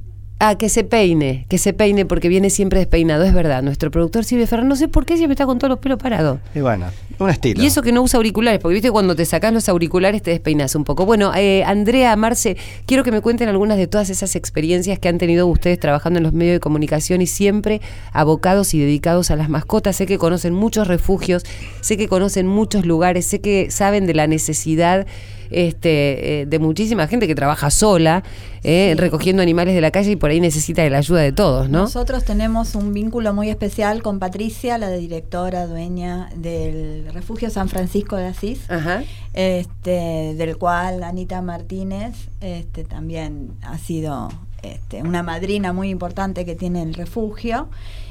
Ah, 0.41 0.57
que 0.57 0.69
se 0.69 0.83
peine, 0.83 1.47
que 1.49 1.59
se 1.59 1.73
peine 1.73 2.05
porque 2.05 2.29
viene 2.29 2.51
siempre 2.51 2.81
despeinado, 2.81 3.23
es 3.25 3.33
verdad. 3.33 3.63
Nuestro 3.63 3.91
productor 3.91 4.25
Silvio 4.25 4.47
Ferrer, 4.47 4.67
no 4.67 4.75
sé 4.75 4.89
por 4.89 5.07
qué 5.07 5.17
siempre 5.17 5.35
está 5.35 5.47
con 5.47 5.59
todos 5.59 5.71
los 5.71 5.79
pelos 5.79 5.99
parados. 5.99 6.41
Y 6.55 6.61
bueno, 6.61 6.87
un 7.19 7.31
estilo. 7.31 7.63
Y 7.63 7.67
eso 7.67 7.83
que 7.83 7.93
no 7.93 8.03
usa 8.03 8.19
auriculares, 8.19 8.61
porque 8.61 8.75
viste 8.75 8.91
cuando 8.91 9.15
te 9.15 9.25
sacas 9.25 9.53
los 9.53 9.69
auriculares 9.69 10.23
te 10.23 10.33
despeinas 10.33 10.75
un 10.75 10.83
poco. 10.83 11.07
Bueno, 11.07 11.33
eh, 11.37 11.63
Andrea, 11.65 12.15
Marce, 12.17 12.57
quiero 12.85 13.05
que 13.05 13.13
me 13.13 13.21
cuenten 13.21 13.49
algunas 13.49 13.79
de 13.79 13.87
todas 13.87 14.11
esas 14.11 14.35
experiencias 14.35 14.99
que 14.99 15.09
han 15.09 15.19
tenido 15.19 15.47
ustedes 15.47 15.79
trabajando 15.79 16.19
en 16.19 16.25
los 16.25 16.33
medios 16.33 16.57
de 16.57 16.61
comunicación 16.61 17.23
y 17.23 17.27
siempre 17.27 17.81
abocados 18.13 18.75
y 18.75 18.81
dedicados 18.81 19.31
a 19.31 19.37
las 19.37 19.49
mascotas. 19.49 19.97
Sé 19.97 20.07
que 20.07 20.19
conocen 20.19 20.53
muchos 20.53 20.89
refugios, 20.89 21.45
sé 21.81 21.97
que 21.97 22.09
conocen 22.09 22.49
muchos 22.49 22.85
lugares, 22.85 23.25
sé 23.27 23.41
que 23.41 23.71
saben 23.71 24.05
de 24.07 24.15
la 24.15 24.27
necesidad 24.27 25.07
este, 25.51 26.43
eh, 26.43 26.47
de 26.47 26.59
muchísima 26.59 27.07
gente 27.07 27.27
que 27.27 27.35
trabaja 27.35 27.71
sola, 27.71 28.23
eh, 28.63 28.95
recogiendo 28.97 29.43
animales 29.43 29.75
de 29.75 29.81
la 29.81 29.91
calle 29.91 30.13
y 30.13 30.17
por 30.17 30.31
ahí 30.31 30.41
necesita 30.41 30.83
de 30.83 30.91
la 30.91 30.99
ayuda 30.99 31.21
de 31.21 31.33
todos, 31.33 31.69
¿no? 31.69 31.83
Nosotros 31.83 32.25
tenemos 32.25 32.75
un 32.75 32.93
vínculo 32.95 33.35
muy 33.35 33.51
especial 33.51 34.03
con 34.03 34.19
Patricia, 34.19 34.79
la 34.79 34.91
directora, 34.91 35.67
dueña 35.67 36.31
del 36.37 37.07
Refugio 37.13 37.51
San 37.51 37.69
Francisco 37.69 38.17
de 38.17 38.27
Asís, 38.27 38.71
Ajá. 38.71 39.03
este, 39.35 40.35
del 40.35 40.57
cual 40.57 41.03
Anita 41.03 41.43
Martínez 41.43 42.15
este, 42.41 42.85
también 42.85 43.53
ha 43.63 43.77
sido 43.79 44.29
este, 44.63 45.03
una 45.03 45.23
madrina 45.23 45.73
muy 45.75 45.91
importante 45.91 46.45
que 46.47 46.55
tiene 46.55 46.83
el 46.83 46.95
refugio. 46.95 47.69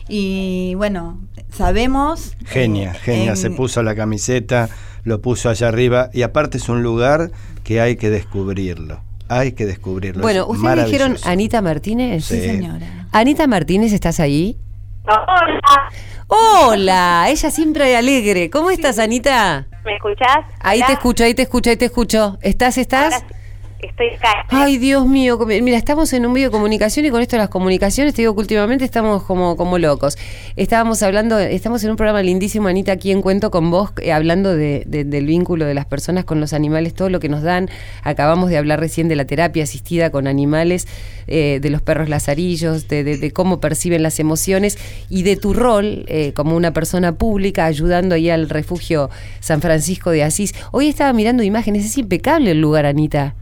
Y 0.08 0.74
bueno, 0.76 1.20
sabemos... 1.52 2.36
Genia, 2.46 2.94
genia, 2.94 3.32
en- 3.32 3.38
se 3.38 3.50
puso 3.50 3.82
la 3.84 3.96
camiseta, 3.96 4.70
lo 5.04 5.22
puso 5.22 5.50
allá 5.50 5.68
arriba 5.68 6.10
y 6.14 6.22
aparte 6.24 6.58
es 6.58 6.70
un 6.70 6.84
lugar 6.84 7.32
que 7.64 7.82
hay 7.82 7.96
que 7.96 8.10
descubrirlo. 8.10 9.02
Hay 9.30 9.54
que 9.54 9.66
descubrirlo. 9.66 10.22
Bueno, 10.22 10.42
es 10.44 10.60
ustedes 10.60 10.86
dijeron. 10.86 11.18
Anita 11.24 11.62
Martínez. 11.62 12.26
Sí. 12.26 12.36
Sí, 12.36 12.42
señora. 12.42 13.08
Anita 13.12 13.48
Martínez, 13.48 13.94
¿estás 13.94 14.20
ahí? 14.20 14.58
Hola, 15.06 15.92
Hola, 16.28 17.26
ella 17.30 17.52
siempre 17.52 17.96
alegre. 17.96 18.50
¿Cómo 18.50 18.72
estás, 18.72 19.00
Anita? 19.00 19.68
¿me 19.84 19.96
escuchás? 19.96 20.40
Ahí 20.60 20.80
Hola. 20.80 20.88
te 20.88 20.94
escucho, 20.94 21.24
ahí 21.24 21.34
te 21.34 21.42
escucho, 21.44 21.70
ahí 21.70 21.78
te 21.78 21.86
escucho. 21.86 22.38
¿Estás, 22.42 22.78
estás? 22.78 23.14
Ahora 23.14 23.26
sí, 23.28 23.36
Estoy 23.84 24.10
acá. 24.16 24.46
Ay, 24.50 24.78
Dios 24.78 25.06
mío, 25.08 25.38
mira, 25.46 25.78
estamos 25.78 26.14
en 26.14 26.26
un 26.26 26.32
medio 26.34 26.48
de 26.48 26.52
comunicación 26.52 27.06
y 27.06 27.10
con 27.10 27.22
esto 27.22 27.36
de 27.36 27.42
las 27.42 27.50
comunicaciones 27.50 28.14
te 28.14 28.22
digo 28.22 28.34
que 28.34 28.40
últimamente 28.42 28.86
estamos 28.86 29.24
como, 29.24 29.58
como 29.58 29.78
locos. 29.78 30.18
Estábamos 30.56 31.04
hablando, 31.04 31.38
estamos 31.38 31.84
en 31.84 31.92
un 31.92 31.98
programa 31.98 32.22
lindísimo, 32.24 32.68
Anita, 32.70 32.94
aquí 32.94 33.12
en 33.12 33.22
Cuento 33.22 33.52
con 33.52 33.70
vos, 33.72 33.92
eh, 34.02 34.14
hablando 34.14 34.56
de- 34.56 34.84
de- 34.88 35.04
del 35.04 35.26
vínculo 35.26 35.66
de 35.66 35.74
las 35.74 35.86
personas 35.86 36.24
con 36.24 36.40
los 36.40 36.54
animales, 36.54 36.94
todo 36.94 37.10
lo 37.10 37.20
que 37.20 37.28
nos 37.30 37.42
dan. 37.44 37.70
Acabamos 38.04 38.50
de 38.50 38.58
hablar 38.58 38.80
recién 38.80 39.08
de 39.10 39.16
la 39.18 39.26
terapia 39.26 39.64
asistida 39.64 40.10
con 40.12 40.28
animales, 40.28 40.88
eh, 41.28 41.60
de 41.62 41.70
los 41.70 41.82
perros 41.82 42.08
lazarillos, 42.10 42.88
de, 42.88 43.04
de- 43.04 43.18
de 43.18 43.32
cómo 43.32 43.60
perciben 43.60 44.02
las 44.02 44.20
emociones 44.20 44.78
y 45.10 45.24
de 45.24 45.36
tu 45.36 45.54
rol 45.54 46.06
eh, 46.08 46.32
como 46.34 46.56
una 46.56 46.72
persona 46.72 47.16
pública 47.16 47.66
ayudando 47.66 48.16
ahí 48.16 48.30
al 48.30 48.50
refugio 48.50 49.10
San 49.42 49.60
Francisco 49.62 50.10
de 50.12 50.24
Asís. 50.24 50.54
Hoy 50.72 50.88
estaba 50.88 51.12
mirando 51.14 51.44
imágenes, 51.44 51.86
es 51.86 51.98
impecable 51.98 52.52
el 52.52 52.62
lugar, 52.62 52.86
Anita. 52.86 53.36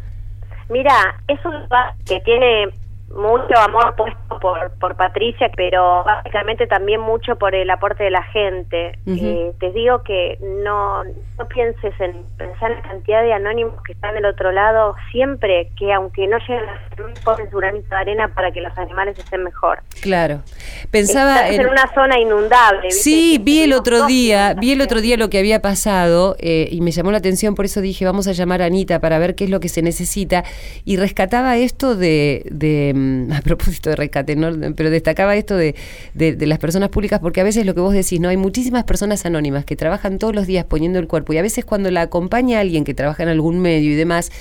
Mira, 0.71 1.21
es 1.27 1.37
un 1.43 1.59
lugar 1.63 1.93
que 2.05 2.21
tiene 2.21 2.69
mucho 3.15 3.57
amor 3.57 3.95
puesto 3.95 4.39
por, 4.39 4.71
por 4.79 4.95
Patricia, 4.95 5.51
pero 5.55 6.03
básicamente 6.03 6.67
también 6.67 7.01
mucho 7.01 7.35
por 7.35 7.55
el 7.55 7.69
aporte 7.69 8.03
de 8.03 8.11
la 8.11 8.23
gente. 8.23 8.97
Ujú. 9.05 9.25
Eh, 9.25 9.51
te 9.59 9.71
digo 9.71 10.03
que 10.03 10.37
no, 10.41 11.03
no 11.03 11.47
pienses 11.47 11.93
en 11.99 12.25
pensar 12.37 12.71
en 12.71 12.77
la 12.77 12.83
cantidad 12.83 13.21
de 13.21 13.33
anónimos 13.33 13.81
que 13.83 13.93
están 13.93 14.15
del 14.15 14.25
otro 14.25 14.51
lado, 14.51 14.95
siempre 15.11 15.71
que 15.77 15.93
aunque 15.93 16.27
no 16.27 16.37
lleguen 16.39 16.69
a 16.69 16.79
ponen 17.23 17.49
su 17.49 17.57
granito 17.57 17.87
de 17.89 17.95
arena 17.95 18.33
para 18.33 18.51
que 18.51 18.61
los 18.61 18.75
animales 18.77 19.17
estén 19.17 19.43
mejor. 19.43 19.79
Claro. 20.01 20.41
Pensaba 20.89 21.47
Estás 21.47 21.65
en, 21.65 21.71
una 21.71 21.93
zona 21.93 22.19
inundable. 22.19 22.87
¿viste? 22.87 23.01
Sí, 23.01 23.39
vi 23.41 23.61
el 23.61 23.73
otro 23.73 24.05
día, 24.05 24.53
vi 24.55 24.71
el 24.71 24.81
otro 24.81 25.01
día 25.01 25.17
lo 25.17 25.29
que 25.29 25.39
había 25.39 25.61
pasado 25.61 26.35
eh, 26.39 26.67
y 26.71 26.81
me 26.81 26.91
llamó 26.91 27.11
la 27.11 27.19
atención, 27.19 27.55
por 27.55 27.65
eso 27.65 27.81
dije, 27.81 28.05
vamos 28.05 28.27
a 28.27 28.31
llamar 28.31 28.61
a 28.61 28.65
Anita 28.65 28.99
para 28.99 29.19
ver 29.19 29.35
qué 29.35 29.45
es 29.45 29.49
lo 29.49 29.59
que 29.59 29.69
se 29.69 29.81
necesita. 29.81 30.43
Y 30.85 30.97
rescataba 30.97 31.57
esto 31.57 31.95
de, 31.95 32.43
de 32.51 32.93
a 33.33 33.41
propósito 33.41 33.89
de 33.89 33.95
rescate, 33.95 34.35
¿no? 34.35 34.49
pero 34.75 34.89
destacaba 34.89 35.35
esto 35.35 35.55
de, 35.57 35.75
de- 36.13 36.35
de 36.35 36.45
las 36.47 36.59
personas 36.59 36.89
públicas, 36.89 37.19
porque 37.19 37.41
a 37.41 37.43
veces 37.43 37.65
lo 37.65 37.73
que 37.73 37.81
vos 37.81 37.93
decís, 37.93 38.19
¿no? 38.19 38.29
Hay 38.29 38.37
muchísimas 38.37 38.83
personas 38.83 39.25
anónimas 39.25 39.65
que 39.65 39.75
trabajan 39.75 40.17
todos 40.19 40.35
los 40.35 40.47
días 40.47 40.65
poniendo 40.65 40.99
el 40.99 41.07
cuerpo 41.07 41.33
y 41.33 41.37
a 41.37 41.41
veces 41.41 41.65
cuando 41.65 41.89
la 41.91 42.01
acompaña 42.01 42.59
alguien 42.59 42.83
que 42.83 42.93
trabaja 42.93 43.23
en 43.23 43.29
algún 43.29 43.59
medio 43.59 43.91
y 43.91 43.95
demás, 43.95 44.31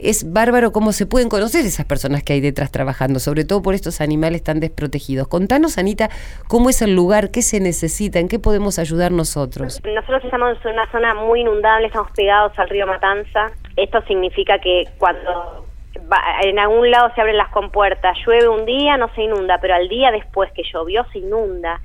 es 0.00 0.32
bárbaro 0.32 0.70
cómo 0.70 0.92
se 0.92 1.06
pueden 1.06 1.28
conocer 1.28 1.66
esas 1.66 1.84
personas 1.84 2.22
que 2.22 2.32
hay 2.32 2.40
detrás 2.40 2.70
trabajando, 2.70 3.18
sobre 3.18 3.44
todo 3.44 3.62
por 3.62 3.74
estos 3.74 4.00
animales 4.00 4.44
tan 4.44 4.60
desprotegidos. 4.60 5.26
Contanos, 5.26 5.76
Anita, 5.76 6.08
cómo 6.46 6.70
es 6.70 6.82
el 6.82 6.94
lugar, 6.94 7.32
qué 7.32 7.42
se 7.42 7.58
necesita, 7.58 8.20
en 8.20 8.28
qué 8.28 8.38
podemos 8.38 8.78
ayudar 8.78 9.10
nosotros. 9.10 9.80
Nosotros 9.84 10.22
estamos 10.24 10.56
en 10.64 10.72
una 10.72 10.88
zona 10.92 11.14
muy 11.14 11.40
inundable, 11.40 11.88
estamos 11.88 12.12
pegados 12.12 12.52
al 12.58 12.68
río 12.68 12.86
Matanza. 12.86 13.46
Esto 13.76 14.00
significa 14.06 14.60
que 14.60 14.84
cuando 14.98 15.66
va- 16.10 16.40
en 16.42 16.58
algún 16.58 16.90
lado 16.90 17.10
se 17.14 17.20
abren 17.20 17.36
las 17.36 17.48
compuertas, 17.50 18.16
llueve 18.26 18.48
un 18.48 18.64
día, 18.66 18.96
no 18.96 19.08
se 19.14 19.22
inunda, 19.22 19.58
pero 19.60 19.74
al 19.74 19.88
día 19.88 20.10
después 20.10 20.50
que 20.52 20.62
llovió 20.62 21.04
se 21.12 21.18
inunda. 21.18 21.80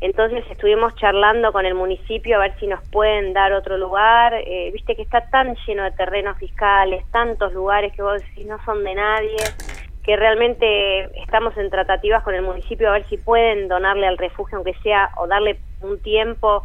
Entonces 0.00 0.44
estuvimos 0.50 0.94
charlando 0.96 1.52
con 1.52 1.66
el 1.66 1.74
municipio 1.74 2.36
a 2.36 2.40
ver 2.40 2.54
si 2.58 2.66
nos 2.66 2.80
pueden 2.90 3.32
dar 3.32 3.52
otro 3.52 3.76
lugar. 3.76 4.32
Eh, 4.34 4.70
Viste 4.72 4.96
que 4.96 5.02
está 5.02 5.28
tan 5.28 5.56
lleno 5.66 5.82
de 5.82 5.90
terrenos 5.92 6.38
fiscales, 6.38 7.04
tantos 7.10 7.52
lugares 7.52 7.92
que 7.92 8.02
vos 8.02 8.22
decís 8.22 8.46
no 8.46 8.62
son 8.64 8.82
de 8.84 8.94
nadie, 8.94 9.36
que 10.04 10.16
realmente 10.16 11.02
estamos 11.20 11.54
en 11.58 11.68
tratativas 11.68 12.22
con 12.22 12.34
el 12.34 12.42
municipio 12.42 12.88
a 12.88 12.92
ver 12.92 13.04
si 13.08 13.18
pueden 13.18 13.68
donarle 13.68 14.06
al 14.06 14.16
refugio, 14.16 14.56
aunque 14.56 14.74
sea, 14.82 15.10
o 15.16 15.26
darle 15.26 15.58
un 15.82 16.00
tiempo 16.00 16.62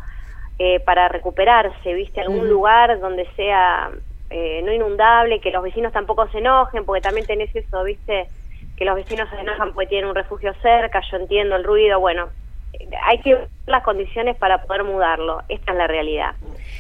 eh, 0.58 0.80
para 0.80 1.10
recuperarse, 1.10 1.94
¿viste? 1.94 2.22
Algún 2.22 2.48
lugar 2.50 2.98
donde 3.02 3.26
sea 3.36 3.90
eh, 4.38 4.62
no 4.66 4.74
inundable, 4.74 5.40
que 5.40 5.50
los 5.50 5.64
vecinos 5.64 5.94
tampoco 5.94 6.28
se 6.28 6.40
enojen, 6.40 6.84
porque 6.84 7.00
también 7.00 7.26
tenés 7.26 7.56
eso, 7.56 7.86
¿viste? 7.86 8.28
Que 8.76 8.84
los 8.84 8.96
vecinos 8.96 9.30
se 9.30 9.40
enojan 9.40 9.72
porque 9.72 9.88
tienen 9.88 10.10
un 10.10 10.16
refugio 10.16 10.54
cerca, 10.62 11.02
yo 11.10 11.16
entiendo 11.16 11.56
el 11.56 11.64
ruido, 11.64 12.02
bueno, 12.02 12.28
eh, 12.74 12.86
hay 13.04 13.20
que 13.20 13.36
ver 13.36 13.48
las 13.66 13.82
condiciones 13.84 14.36
para 14.36 14.64
poder 14.64 14.84
mudarlo, 14.84 15.42
esta 15.48 15.72
es 15.72 15.78
la 15.78 15.88
realidad. 15.88 16.32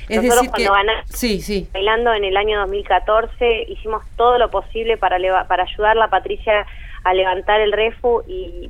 Es 0.10 0.18
Nosotros 0.22 0.36
decir, 0.36 0.51
que... 0.51 0.66
cuando 0.66 0.74
ganamos 0.74 1.10
Sí, 1.12 1.39
sí. 1.39 1.70
bailando 1.72 2.14
en 2.14 2.26
el 2.26 2.36
año 2.36 2.60
2014 2.60 3.68
hicimos 3.70 4.03
todo 4.18 4.38
lo 4.38 4.51
posible 4.51 4.97
para 4.97 5.18
para 5.47 5.64
ayudarla 5.64 6.06
a 6.06 6.10
Patricia 6.10 6.66
a 7.06 7.14
levantar 7.14 7.62
el 7.62 7.72
refu 7.72 8.24
y, 8.28 8.70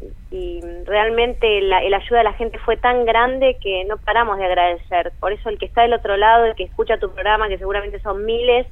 realmente 0.86 1.62
la, 1.62 1.82
el 1.82 1.94
ayuda 1.94 2.18
de 2.18 2.24
la 2.26 2.34
gente 2.34 2.60
fue 2.60 2.76
tan 2.76 3.06
grande 3.06 3.58
que 3.62 3.86
no 3.86 3.96
paramos 3.98 4.38
de 4.38 4.46
agradecer. 4.46 5.14
Por 5.22 5.32
eso 5.32 5.48
el 5.48 5.58
que 5.58 5.66
está 5.66 5.84
del 5.84 5.94
otro 5.94 6.18
lado, 6.18 6.44
el 6.44 6.56
que 6.56 6.66
escucha 6.66 6.98
tu 6.98 7.10
programa, 7.12 7.48
que 7.48 7.58
seguramente 7.58 8.00
son 8.02 8.26
miles, 8.26 8.68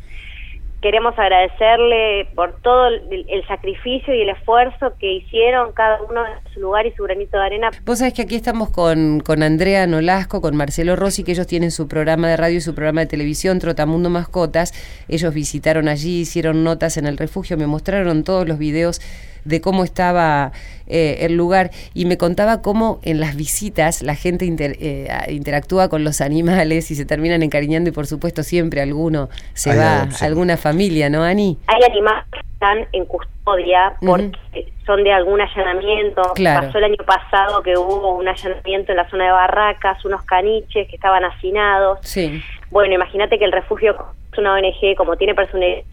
queremos 0.82 1.18
agradecerle 1.18 2.28
por 2.36 2.60
todo 2.62 2.88
el, 2.88 3.26
el 3.30 3.48
sacrificio 3.48 4.14
y 4.14 4.22
el 4.24 4.30
esfuerzo 4.30 4.92
que 5.00 5.14
hicieron 5.14 5.72
cada 5.72 6.02
uno 6.04 6.26
en 6.26 6.54
su 6.54 6.60
lugar 6.60 6.86
y 6.86 6.92
su 6.92 7.04
granito 7.04 7.38
de 7.38 7.46
arena 7.46 7.72
Vos 7.86 8.00
sabés 8.00 8.14
que 8.14 8.24
aquí 8.24 8.36
estamos 8.36 8.70
con, 8.70 9.22
con 9.22 9.42
Andrea 9.44 9.88
Nolasco, 9.88 10.42
con 10.42 10.58
Marcelo 10.58 10.98
Rossi, 10.98 11.24
que 11.24 11.32
ellos 11.32 11.48
tienen 11.48 11.72
su 11.72 11.88
programa 11.88 12.28
de 12.28 12.36
radio 12.36 12.58
y 12.58 12.62
su 12.62 12.76
programa 12.76 13.00
de 13.00 13.08
televisión, 13.08 13.60
Trotamundo 13.60 14.10
Mascotas. 14.10 14.74
Ellos 15.08 15.34
visitaron 15.34 15.88
allí, 15.88 16.20
hicieron 16.20 16.66
notas 16.66 16.98
en 16.98 17.08
el 17.08 17.18
refugio, 17.18 17.58
me 17.58 17.66
mostraron 17.66 18.26
todos 18.26 18.46
los 18.46 18.58
videos 18.58 19.00
de 19.46 19.62
cómo 19.62 19.84
estaba 19.84 20.52
eh, 20.88 21.18
el 21.22 21.36
lugar 21.36 21.72
y 21.94 22.06
me 22.06 22.18
contaba 22.18 22.62
cómo 22.62 23.00
en 23.04 23.20
las 23.20 23.36
visitas 23.36 24.02
la 24.02 24.16
gente 24.16 24.46
inter- 24.46 24.78
eh, 24.80 25.08
interactúa 25.30 25.90
con 25.90 26.04
los 26.04 26.22
animales 26.22 26.92
y 26.92 26.96
se 26.96 27.06
terminan 27.06 27.44
encariñando 27.44 27.90
y 27.90 27.94
por 27.94 28.08
supuesto 28.08 28.44
siempre 28.44 28.82
alguno 28.82 29.30
se 29.54 29.72
Hay 29.72 29.78
va, 29.78 30.02
adopción. 30.04 30.28
alguna 30.28 30.58
familia, 30.58 31.10
¿no, 31.10 31.24
Ani? 31.24 31.58
Hay 31.68 31.82
animales 31.90 32.24
que 32.32 32.40
están 32.40 32.88
en 32.92 33.06
custodia 33.06 33.94
porque 34.00 34.72
son 34.86 35.04
de 35.04 35.12
algún 35.12 35.40
allanamiento. 35.42 36.22
Claro. 36.36 36.68
Pasó 36.68 36.78
el 36.78 36.86
año 36.86 36.98
pasado 37.06 37.62
que 37.64 37.78
hubo 37.78 38.16
un 38.18 38.28
allanamiento 38.28 38.92
en 38.92 38.98
la 38.98 39.10
zona 39.10 39.26
de 39.26 39.32
Barracas, 39.32 40.04
unos 40.06 40.24
caniches 40.24 40.88
que 40.88 40.96
estaban 40.96 41.24
hacinados. 41.26 42.00
Sí. 42.04 42.42
Bueno, 42.72 42.94
imagínate 42.96 43.38
que 43.40 43.46
el 43.46 43.52
refugio 43.52 43.96
es 44.32 44.38
una 44.38 44.54
ONG, 44.54 44.96
como 44.98 45.16
tiene 45.16 45.36
personalidad 45.36 45.84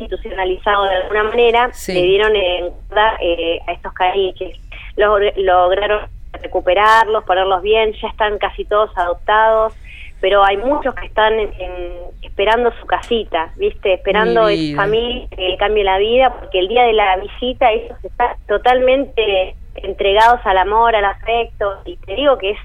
institucionalizado 0.00 0.84
de 0.84 0.96
alguna 0.96 1.22
manera, 1.24 1.70
Sí. 1.72 1.94
le 1.94 2.02
dieron 2.02 2.34
en 2.36 2.68
guarda, 2.88 3.16
eh, 3.20 3.60
a 3.66 3.72
estos 3.72 3.92
caniches. 3.92 4.56
Log- 4.96 5.34
lograron 5.36 6.08
recuperarlos, 6.42 7.24
ponerlos 7.24 7.62
bien, 7.62 7.92
ya 8.00 8.08
están 8.08 8.38
casi 8.38 8.64
todos 8.64 8.90
adoptados, 8.96 9.74
pero 10.20 10.44
hay 10.44 10.56
muchos 10.56 10.94
que 10.94 11.06
están 11.06 11.34
en- 11.38 11.52
en- 11.58 11.92
esperando 12.22 12.72
su 12.80 12.86
casita, 12.86 13.52
¿viste? 13.56 13.94
Esperando 13.94 14.48
en 14.48 14.56
vida. 14.56 14.76
familia 14.76 15.28
que 15.30 15.48
le 15.48 15.56
cambie 15.56 15.84
la 15.84 15.98
vida, 15.98 16.34
porque 16.38 16.58
el 16.58 16.68
día 16.68 16.84
de 16.84 16.92
la 16.92 17.16
visita 17.16 17.70
ellos 17.70 17.96
están 18.04 18.36
totalmente 18.46 19.54
entregados 19.76 20.40
al 20.44 20.58
amor, 20.58 20.94
al 20.96 21.04
afecto, 21.04 21.80
y 21.84 21.96
te 21.98 22.14
digo 22.14 22.36
que 22.38 22.50
es, 22.50 22.58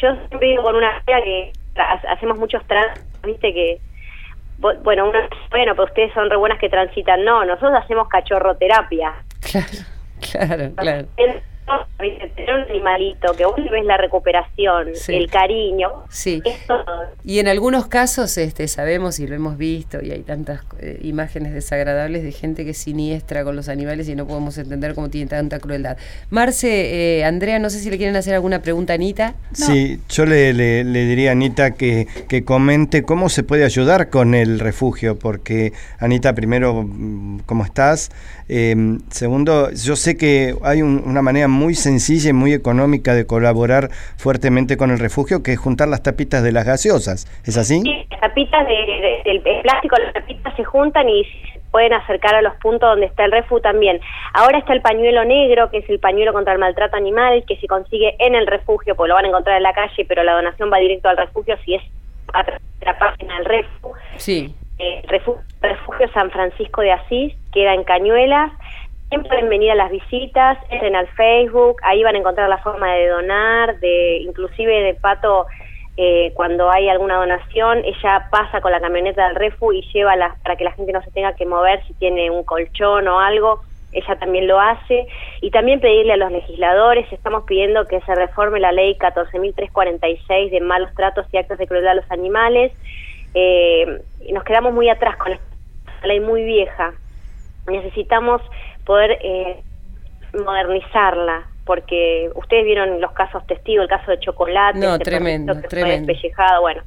yo 0.00 0.14
siempre 0.28 0.48
digo 0.48 0.62
con 0.62 0.76
una 0.76 0.96
amiga 0.96 1.22
que 1.22 1.52
hacemos 2.08 2.38
muchos 2.38 2.64
tránsitos, 2.66 3.22
¿viste? 3.22 3.52
Que 3.52 3.78
bueno, 4.82 5.08
uno 5.08 5.18
bueno, 5.50 5.72
pero 5.72 5.84
ustedes 5.84 6.12
son 6.14 6.30
re 6.30 6.36
buenas 6.36 6.58
que 6.58 6.68
transitan. 6.68 7.24
No, 7.24 7.44
nosotros 7.44 7.74
hacemos 7.82 8.08
cachorroterapia. 8.08 9.12
Claro, 9.50 9.66
claro, 10.20 10.74
claro. 10.76 11.06
Tener 11.98 12.54
un 12.54 12.62
animalito, 12.70 13.32
que 13.34 13.44
vos 13.44 13.56
le 13.58 13.70
ves 13.70 13.84
la 13.84 13.96
recuperación, 13.96 14.88
Sí. 14.94 15.14
el 15.14 15.30
cariño, 15.30 15.88
Sí. 16.10 16.42
es 16.44 16.66
todo. 16.66 16.84
Y 17.24 17.38
en 17.38 17.46
algunos 17.46 17.86
casos 17.86 18.36
este, 18.36 18.66
sabemos 18.66 19.20
y 19.20 19.28
lo 19.28 19.36
hemos 19.36 19.56
visto 19.56 20.02
y 20.02 20.10
hay 20.10 20.22
tantas 20.22 20.62
eh, 20.80 20.98
imágenes 21.02 21.54
desagradables 21.54 22.24
de 22.24 22.32
gente 22.32 22.64
que 22.64 22.70
es 22.70 22.78
siniestra 22.78 23.44
con 23.44 23.54
los 23.54 23.68
animales 23.68 24.08
y 24.08 24.16
no 24.16 24.26
podemos 24.26 24.58
entender 24.58 24.94
cómo 24.94 25.08
tiene 25.10 25.28
tanta 25.30 25.60
crueldad. 25.60 25.96
Marce, 26.30 27.18
eh, 27.20 27.24
Andrea, 27.24 27.60
no 27.60 27.70
sé 27.70 27.78
si 27.78 27.88
le 27.90 27.96
quieren 27.96 28.16
hacer 28.16 28.34
alguna 28.34 28.60
pregunta 28.60 28.94
a 28.94 28.96
Anita. 28.96 29.34
Sí, 29.52 30.00
yo 30.08 30.26
le, 30.26 30.52
le- 30.52 30.82
le 30.84 31.04
diría 31.06 31.28
a 31.30 31.32
Anita 31.32 31.70
que, 31.72 32.08
que 32.28 32.44
comente 32.44 33.04
cómo 33.04 33.28
se 33.28 33.44
puede 33.44 33.64
ayudar 33.64 34.10
con 34.10 34.34
el 34.34 34.58
refugio, 34.58 35.16
porque 35.18 35.72
Anita, 36.00 36.34
primero, 36.34 36.82
mm, 36.82 37.40
¿cómo 37.46 37.64
estás? 37.64 38.10
Eh, 38.48 38.98
segundo, 39.10 39.70
yo 39.70 39.94
sé 39.96 40.16
que 40.16 40.56
hay 40.62 40.82
un- 40.82 41.02
una 41.06 41.22
manera 41.22 41.48
muy 41.52 41.74
sencilla 41.74 42.30
y 42.30 42.32
muy 42.32 42.52
económica 42.52 43.14
de 43.14 43.26
colaborar 43.26 43.90
fuertemente 44.16 44.76
con 44.76 44.90
el 44.90 44.98
refugio, 44.98 45.42
que 45.42 45.52
es 45.52 45.58
juntar 45.58 45.88
las 45.88 46.02
tapitas 46.02 46.42
de 46.42 46.52
las 46.52 46.64
gaseosas. 46.66 47.26
¿Es 47.44 47.56
así? 47.56 47.80
Sí, 47.82 48.06
las 48.10 48.20
tapitas 48.20 48.66
de, 48.66 48.72
de- 48.74 49.22
del 49.24 49.42
el 49.46 49.62
plástico, 49.62 49.96
las 50.02 50.12
tapitas 50.12 50.54
se 50.56 50.64
juntan 50.64 51.08
y 51.08 51.24
se 51.24 51.60
pueden 51.70 51.92
acercar 51.92 52.34
a 52.34 52.42
los 52.42 52.54
puntos 52.56 52.88
donde 52.90 53.06
está 53.06 53.24
el 53.24 53.32
refu 53.32 53.60
también. 53.60 54.00
Ahora 54.34 54.58
está 54.58 54.72
el 54.72 54.82
pañuelo 54.82 55.24
negro, 55.24 55.70
que 55.70 55.78
es 55.78 55.88
el 55.88 55.98
pañuelo 56.00 56.32
contra 56.32 56.52
el 56.52 56.58
maltrato 56.58 56.96
animal, 56.96 57.44
que 57.46 57.56
se 57.56 57.66
consigue 57.66 58.14
en 58.18 58.34
el 58.34 58.46
refugio, 58.46 58.94
pues 58.96 59.08
lo 59.08 59.14
van 59.14 59.24
a 59.24 59.28
encontrar 59.28 59.56
en 59.56 59.62
la 59.62 59.72
calle, 59.72 60.04
pero 60.06 60.22
la 60.22 60.34
donación 60.34 60.70
va 60.72 60.78
directo 60.78 61.08
al 61.08 61.16
refugio 61.16 61.56
si 61.64 61.74
es 61.74 61.82
a 62.34 62.44
través 62.44 62.62
de 62.80 62.86
la 62.86 62.98
página 62.98 63.36
del 63.36 63.44
refu. 63.46 63.92
Sí. 64.16 64.54
Eh, 64.78 65.02
refu- 65.08 65.38
refugio 65.60 66.10
San 66.12 66.30
Francisco 66.30 66.80
de 66.80 66.92
Asís, 66.92 67.34
queda 67.52 67.74
en 67.74 67.84
Cañuelas. 67.84 68.52
También 69.12 69.28
pueden 69.28 69.50
venir 69.50 69.70
a 69.72 69.74
las 69.74 69.90
visitas, 69.90 70.56
entren 70.70 70.96
al 70.96 71.06
Facebook, 71.08 71.76
ahí 71.82 72.02
van 72.02 72.14
a 72.14 72.18
encontrar 72.18 72.48
la 72.48 72.56
forma 72.56 72.94
de 72.94 73.08
donar, 73.08 73.78
de 73.78 74.16
inclusive 74.22 74.72
de 74.84 74.94
Pato, 74.94 75.44
eh, 75.98 76.32
cuando 76.34 76.70
hay 76.70 76.88
alguna 76.88 77.16
donación, 77.16 77.84
ella 77.84 78.28
pasa 78.30 78.62
con 78.62 78.72
la 78.72 78.80
camioneta 78.80 79.26
del 79.26 79.36
refu 79.36 79.74
y 79.74 79.82
lleva 79.92 80.16
las, 80.16 80.40
para 80.40 80.56
que 80.56 80.64
la 80.64 80.72
gente 80.72 80.92
no 80.92 81.02
se 81.02 81.10
tenga 81.10 81.34
que 81.34 81.44
mover 81.44 81.86
si 81.86 81.92
tiene 81.92 82.30
un 82.30 82.42
colchón 82.44 83.06
o 83.06 83.20
algo, 83.20 83.60
ella 83.92 84.16
también 84.16 84.46
lo 84.46 84.58
hace. 84.58 85.06
Y 85.42 85.50
también 85.50 85.80
pedirle 85.80 86.14
a 86.14 86.16
los 86.16 86.32
legisladores, 86.32 87.06
estamos 87.12 87.44
pidiendo 87.44 87.86
que 87.86 88.00
se 88.00 88.14
reforme 88.14 88.60
la 88.60 88.72
ley 88.72 88.96
14.346 88.96 90.50
de 90.50 90.60
malos 90.62 90.88
tratos 90.94 91.26
y 91.32 91.36
actos 91.36 91.58
de 91.58 91.66
crueldad 91.66 91.92
a 91.92 91.96
los 91.96 92.10
animales. 92.10 92.72
Eh, 93.34 94.00
y 94.24 94.32
nos 94.32 94.44
quedamos 94.44 94.72
muy 94.72 94.88
atrás 94.88 95.18
con 95.18 95.32
esta 95.32 96.06
ley 96.06 96.20
muy 96.20 96.44
vieja. 96.44 96.94
Necesitamos 97.66 98.40
poder 98.84 99.18
eh, 99.22 99.62
modernizarla, 100.34 101.46
porque 101.64 102.30
ustedes 102.34 102.64
vieron 102.64 103.00
los 103.00 103.12
casos 103.12 103.46
testigos, 103.46 103.84
el 103.84 103.88
caso 103.88 104.10
de 104.10 104.18
chocolate, 104.20 104.78
No, 104.78 104.94
ese 104.94 105.04
tremendo, 105.04 105.60
que 105.60 105.68
tremendo. 105.68 106.04
fue 106.06 106.14
despellejado, 106.14 106.60
bueno. 106.62 106.82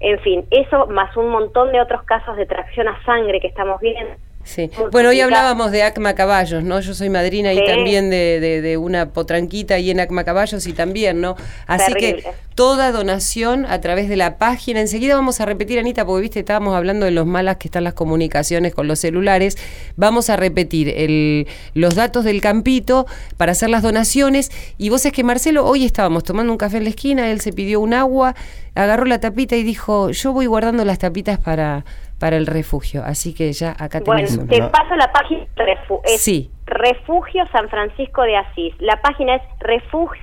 En 0.00 0.18
fin, 0.20 0.46
eso 0.50 0.86
más 0.86 1.16
un 1.16 1.28
montón 1.28 1.72
de 1.72 1.80
otros 1.80 2.02
casos 2.02 2.36
de 2.36 2.46
tracción 2.46 2.88
a 2.88 3.02
sangre 3.04 3.40
que 3.40 3.46
estamos 3.46 3.80
viendo. 3.80 4.14
Sí. 4.44 4.70
Bueno, 4.92 5.08
hoy 5.08 5.20
hablábamos 5.20 5.72
de 5.72 5.82
Acma 5.82 6.14
Caballos, 6.14 6.62
¿no? 6.62 6.78
Yo 6.80 6.92
soy 6.94 7.08
madrina 7.08 7.52
y 7.54 7.58
Sí. 7.58 7.64
también 7.66 8.10
de, 8.10 8.40
de- 8.40 8.60
de 8.60 8.76
una 8.76 9.08
potranquita 9.10 9.74
ahí 9.76 9.90
en 9.90 10.00
Acma 10.00 10.22
Caballos 10.24 10.66
y 10.66 10.72
también, 10.74 11.20
¿no? 11.22 11.34
Así 11.66 11.92
Terrible. 11.94 12.22
que 12.22 12.30
toda 12.54 12.92
donación 12.92 13.64
a 13.66 13.80
través 13.80 14.08
de 14.08 14.16
la 14.16 14.36
página. 14.36 14.80
Enseguida 14.80 15.16
vamos 15.16 15.40
a 15.40 15.46
repetir, 15.46 15.78
Anita, 15.78 16.04
porque 16.04 16.20
viste, 16.22 16.40
estábamos 16.40 16.76
hablando 16.76 17.04
de 17.06 17.10
los 17.10 17.26
malas 17.26 17.56
que 17.56 17.68
están 17.68 17.84
las 17.84 17.94
comunicaciones 17.94 18.74
con 18.74 18.86
los 18.86 18.98
celulares. 19.00 19.56
Vamos 19.96 20.28
a 20.30 20.36
repetir 20.36 20.88
el, 20.90 21.48
los 21.72 21.94
datos 21.94 22.24
del 22.24 22.40
campito 22.40 23.06
para 23.38 23.52
hacer 23.52 23.70
las 23.70 23.82
donaciones. 23.82 24.50
Y 24.78 24.90
vos 24.90 25.04
es 25.06 25.12
que 25.12 25.24
Marcelo, 25.24 25.64
hoy 25.66 25.84
estábamos 25.84 26.22
tomando 26.22 26.52
un 26.52 26.58
café 26.58 26.76
en 26.76 26.84
la 26.84 26.90
esquina, 26.90 27.30
él 27.30 27.40
se 27.40 27.52
pidió 27.52 27.80
un 27.80 27.92
agua, 27.94 28.36
agarró 28.74 29.04
la 29.04 29.20
tapita 29.20 29.56
y 29.56 29.62
dijo, 29.62 30.10
yo 30.10 30.32
voy 30.32 30.46
guardando 30.46 30.84
las 30.84 30.98
tapitas 30.98 31.38
para, 31.38 31.84
para 32.18 32.36
el 32.36 32.46
refugio. 32.46 33.02
Así 33.04 33.34
que 33.34 33.52
ya 33.52 33.74
acá 33.78 34.00
Bueno, 34.04 34.28
te 34.48 34.62
paso 34.62 34.96
la 34.96 35.12
página 35.12 35.44
refu- 35.56 36.00
es 36.04 36.20
Sí. 36.20 36.50
Refugio 36.66 37.44
San 37.52 37.68
Francisco 37.68 38.22
de 38.22 38.36
Asís. 38.36 38.74
La 38.80 39.00
página 39.00 39.36
es 39.36 39.42
refugio 39.60 40.22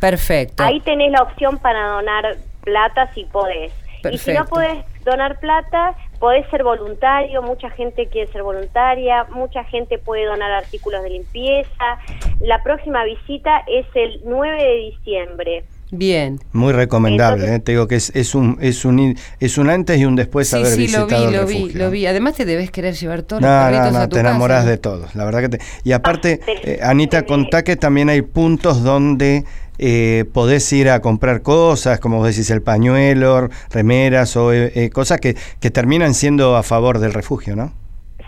Perfecto. 0.00 0.62
Ahí 0.64 0.80
tenés 0.80 1.12
la 1.12 1.22
opción 1.22 1.58
para 1.58 1.88
donar 1.88 2.36
plata 2.62 3.12
si 3.14 3.24
podés. 3.24 3.72
Y 4.10 4.18
si 4.18 4.32
no 4.32 4.44
podés 4.46 4.84
donar 5.04 5.38
plata, 5.38 5.94
podés 6.22 6.48
ser 6.50 6.62
voluntario, 6.62 7.42
mucha 7.42 7.68
gente 7.70 8.06
quiere 8.06 8.30
ser 8.30 8.44
voluntaria, 8.44 9.24
mucha 9.24 9.64
gente 9.64 9.98
puede 9.98 10.26
donar 10.26 10.52
artículos 10.52 11.02
de 11.02 11.10
limpieza. 11.10 11.98
La 12.40 12.62
próxima 12.62 13.02
visita 13.02 13.64
es 13.66 13.84
el 13.96 14.20
9 14.24 14.62
de 14.62 14.76
diciembre. 14.92 15.64
Bien. 15.94 16.40
Muy 16.52 16.72
recomendable, 16.72 17.42
Entonces- 17.44 17.60
¿eh? 17.60 17.62
te 17.62 17.72
digo 17.72 17.86
que 17.86 17.96
es, 17.96 18.10
es 18.14 18.34
un 18.34 18.56
es 18.62 18.84
un 18.86 19.14
es 19.40 19.58
un 19.58 19.68
antes 19.68 19.98
y 19.98 20.06
un 20.06 20.16
después 20.16 20.48
Sí, 20.48 20.56
haber 20.56 20.68
sí, 20.68 20.88
lo 20.88 21.06
visitado 21.06 21.06
vi, 21.06 21.14
el 21.14 21.32
lo 21.40 21.46
vi, 21.46 21.68
lo 21.74 21.90
vi. 21.90 22.06
Además 22.06 22.34
te 22.34 22.46
debes 22.46 22.70
querer 22.70 22.94
llevar 22.94 23.22
todos 23.22 23.42
los 23.42 23.50
No, 23.50 23.58
no, 23.60 23.66
perritos 23.70 23.92
no, 23.92 23.98
a 23.98 24.08
tu 24.08 24.14
te 24.14 24.20
enamorás 24.20 24.60
casa. 24.60 24.70
de 24.70 24.78
todos, 24.78 25.14
la 25.14 25.24
verdad 25.26 25.40
que 25.42 25.48
te... 25.50 25.60
Y 25.84 25.92
aparte, 25.92 26.40
Ah, 26.46 26.50
eh, 26.64 26.78
Anita, 26.82 27.26
contá 27.26 27.62
que 27.62 27.76
también 27.76 28.08
hay 28.08 28.22
puntos 28.22 28.82
donde 28.82 29.44
eh, 29.78 30.24
podés 30.32 30.72
ir 30.72 30.88
a 30.88 31.00
comprar 31.00 31.42
cosas, 31.42 32.00
como 32.00 32.16
vos 32.18 32.26
decís, 32.28 32.48
el 32.50 32.62
pañuelo, 32.62 33.50
remeras 33.70 34.34
o 34.36 34.52
eh, 34.52 34.72
eh, 34.74 34.88
cosas 34.90 35.20
que, 35.20 35.36
que 35.60 35.70
terminan 35.70 36.14
siendo 36.14 36.56
a 36.56 36.62
favor 36.62 37.00
del 37.00 37.12
refugio, 37.12 37.54
¿no? 37.54 37.72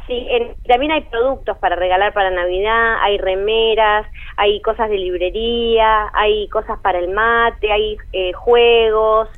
Sí, 0.07 0.27
en- 0.31 0.57
también 0.69 0.93
hay 0.93 1.03
productos 1.03 1.57
para 1.59 1.77
regalar 1.77 2.13
para 2.13 2.31
Navidad, 2.31 2.99
hay 3.01 3.17
remeras, 3.19 4.07
hay 4.37 4.61
cosas 4.61 4.91
de 4.91 4.99
librería, 4.99 6.11
hay 6.15 6.47
cosas 6.49 6.79
para 6.81 6.99
el 6.99 7.09
mate, 7.09 7.73
hay 7.73 7.97
eh, 8.13 8.33
juegos, 8.35 9.29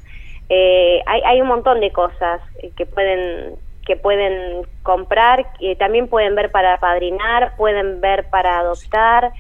eh, 0.49 1.03
hay, 1.07 1.23
hay 1.25 1.41
un 1.41 1.49
montón 1.49 1.81
de 1.81 1.93
cosas 1.93 2.41
eh, 2.63 2.73
que 2.77 2.87
pueden 2.87 3.57
que 3.85 3.95
pueden 3.97 4.67
comprar, 4.83 5.47
también 5.79 6.09
pueden 6.09 6.35
ver 6.35 6.51
para 6.51 6.77
padrinar, 6.81 7.55
pueden 7.57 8.01
ver 8.01 8.29
para 8.31 8.59
adoptar 8.59 9.33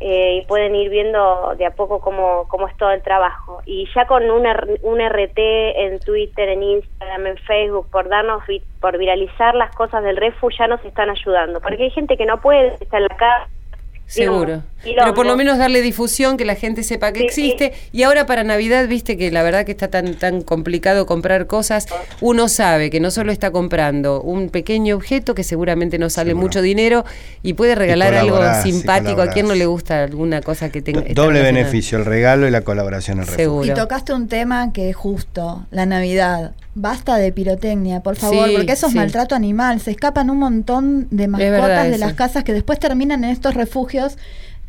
eh, 0.00 0.40
y 0.40 0.46
pueden 0.46 0.76
ir 0.76 0.90
viendo 0.90 1.54
de 1.56 1.66
a 1.66 1.72
poco 1.72 2.00
cómo, 2.00 2.46
cómo 2.48 2.68
es 2.68 2.76
todo 2.76 2.90
el 2.90 3.02
trabajo. 3.02 3.62
Y 3.66 3.88
ya 3.94 4.06
con 4.06 4.30
un, 4.30 4.46
un 4.82 5.00
RT 5.00 5.38
en 5.38 5.98
Twitter, 6.00 6.48
en 6.50 6.62
Instagram, 6.62 7.26
en 7.26 7.36
Facebook, 7.38 7.88
por 7.90 8.08
darnos, 8.08 8.42
por 8.80 8.96
viralizar 8.96 9.54
las 9.54 9.74
cosas 9.74 10.04
del 10.04 10.16
refu, 10.16 10.50
ya 10.50 10.68
nos 10.68 10.84
están 10.84 11.10
ayudando. 11.10 11.60
Porque 11.60 11.82
hay 11.82 11.90
gente 11.90 12.16
que 12.16 12.26
no 12.26 12.40
puede, 12.40 12.74
está 12.80 12.98
en 12.98 13.04
la 13.04 13.16
casa. 13.16 13.48
Seguro. 14.08 14.62
quilombo. 14.82 15.02
Pero 15.02 15.14
por 15.14 15.26
lo 15.26 15.36
menos 15.36 15.58
darle 15.58 15.82
difusión, 15.82 16.36
que 16.36 16.44
la 16.44 16.54
gente 16.54 16.82
sepa 16.82 17.12
que 17.12 17.20
Sí, 17.20 17.26
existe. 17.26 17.72
Y 17.92 18.04
ahora 18.04 18.26
para 18.26 18.42
Navidad, 18.44 18.86
viste 18.88 19.16
que 19.18 19.30
la 19.30 19.42
verdad 19.42 19.64
que 19.66 19.72
está 19.72 19.88
tan, 19.88 20.14
tan 20.14 20.40
complicado 20.42 21.04
comprar 21.04 21.46
cosas, 21.46 21.86
uno 22.20 22.48
sabe 22.48 22.88
que 22.88 23.00
no 23.00 23.10
solo 23.10 23.30
está 23.32 23.50
comprando 23.50 24.22
un 24.22 24.48
pequeño 24.50 24.96
objeto 24.96 25.34
que 25.34 25.42
seguramente 25.44 25.98
no 25.98 26.08
sale 26.10 26.30
Seguro. 26.30 26.42
mucho 26.46 26.62
dinero 26.62 27.04
y 27.42 27.52
puede 27.54 27.74
regalar 27.74 28.14
algo 28.14 28.38
simpático. 28.62 29.20
¿A 29.20 29.28
quién 29.28 29.46
no 29.48 29.54
le 29.54 29.66
gusta 29.66 30.04
alguna 30.04 30.40
cosa 30.42 30.70
que 30.70 30.80
tenga? 30.80 31.02
Doble 31.12 31.42
beneficio, 31.42 31.98
el 31.98 32.04
regalo 32.04 32.46
y 32.48 32.50
la 32.50 32.62
colaboración 32.62 33.18
en 33.18 33.22
el 33.22 33.26
refugio. 33.26 33.44
Seguro. 33.44 33.66
Y 33.72 33.74
tocaste 33.74 34.12
un 34.14 34.28
tema 34.28 34.72
que 34.72 34.88
es 34.90 34.96
justo, 34.96 35.66
la 35.70 35.84
Navidad. 35.86 36.52
Basta 36.80 37.16
de 37.16 37.32
pirotecnia, 37.32 38.00
por 38.04 38.14
favor, 38.14 38.48
Sí, 38.48 38.54
porque 38.56 38.72
eso 38.72 38.86
es 38.86 38.92
sí. 38.92 38.98
maltrato 38.98 39.34
animal. 39.34 39.80
Se 39.80 39.90
escapan 39.90 40.30
un 40.30 40.38
montón 40.38 41.08
de 41.10 41.26
mascotas 41.26 41.60
verdad 41.60 41.82
de 41.84 41.90
eso. 41.96 41.98
las 41.98 42.12
casas 42.14 42.44
que 42.44 42.52
después 42.52 42.78
terminan 42.78 43.24
en 43.24 43.30
estos 43.30 43.54
refugios 43.54 43.97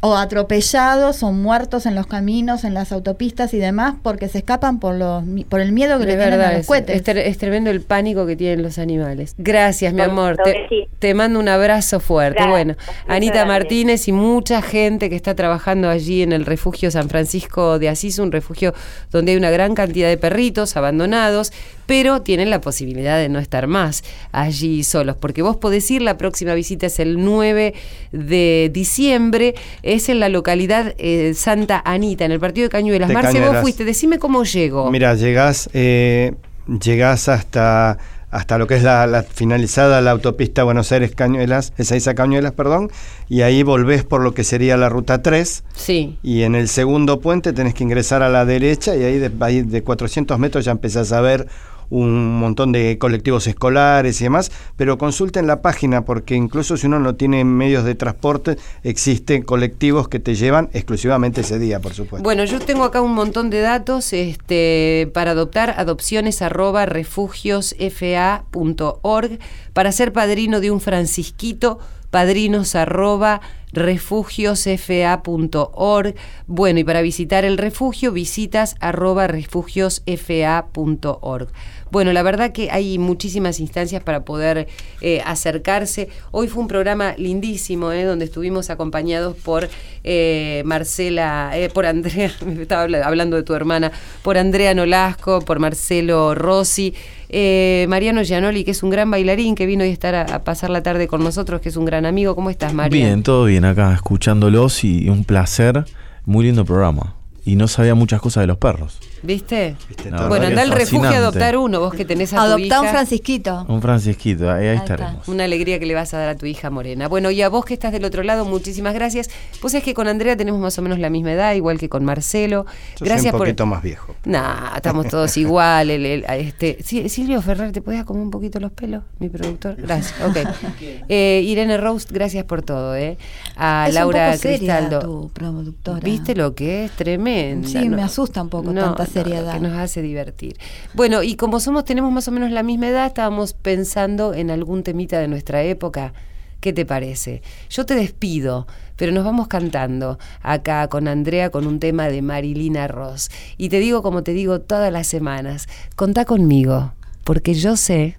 o 0.01 0.15
atropellados 0.15 1.23
o 1.23 1.33
muertos 1.33 1.85
en 1.85 1.93
los 1.93 2.07
caminos, 2.07 2.63
en 2.63 2.73
las 2.73 2.93
autopistas 2.93 3.53
y 3.53 3.57
demás, 3.57 3.95
porque 4.01 4.29
se 4.29 4.37
escapan 4.37 4.79
por 4.79 4.95
los 4.95 5.25
por 5.49 5.59
el 5.59 5.73
miedo 5.73 5.99
que 5.99 6.05
le 6.05 6.15
tienen 6.15 6.39
a 6.39 6.51
los 6.53 6.61
es, 6.61 6.67
cohetes. 6.67 6.95
es 6.95 7.03
tre- 7.05 7.23
es 7.25 7.37
tremendo 7.37 7.69
el 7.69 7.81
pánico 7.81 8.25
que 8.25 8.37
tienen 8.37 8.63
los 8.63 8.77
animales. 8.77 9.35
Gracias, 9.37 9.93
mi 9.93 9.99
amor. 10.01 10.37
Te, 10.41 10.53
que 10.53 10.65
sí. 10.69 10.87
te 10.99 11.13
mando 11.13 11.37
un 11.37 11.49
abrazo 11.49 11.99
fuerte. 11.99 12.35
Gracias, 12.35 12.49
Bueno, 12.49 12.75
muchas 12.79 12.95
Anita 13.09 13.33
gracias. 13.33 13.47
Martínez 13.49 14.07
y 14.07 14.11
mucha 14.13 14.61
gente 14.61 15.09
que 15.09 15.17
está 15.17 15.35
trabajando 15.35 15.89
allí 15.89 16.21
en 16.23 16.31
el 16.31 16.45
refugio 16.45 16.91
San 16.91 17.09
Francisco 17.09 17.77
de 17.77 17.89
Asís, 17.89 18.19
un 18.19 18.31
refugio 18.31 18.73
donde 19.11 19.33
hay 19.33 19.37
una 19.37 19.51
gran 19.51 19.75
cantidad 19.75 20.07
de 20.07 20.15
perritos 20.17 20.77
abandonados, 20.77 21.51
pero 21.89 22.21
tienen 22.21 22.51
la 22.51 22.61
posibilidad 22.61 23.17
de 23.17 23.29
no 23.29 23.39
estar 23.39 23.65
más 23.65 24.03
allí 24.31 24.83
solos, 24.83 25.15
porque 25.15 25.41
vos 25.41 25.57
podés 25.57 25.89
ir, 25.89 26.03
la 26.03 26.19
próxima 26.19 26.53
visita 26.53 26.85
es 26.85 26.99
el 26.99 27.25
9 27.25 27.73
de 28.11 28.69
diciembre, 28.71 29.55
es 29.81 30.07
en 30.07 30.19
la 30.19 30.29
localidad 30.29 30.93
eh, 30.99 31.33
Santa 31.33 31.81
Anita, 31.83 32.25
en 32.25 32.31
el 32.31 32.39
partido 32.39 32.65
de 32.65 32.69
Cañuelas. 32.69 33.07
De 33.07 33.15
Marce, 33.15 33.41
vos 33.41 33.57
fuiste, 33.61 33.85
decime 33.85 34.19
cómo 34.19 34.43
llego. 34.43 34.91
Mira, 34.91 35.15
llegás, 35.15 35.67
eh, 35.73 36.35
llegás 36.67 37.27
hasta, 37.27 37.97
hasta 38.29 38.59
lo 38.59 38.67
que 38.67 38.75
es 38.75 38.83
la, 38.83 39.07
la 39.07 39.23
finalizada 39.23 39.99
la 40.01 40.11
autopista 40.11 40.63
Buenos 40.63 40.91
Aires 40.91 41.15
Cañuelas, 41.15 41.73
Ezeiza 41.79 42.13
Cañuelas, 42.13 42.51
perdón, 42.51 42.91
y 43.29 43.41
ahí 43.41 43.63
volvés 43.63 44.03
por 44.03 44.21
lo 44.21 44.35
que 44.35 44.43
sería 44.43 44.77
la 44.77 44.89
ruta 44.89 45.23
3. 45.23 45.63
Sí. 45.73 46.19
Y 46.21 46.43
en 46.43 46.53
el 46.53 46.67
segundo 46.67 47.19
puente 47.19 47.51
tenés 47.51 47.73
que 47.73 47.83
ingresar 47.83 48.21
a 48.21 48.29
la 48.29 48.45
derecha 48.45 48.95
y 48.95 49.03
ahí 49.05 49.17
de, 49.17 49.31
ahí 49.39 49.63
de 49.63 49.81
400 49.81 50.37
metros 50.37 50.65
ya 50.65 50.71
empezás 50.71 51.11
a 51.13 51.21
ver 51.21 51.47
un 51.89 52.39
montón 52.39 52.71
de 52.71 52.97
colectivos 52.97 53.47
escolares 53.47 54.21
y 54.21 54.25
demás, 54.25 54.51
pero 54.75 54.97
consulten 54.97 55.47
la 55.47 55.61
página 55.61 56.05
porque 56.05 56.35
incluso 56.35 56.77
si 56.77 56.87
uno 56.87 56.99
no 56.99 57.15
tiene 57.15 57.43
medios 57.43 57.83
de 57.83 57.95
transporte, 57.95 58.57
existen 58.83 59.43
colectivos 59.43 60.07
que 60.07 60.19
te 60.19 60.35
llevan 60.35 60.69
exclusivamente 60.73 61.41
ese 61.41 61.59
día, 61.59 61.79
por 61.79 61.93
supuesto. 61.93 62.23
Bueno, 62.23 62.45
yo 62.45 62.59
tengo 62.59 62.83
acá 62.83 63.01
un 63.01 63.13
montón 63.13 63.49
de 63.49 63.61
datos 63.61 64.13
este, 64.13 65.09
para 65.13 65.31
adoptar 65.31 65.75
adopciones 65.77 66.41
arroba 66.41 66.85
refugiosfa.org, 66.85 69.39
para 69.73 69.91
ser 69.91 70.13
padrino 70.13 70.59
de 70.59 70.71
un 70.71 70.81
francisquito, 70.81 71.79
padrinos 72.09 72.75
arroba 72.75 73.41
refugiosfa.org. 73.71 76.15
Bueno, 76.47 76.79
y 76.79 76.83
para 76.83 77.01
visitar 77.01 77.45
el 77.45 77.57
refugio, 77.57 78.11
visitas 78.11 78.75
arroba 78.79 79.27
refugiosfa.org. 79.27 81.47
Bueno, 81.91 82.13
la 82.13 82.21
verdad 82.23 82.51
que 82.51 82.69
hay 82.71 82.97
muchísimas 82.97 83.59
instancias 83.59 84.03
para 84.03 84.23
poder 84.25 84.67
eh, 85.01 85.21
acercarse. 85.25 86.09
Hoy 86.31 86.47
fue 86.47 86.61
un 86.61 86.67
programa 86.67 87.15
lindísimo, 87.17 87.91
eh, 87.91 88.03
donde 88.03 88.25
estuvimos 88.25 88.69
acompañados 88.69 89.35
por 89.37 89.67
eh, 90.03 90.61
Marcela, 90.65 91.51
eh, 91.55 91.69
por 91.69 91.85
Andrea, 91.85 92.31
estaba 92.61 92.83
habla- 92.83 93.05
hablando 93.05 93.35
de 93.37 93.43
tu 93.43 93.53
hermana, 93.53 93.91
por 94.21 94.37
Andrea 94.37 94.73
Nolasco, 94.73 95.41
por 95.41 95.59
Marcelo 95.59 96.35
Rossi, 96.35 96.93
eh, 97.29 97.85
Mariano 97.89 98.23
Gianoli, 98.23 98.63
que 98.63 98.71
es 98.71 98.83
un 98.83 98.89
gran 98.89 99.09
bailarín, 99.11 99.55
que 99.55 99.65
vino 99.65 99.83
hoy 99.83 99.89
a 99.89 99.93
estar 99.93 100.15
a, 100.15 100.21
a 100.23 100.43
pasar 100.43 100.69
la 100.69 100.83
tarde 100.83 101.07
con 101.07 101.23
nosotros, 101.23 101.61
que 101.61 101.69
es 101.69 101.75
un 101.77 101.85
gran 101.85 102.05
amigo. 102.05 102.35
¿Cómo 102.35 102.49
estás, 102.49 102.73
María? 102.73 103.05
Bien, 103.07 103.23
todo 103.23 103.45
bien 103.45 103.65
acá, 103.65 103.93
escuchándolos 103.93 104.83
y 104.83 105.09
un 105.09 105.23
placer. 105.23 105.85
Muy 106.25 106.45
lindo 106.45 106.65
programa. 106.65 107.15
Y 107.45 107.55
no 107.55 107.67
sabía 107.67 107.95
muchas 107.95 108.21
cosas 108.21 108.41
de 108.41 108.47
los 108.47 108.57
perros. 108.57 108.99
¿Viste? 109.23 109.75
Viste, 109.87 110.09
todo. 110.09 110.27
Bueno, 110.29 110.47
anda 110.47 110.61
al 110.61 110.71
refugio 110.71 111.09
a 111.09 111.17
adoptar 111.17 111.57
uno, 111.57 111.79
vos 111.79 111.93
que 111.93 112.05
tenés 112.05 112.33
a 112.33 112.37
tu 112.37 112.41
Adoptá 112.43 112.81
un 112.81 112.87
francisquito. 112.87 113.65
Un 113.67 113.81
francisquito, 113.81 114.49
ahí, 114.51 114.67
ahí 114.67 114.77
está. 114.77 114.93
estaremos. 114.95 115.27
Una 115.27 115.43
alegría 115.43 115.79
que 115.79 115.85
le 115.85 115.93
vas 115.95 116.13
a 116.13 116.19
dar 116.19 116.29
a 116.29 116.35
tu 116.35 116.45
hija 116.45 116.69
Morena. 116.69 117.07
Bueno, 117.07 117.31
y 117.31 117.41
a 117.41 117.49
vos 117.49 117.65
que 117.65 117.73
estás 117.73 117.91
del 117.91 118.05
otro 118.05 118.23
lado, 118.23 118.45
muchísimas 118.45 118.93
gracias. 118.93 119.29
Vos 119.61 119.73
es 119.73 119.83
que 119.83 119.93
con 119.93 120.07
Andrea 120.07 120.35
tenemos 120.37 120.59
más 120.61 120.77
o 120.79 120.81
menos 120.81 120.99
la 120.99 121.09
misma 121.09 121.33
edad, 121.33 121.53
igual 121.53 121.77
que 121.79 121.89
con 121.89 122.05
Marcelo. 122.05 122.65
Yo 122.65 122.97
soy 122.99 123.07
gracias 123.07 123.33
un 123.33 123.37
por. 123.39 123.47
poquito 123.47 123.65
más 123.65 123.81
viejo. 123.83 124.15
Nah, 124.25 124.75
estamos 124.75 125.07
todos 125.07 125.35
igual. 125.37 125.89
el- 125.89 126.05
el- 126.05 126.25
este, 126.29 126.77
Sí, 126.83 127.09
Silvio 127.09 127.41
Ferrer, 127.41 127.71
¿te 127.71 127.81
podías 127.81 128.05
comer 128.05 128.23
un 128.23 128.31
poquito 128.31 128.59
los 128.59 128.71
pelos? 128.71 129.03
Mi 129.19 129.29
productor. 129.29 129.75
Gracias. 129.77 130.15
Ok. 130.27 130.37
Eh, 131.09 131.41
Irene 131.45 131.77
Roast, 131.77 132.11
gracias 132.11 132.45
por 132.45 132.61
todo. 132.61 132.95
¿eh? 132.95 133.17
A 133.55 133.85
Es 133.85 133.89
un 133.89 133.95
Laura 133.95 134.27
poco 134.27 134.37
seria 134.41 134.57
Cristaldo. 134.57 134.99
tu 134.99 135.29
productora. 135.33 135.99
¿Viste 135.99 136.35
lo 136.35 136.53
que 136.55 136.85
es? 136.85 136.91
Tremendo. 136.91 137.67
Sí, 137.67 137.89
me 137.89 138.03
asusta 138.03 138.41
un 138.41 138.49
poco 138.49 138.71
tanta 138.73 139.05
seriedad. 139.09 139.53
Que 139.53 139.59
nos 139.59 139.77
hace 139.77 140.01
divertir. 140.01 140.57
Bueno, 140.93 141.23
y 141.23 141.35
como 141.35 141.59
somos, 141.59 141.83
tenemos 141.85 142.11
más 142.11 142.27
o 142.27 142.31
menos 142.31 142.51
la 142.51 142.63
misma 142.63 142.87
edad, 142.87 143.07
estábamos 143.07 143.53
pensando 143.53 144.33
en 144.33 144.51
algún 144.51 144.83
temita 144.83 145.19
de 145.19 145.27
nuestra 145.27 145.63
época. 145.63 146.13
¿Qué 146.59 146.73
te 146.73 146.85
parece? 146.85 147.41
Yo 147.69 147.85
te 147.85 147.95
despido, 147.95 148.67
pero 148.97 149.13
nos 149.13 149.23
vamos 149.23 149.47
cantando 149.47 150.19
acá 150.41 150.87
con 150.89 151.07
Andrea 151.07 151.51
con 151.51 151.65
un 151.65 151.79
tema 151.79 152.09
de 152.09 152.21
Marilina 152.21 152.87
Ross. 152.87 153.29
Y 153.57 153.69
te 153.69 153.79
digo 153.79 154.01
como 154.01 154.23
te 154.23 154.33
digo 154.33 154.59
todas 154.59 154.91
las 154.91 155.07
semanas, 155.07 155.67
contá 155.95 156.25
conmigo, 156.25 156.93
porque 157.23 157.53
yo 157.53 157.77
sé 157.77 158.17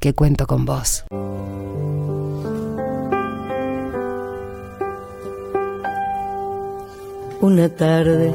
que 0.00 0.14
cuento 0.14 0.46
con 0.46 0.64
vos. 0.64 1.04
Una 7.40 7.68
tarde, 7.68 8.34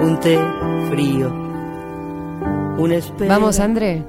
un 0.00 0.18
té 0.20 0.38
frío, 0.90 1.28
una 2.78 2.94
espera. 2.96 3.34
Vamos, 3.36 3.58
André, 3.60 4.04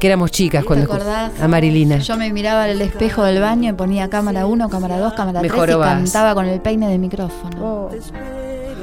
que 0.00 0.06
éramos 0.06 0.30
chicas 0.30 0.62
¿Te 0.62 0.66
cuando 0.66 0.84
acordás? 0.86 1.32
a 1.40 1.48
Marilina. 1.48 1.98
Yo 1.98 2.16
me 2.16 2.32
miraba 2.32 2.64
al 2.64 2.80
espejo 2.80 3.22
del 3.24 3.40
baño 3.40 3.70
y 3.70 3.72
ponía 3.74 4.08
cámara 4.08 4.46
1, 4.46 4.68
cámara 4.68 4.98
2, 4.98 5.12
cámara 5.14 5.40
3 5.40 5.52
Mejor 5.52 5.70
y 5.70 5.74
vas. 5.74 5.94
cantaba 5.94 6.34
con 6.34 6.46
el 6.46 6.60
peine 6.60 6.88
de 6.88 6.98
micrófono. 6.98 7.90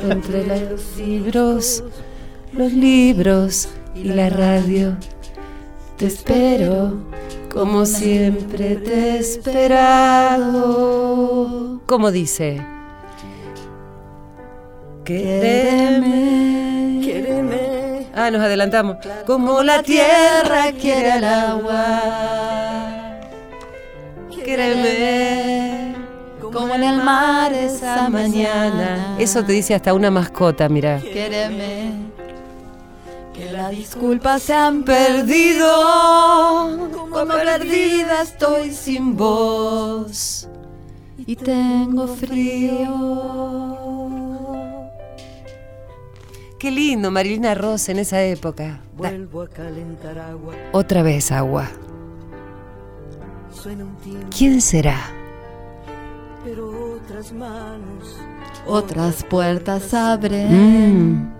Entre 0.08 0.48
los 0.70 0.98
libros, 0.98 1.84
los 2.54 2.74
libros 2.74 3.70
y 3.96 4.04
la 4.06 4.30
radio, 4.30 4.96
te 5.98 6.08
espero 6.08 6.98
como 7.54 7.86
siempre 7.86 8.76
te 8.78 8.94
he 8.94 9.20
esperado. 10.52 11.82
¿Cómo 11.86 12.12
dice? 12.12 12.62
Quereme. 15.20 17.02
Quéreme, 17.04 18.08
Ah, 18.14 18.30
nos 18.32 18.42
adelantamos. 18.42 18.98
Como 19.26 19.62
la 19.64 19.82
tierra 19.84 20.72
quiere 20.80 21.12
al 21.12 21.24
agua. 21.24 22.02
Quéreme. 24.44 25.96
Como 26.42 26.76
en 26.76 26.84
el 26.84 27.02
mar 27.04 27.54
esa 27.54 28.10
mañana. 28.10 29.16
Eso 29.20 29.44
te 29.44 29.54
dice 29.54 29.74
hasta 29.76 29.94
una 29.94 30.12
mascota, 30.12 30.68
mira. 30.70 31.00
Quéreme. 31.00 32.12
Que 33.34 33.52
las 33.52 33.72
disculpas 33.72 34.44
se 34.44 34.54
han 34.54 34.84
perdido, 34.84 35.68
como 37.10 37.34
perdida 37.34 38.22
estoy 38.22 38.72
sin 38.72 39.16
voz 39.18 40.48
y 41.26 41.36
tengo 41.38 42.08
frío. 42.08 42.90
Qué 46.62 46.70
lindo, 46.70 47.10
Marilina 47.10 47.56
Ross 47.56 47.90
en 47.90 47.98
esa 47.98 48.22
época. 48.22 48.82
Vuelvo 48.96 49.42
a 49.42 49.48
calentar 49.48 50.20
agua, 50.20 50.54
otra 50.74 51.02
vez 51.02 51.32
agua. 51.32 51.68
suena 53.52 53.84
un 53.84 53.96
timbre, 53.96 54.28
¿Quién 54.30 54.62
será? 54.62 54.96
pero 56.46 56.98
otras 56.98 57.32
manos. 57.34 58.16
Otras 58.68 59.24
puertas 59.24 59.92
abren. 59.96 61.16
Mm, 61.16 61.34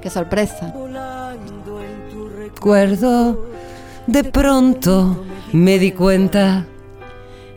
Qué 0.00 0.10
sorpresa. 0.10 0.72
Volando 0.74 1.80
en 1.80 2.08
tu 2.10 2.28
recuerdo, 2.28 3.32
recuerdo, 3.34 3.46
de 4.08 4.24
pronto 4.24 5.24
me 5.52 5.78
di 5.78 5.92
cuenta 5.92 6.66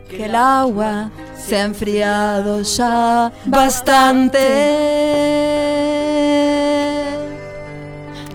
Que 0.08 0.26
el 0.26 0.36
agua 0.36 1.10
se 1.36 1.56
ha 1.56 1.64
enfriado 1.64 2.62
ya 2.62 3.32
bastante. 3.46 4.38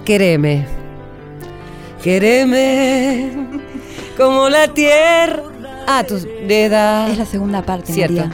Quereme, 0.10 0.66
quereme, 2.02 3.30
como 4.18 4.50
la 4.50 4.68
tierra. 4.68 5.44
Ah, 5.86 6.04
tu 6.04 6.16
edad. 6.48 7.12
Es 7.12 7.20
la 7.20 7.28
segunda 7.28 7.62
parte, 7.62 7.94
Cierto. 7.94 8.16
María. 8.16 8.32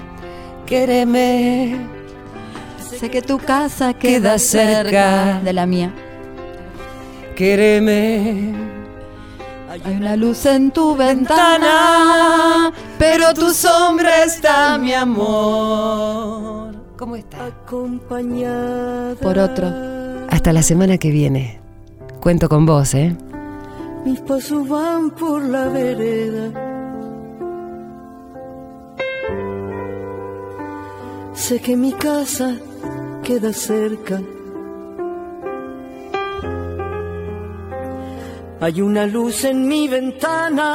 Quereme, 0.66 1.76
Sé 2.98 3.10
que 3.12 3.22
tu 3.22 3.38
casa 3.40 3.94
Queda 3.94 4.20
queda 4.22 4.40
cerca. 4.40 5.42
de 5.44 5.52
la 5.52 5.66
mía. 5.66 5.94
quereme. 7.36 8.54
Hay 9.70 9.82
una 9.98 10.16
luz 10.16 10.46
en 10.46 10.72
tu 10.72 10.96
ventana, 10.96 12.72
pero 12.98 13.34
tu 13.34 13.54
sombra 13.54 14.24
está, 14.24 14.78
mi 14.78 14.94
amor. 14.94 16.74
¿Cómo 16.98 17.18
está? 17.18 17.48
acompañada 17.48 19.16
Por 19.16 19.38
otro. 19.38 19.68
Hasta 20.30 20.54
la 20.54 20.64
semana 20.64 20.98
que 20.98 21.12
viene. 21.12 21.65
Cuento 22.26 22.50
con 22.50 22.66
vos, 22.66 22.96
¿eh? 22.96 23.16
mis 24.04 24.20
pasos 24.22 24.68
van 24.68 25.12
por 25.12 25.44
la 25.44 25.68
vereda. 25.68 26.52
Sé 31.36 31.62
que 31.62 31.78
mi 31.78 31.92
casa 31.94 32.56
queda 33.24 33.54
cerca. 33.54 34.20
Hay 38.60 38.82
una 38.82 39.06
luz 39.06 39.44
en 39.44 39.68
mi 39.68 39.88
ventana, 39.88 40.66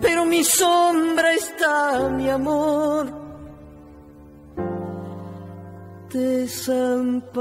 pero 0.00 0.24
mi 0.24 0.44
sombra 0.44 1.32
está, 1.32 2.08
mi 2.08 2.30
amor, 2.30 3.23
desamparada. 6.14 7.34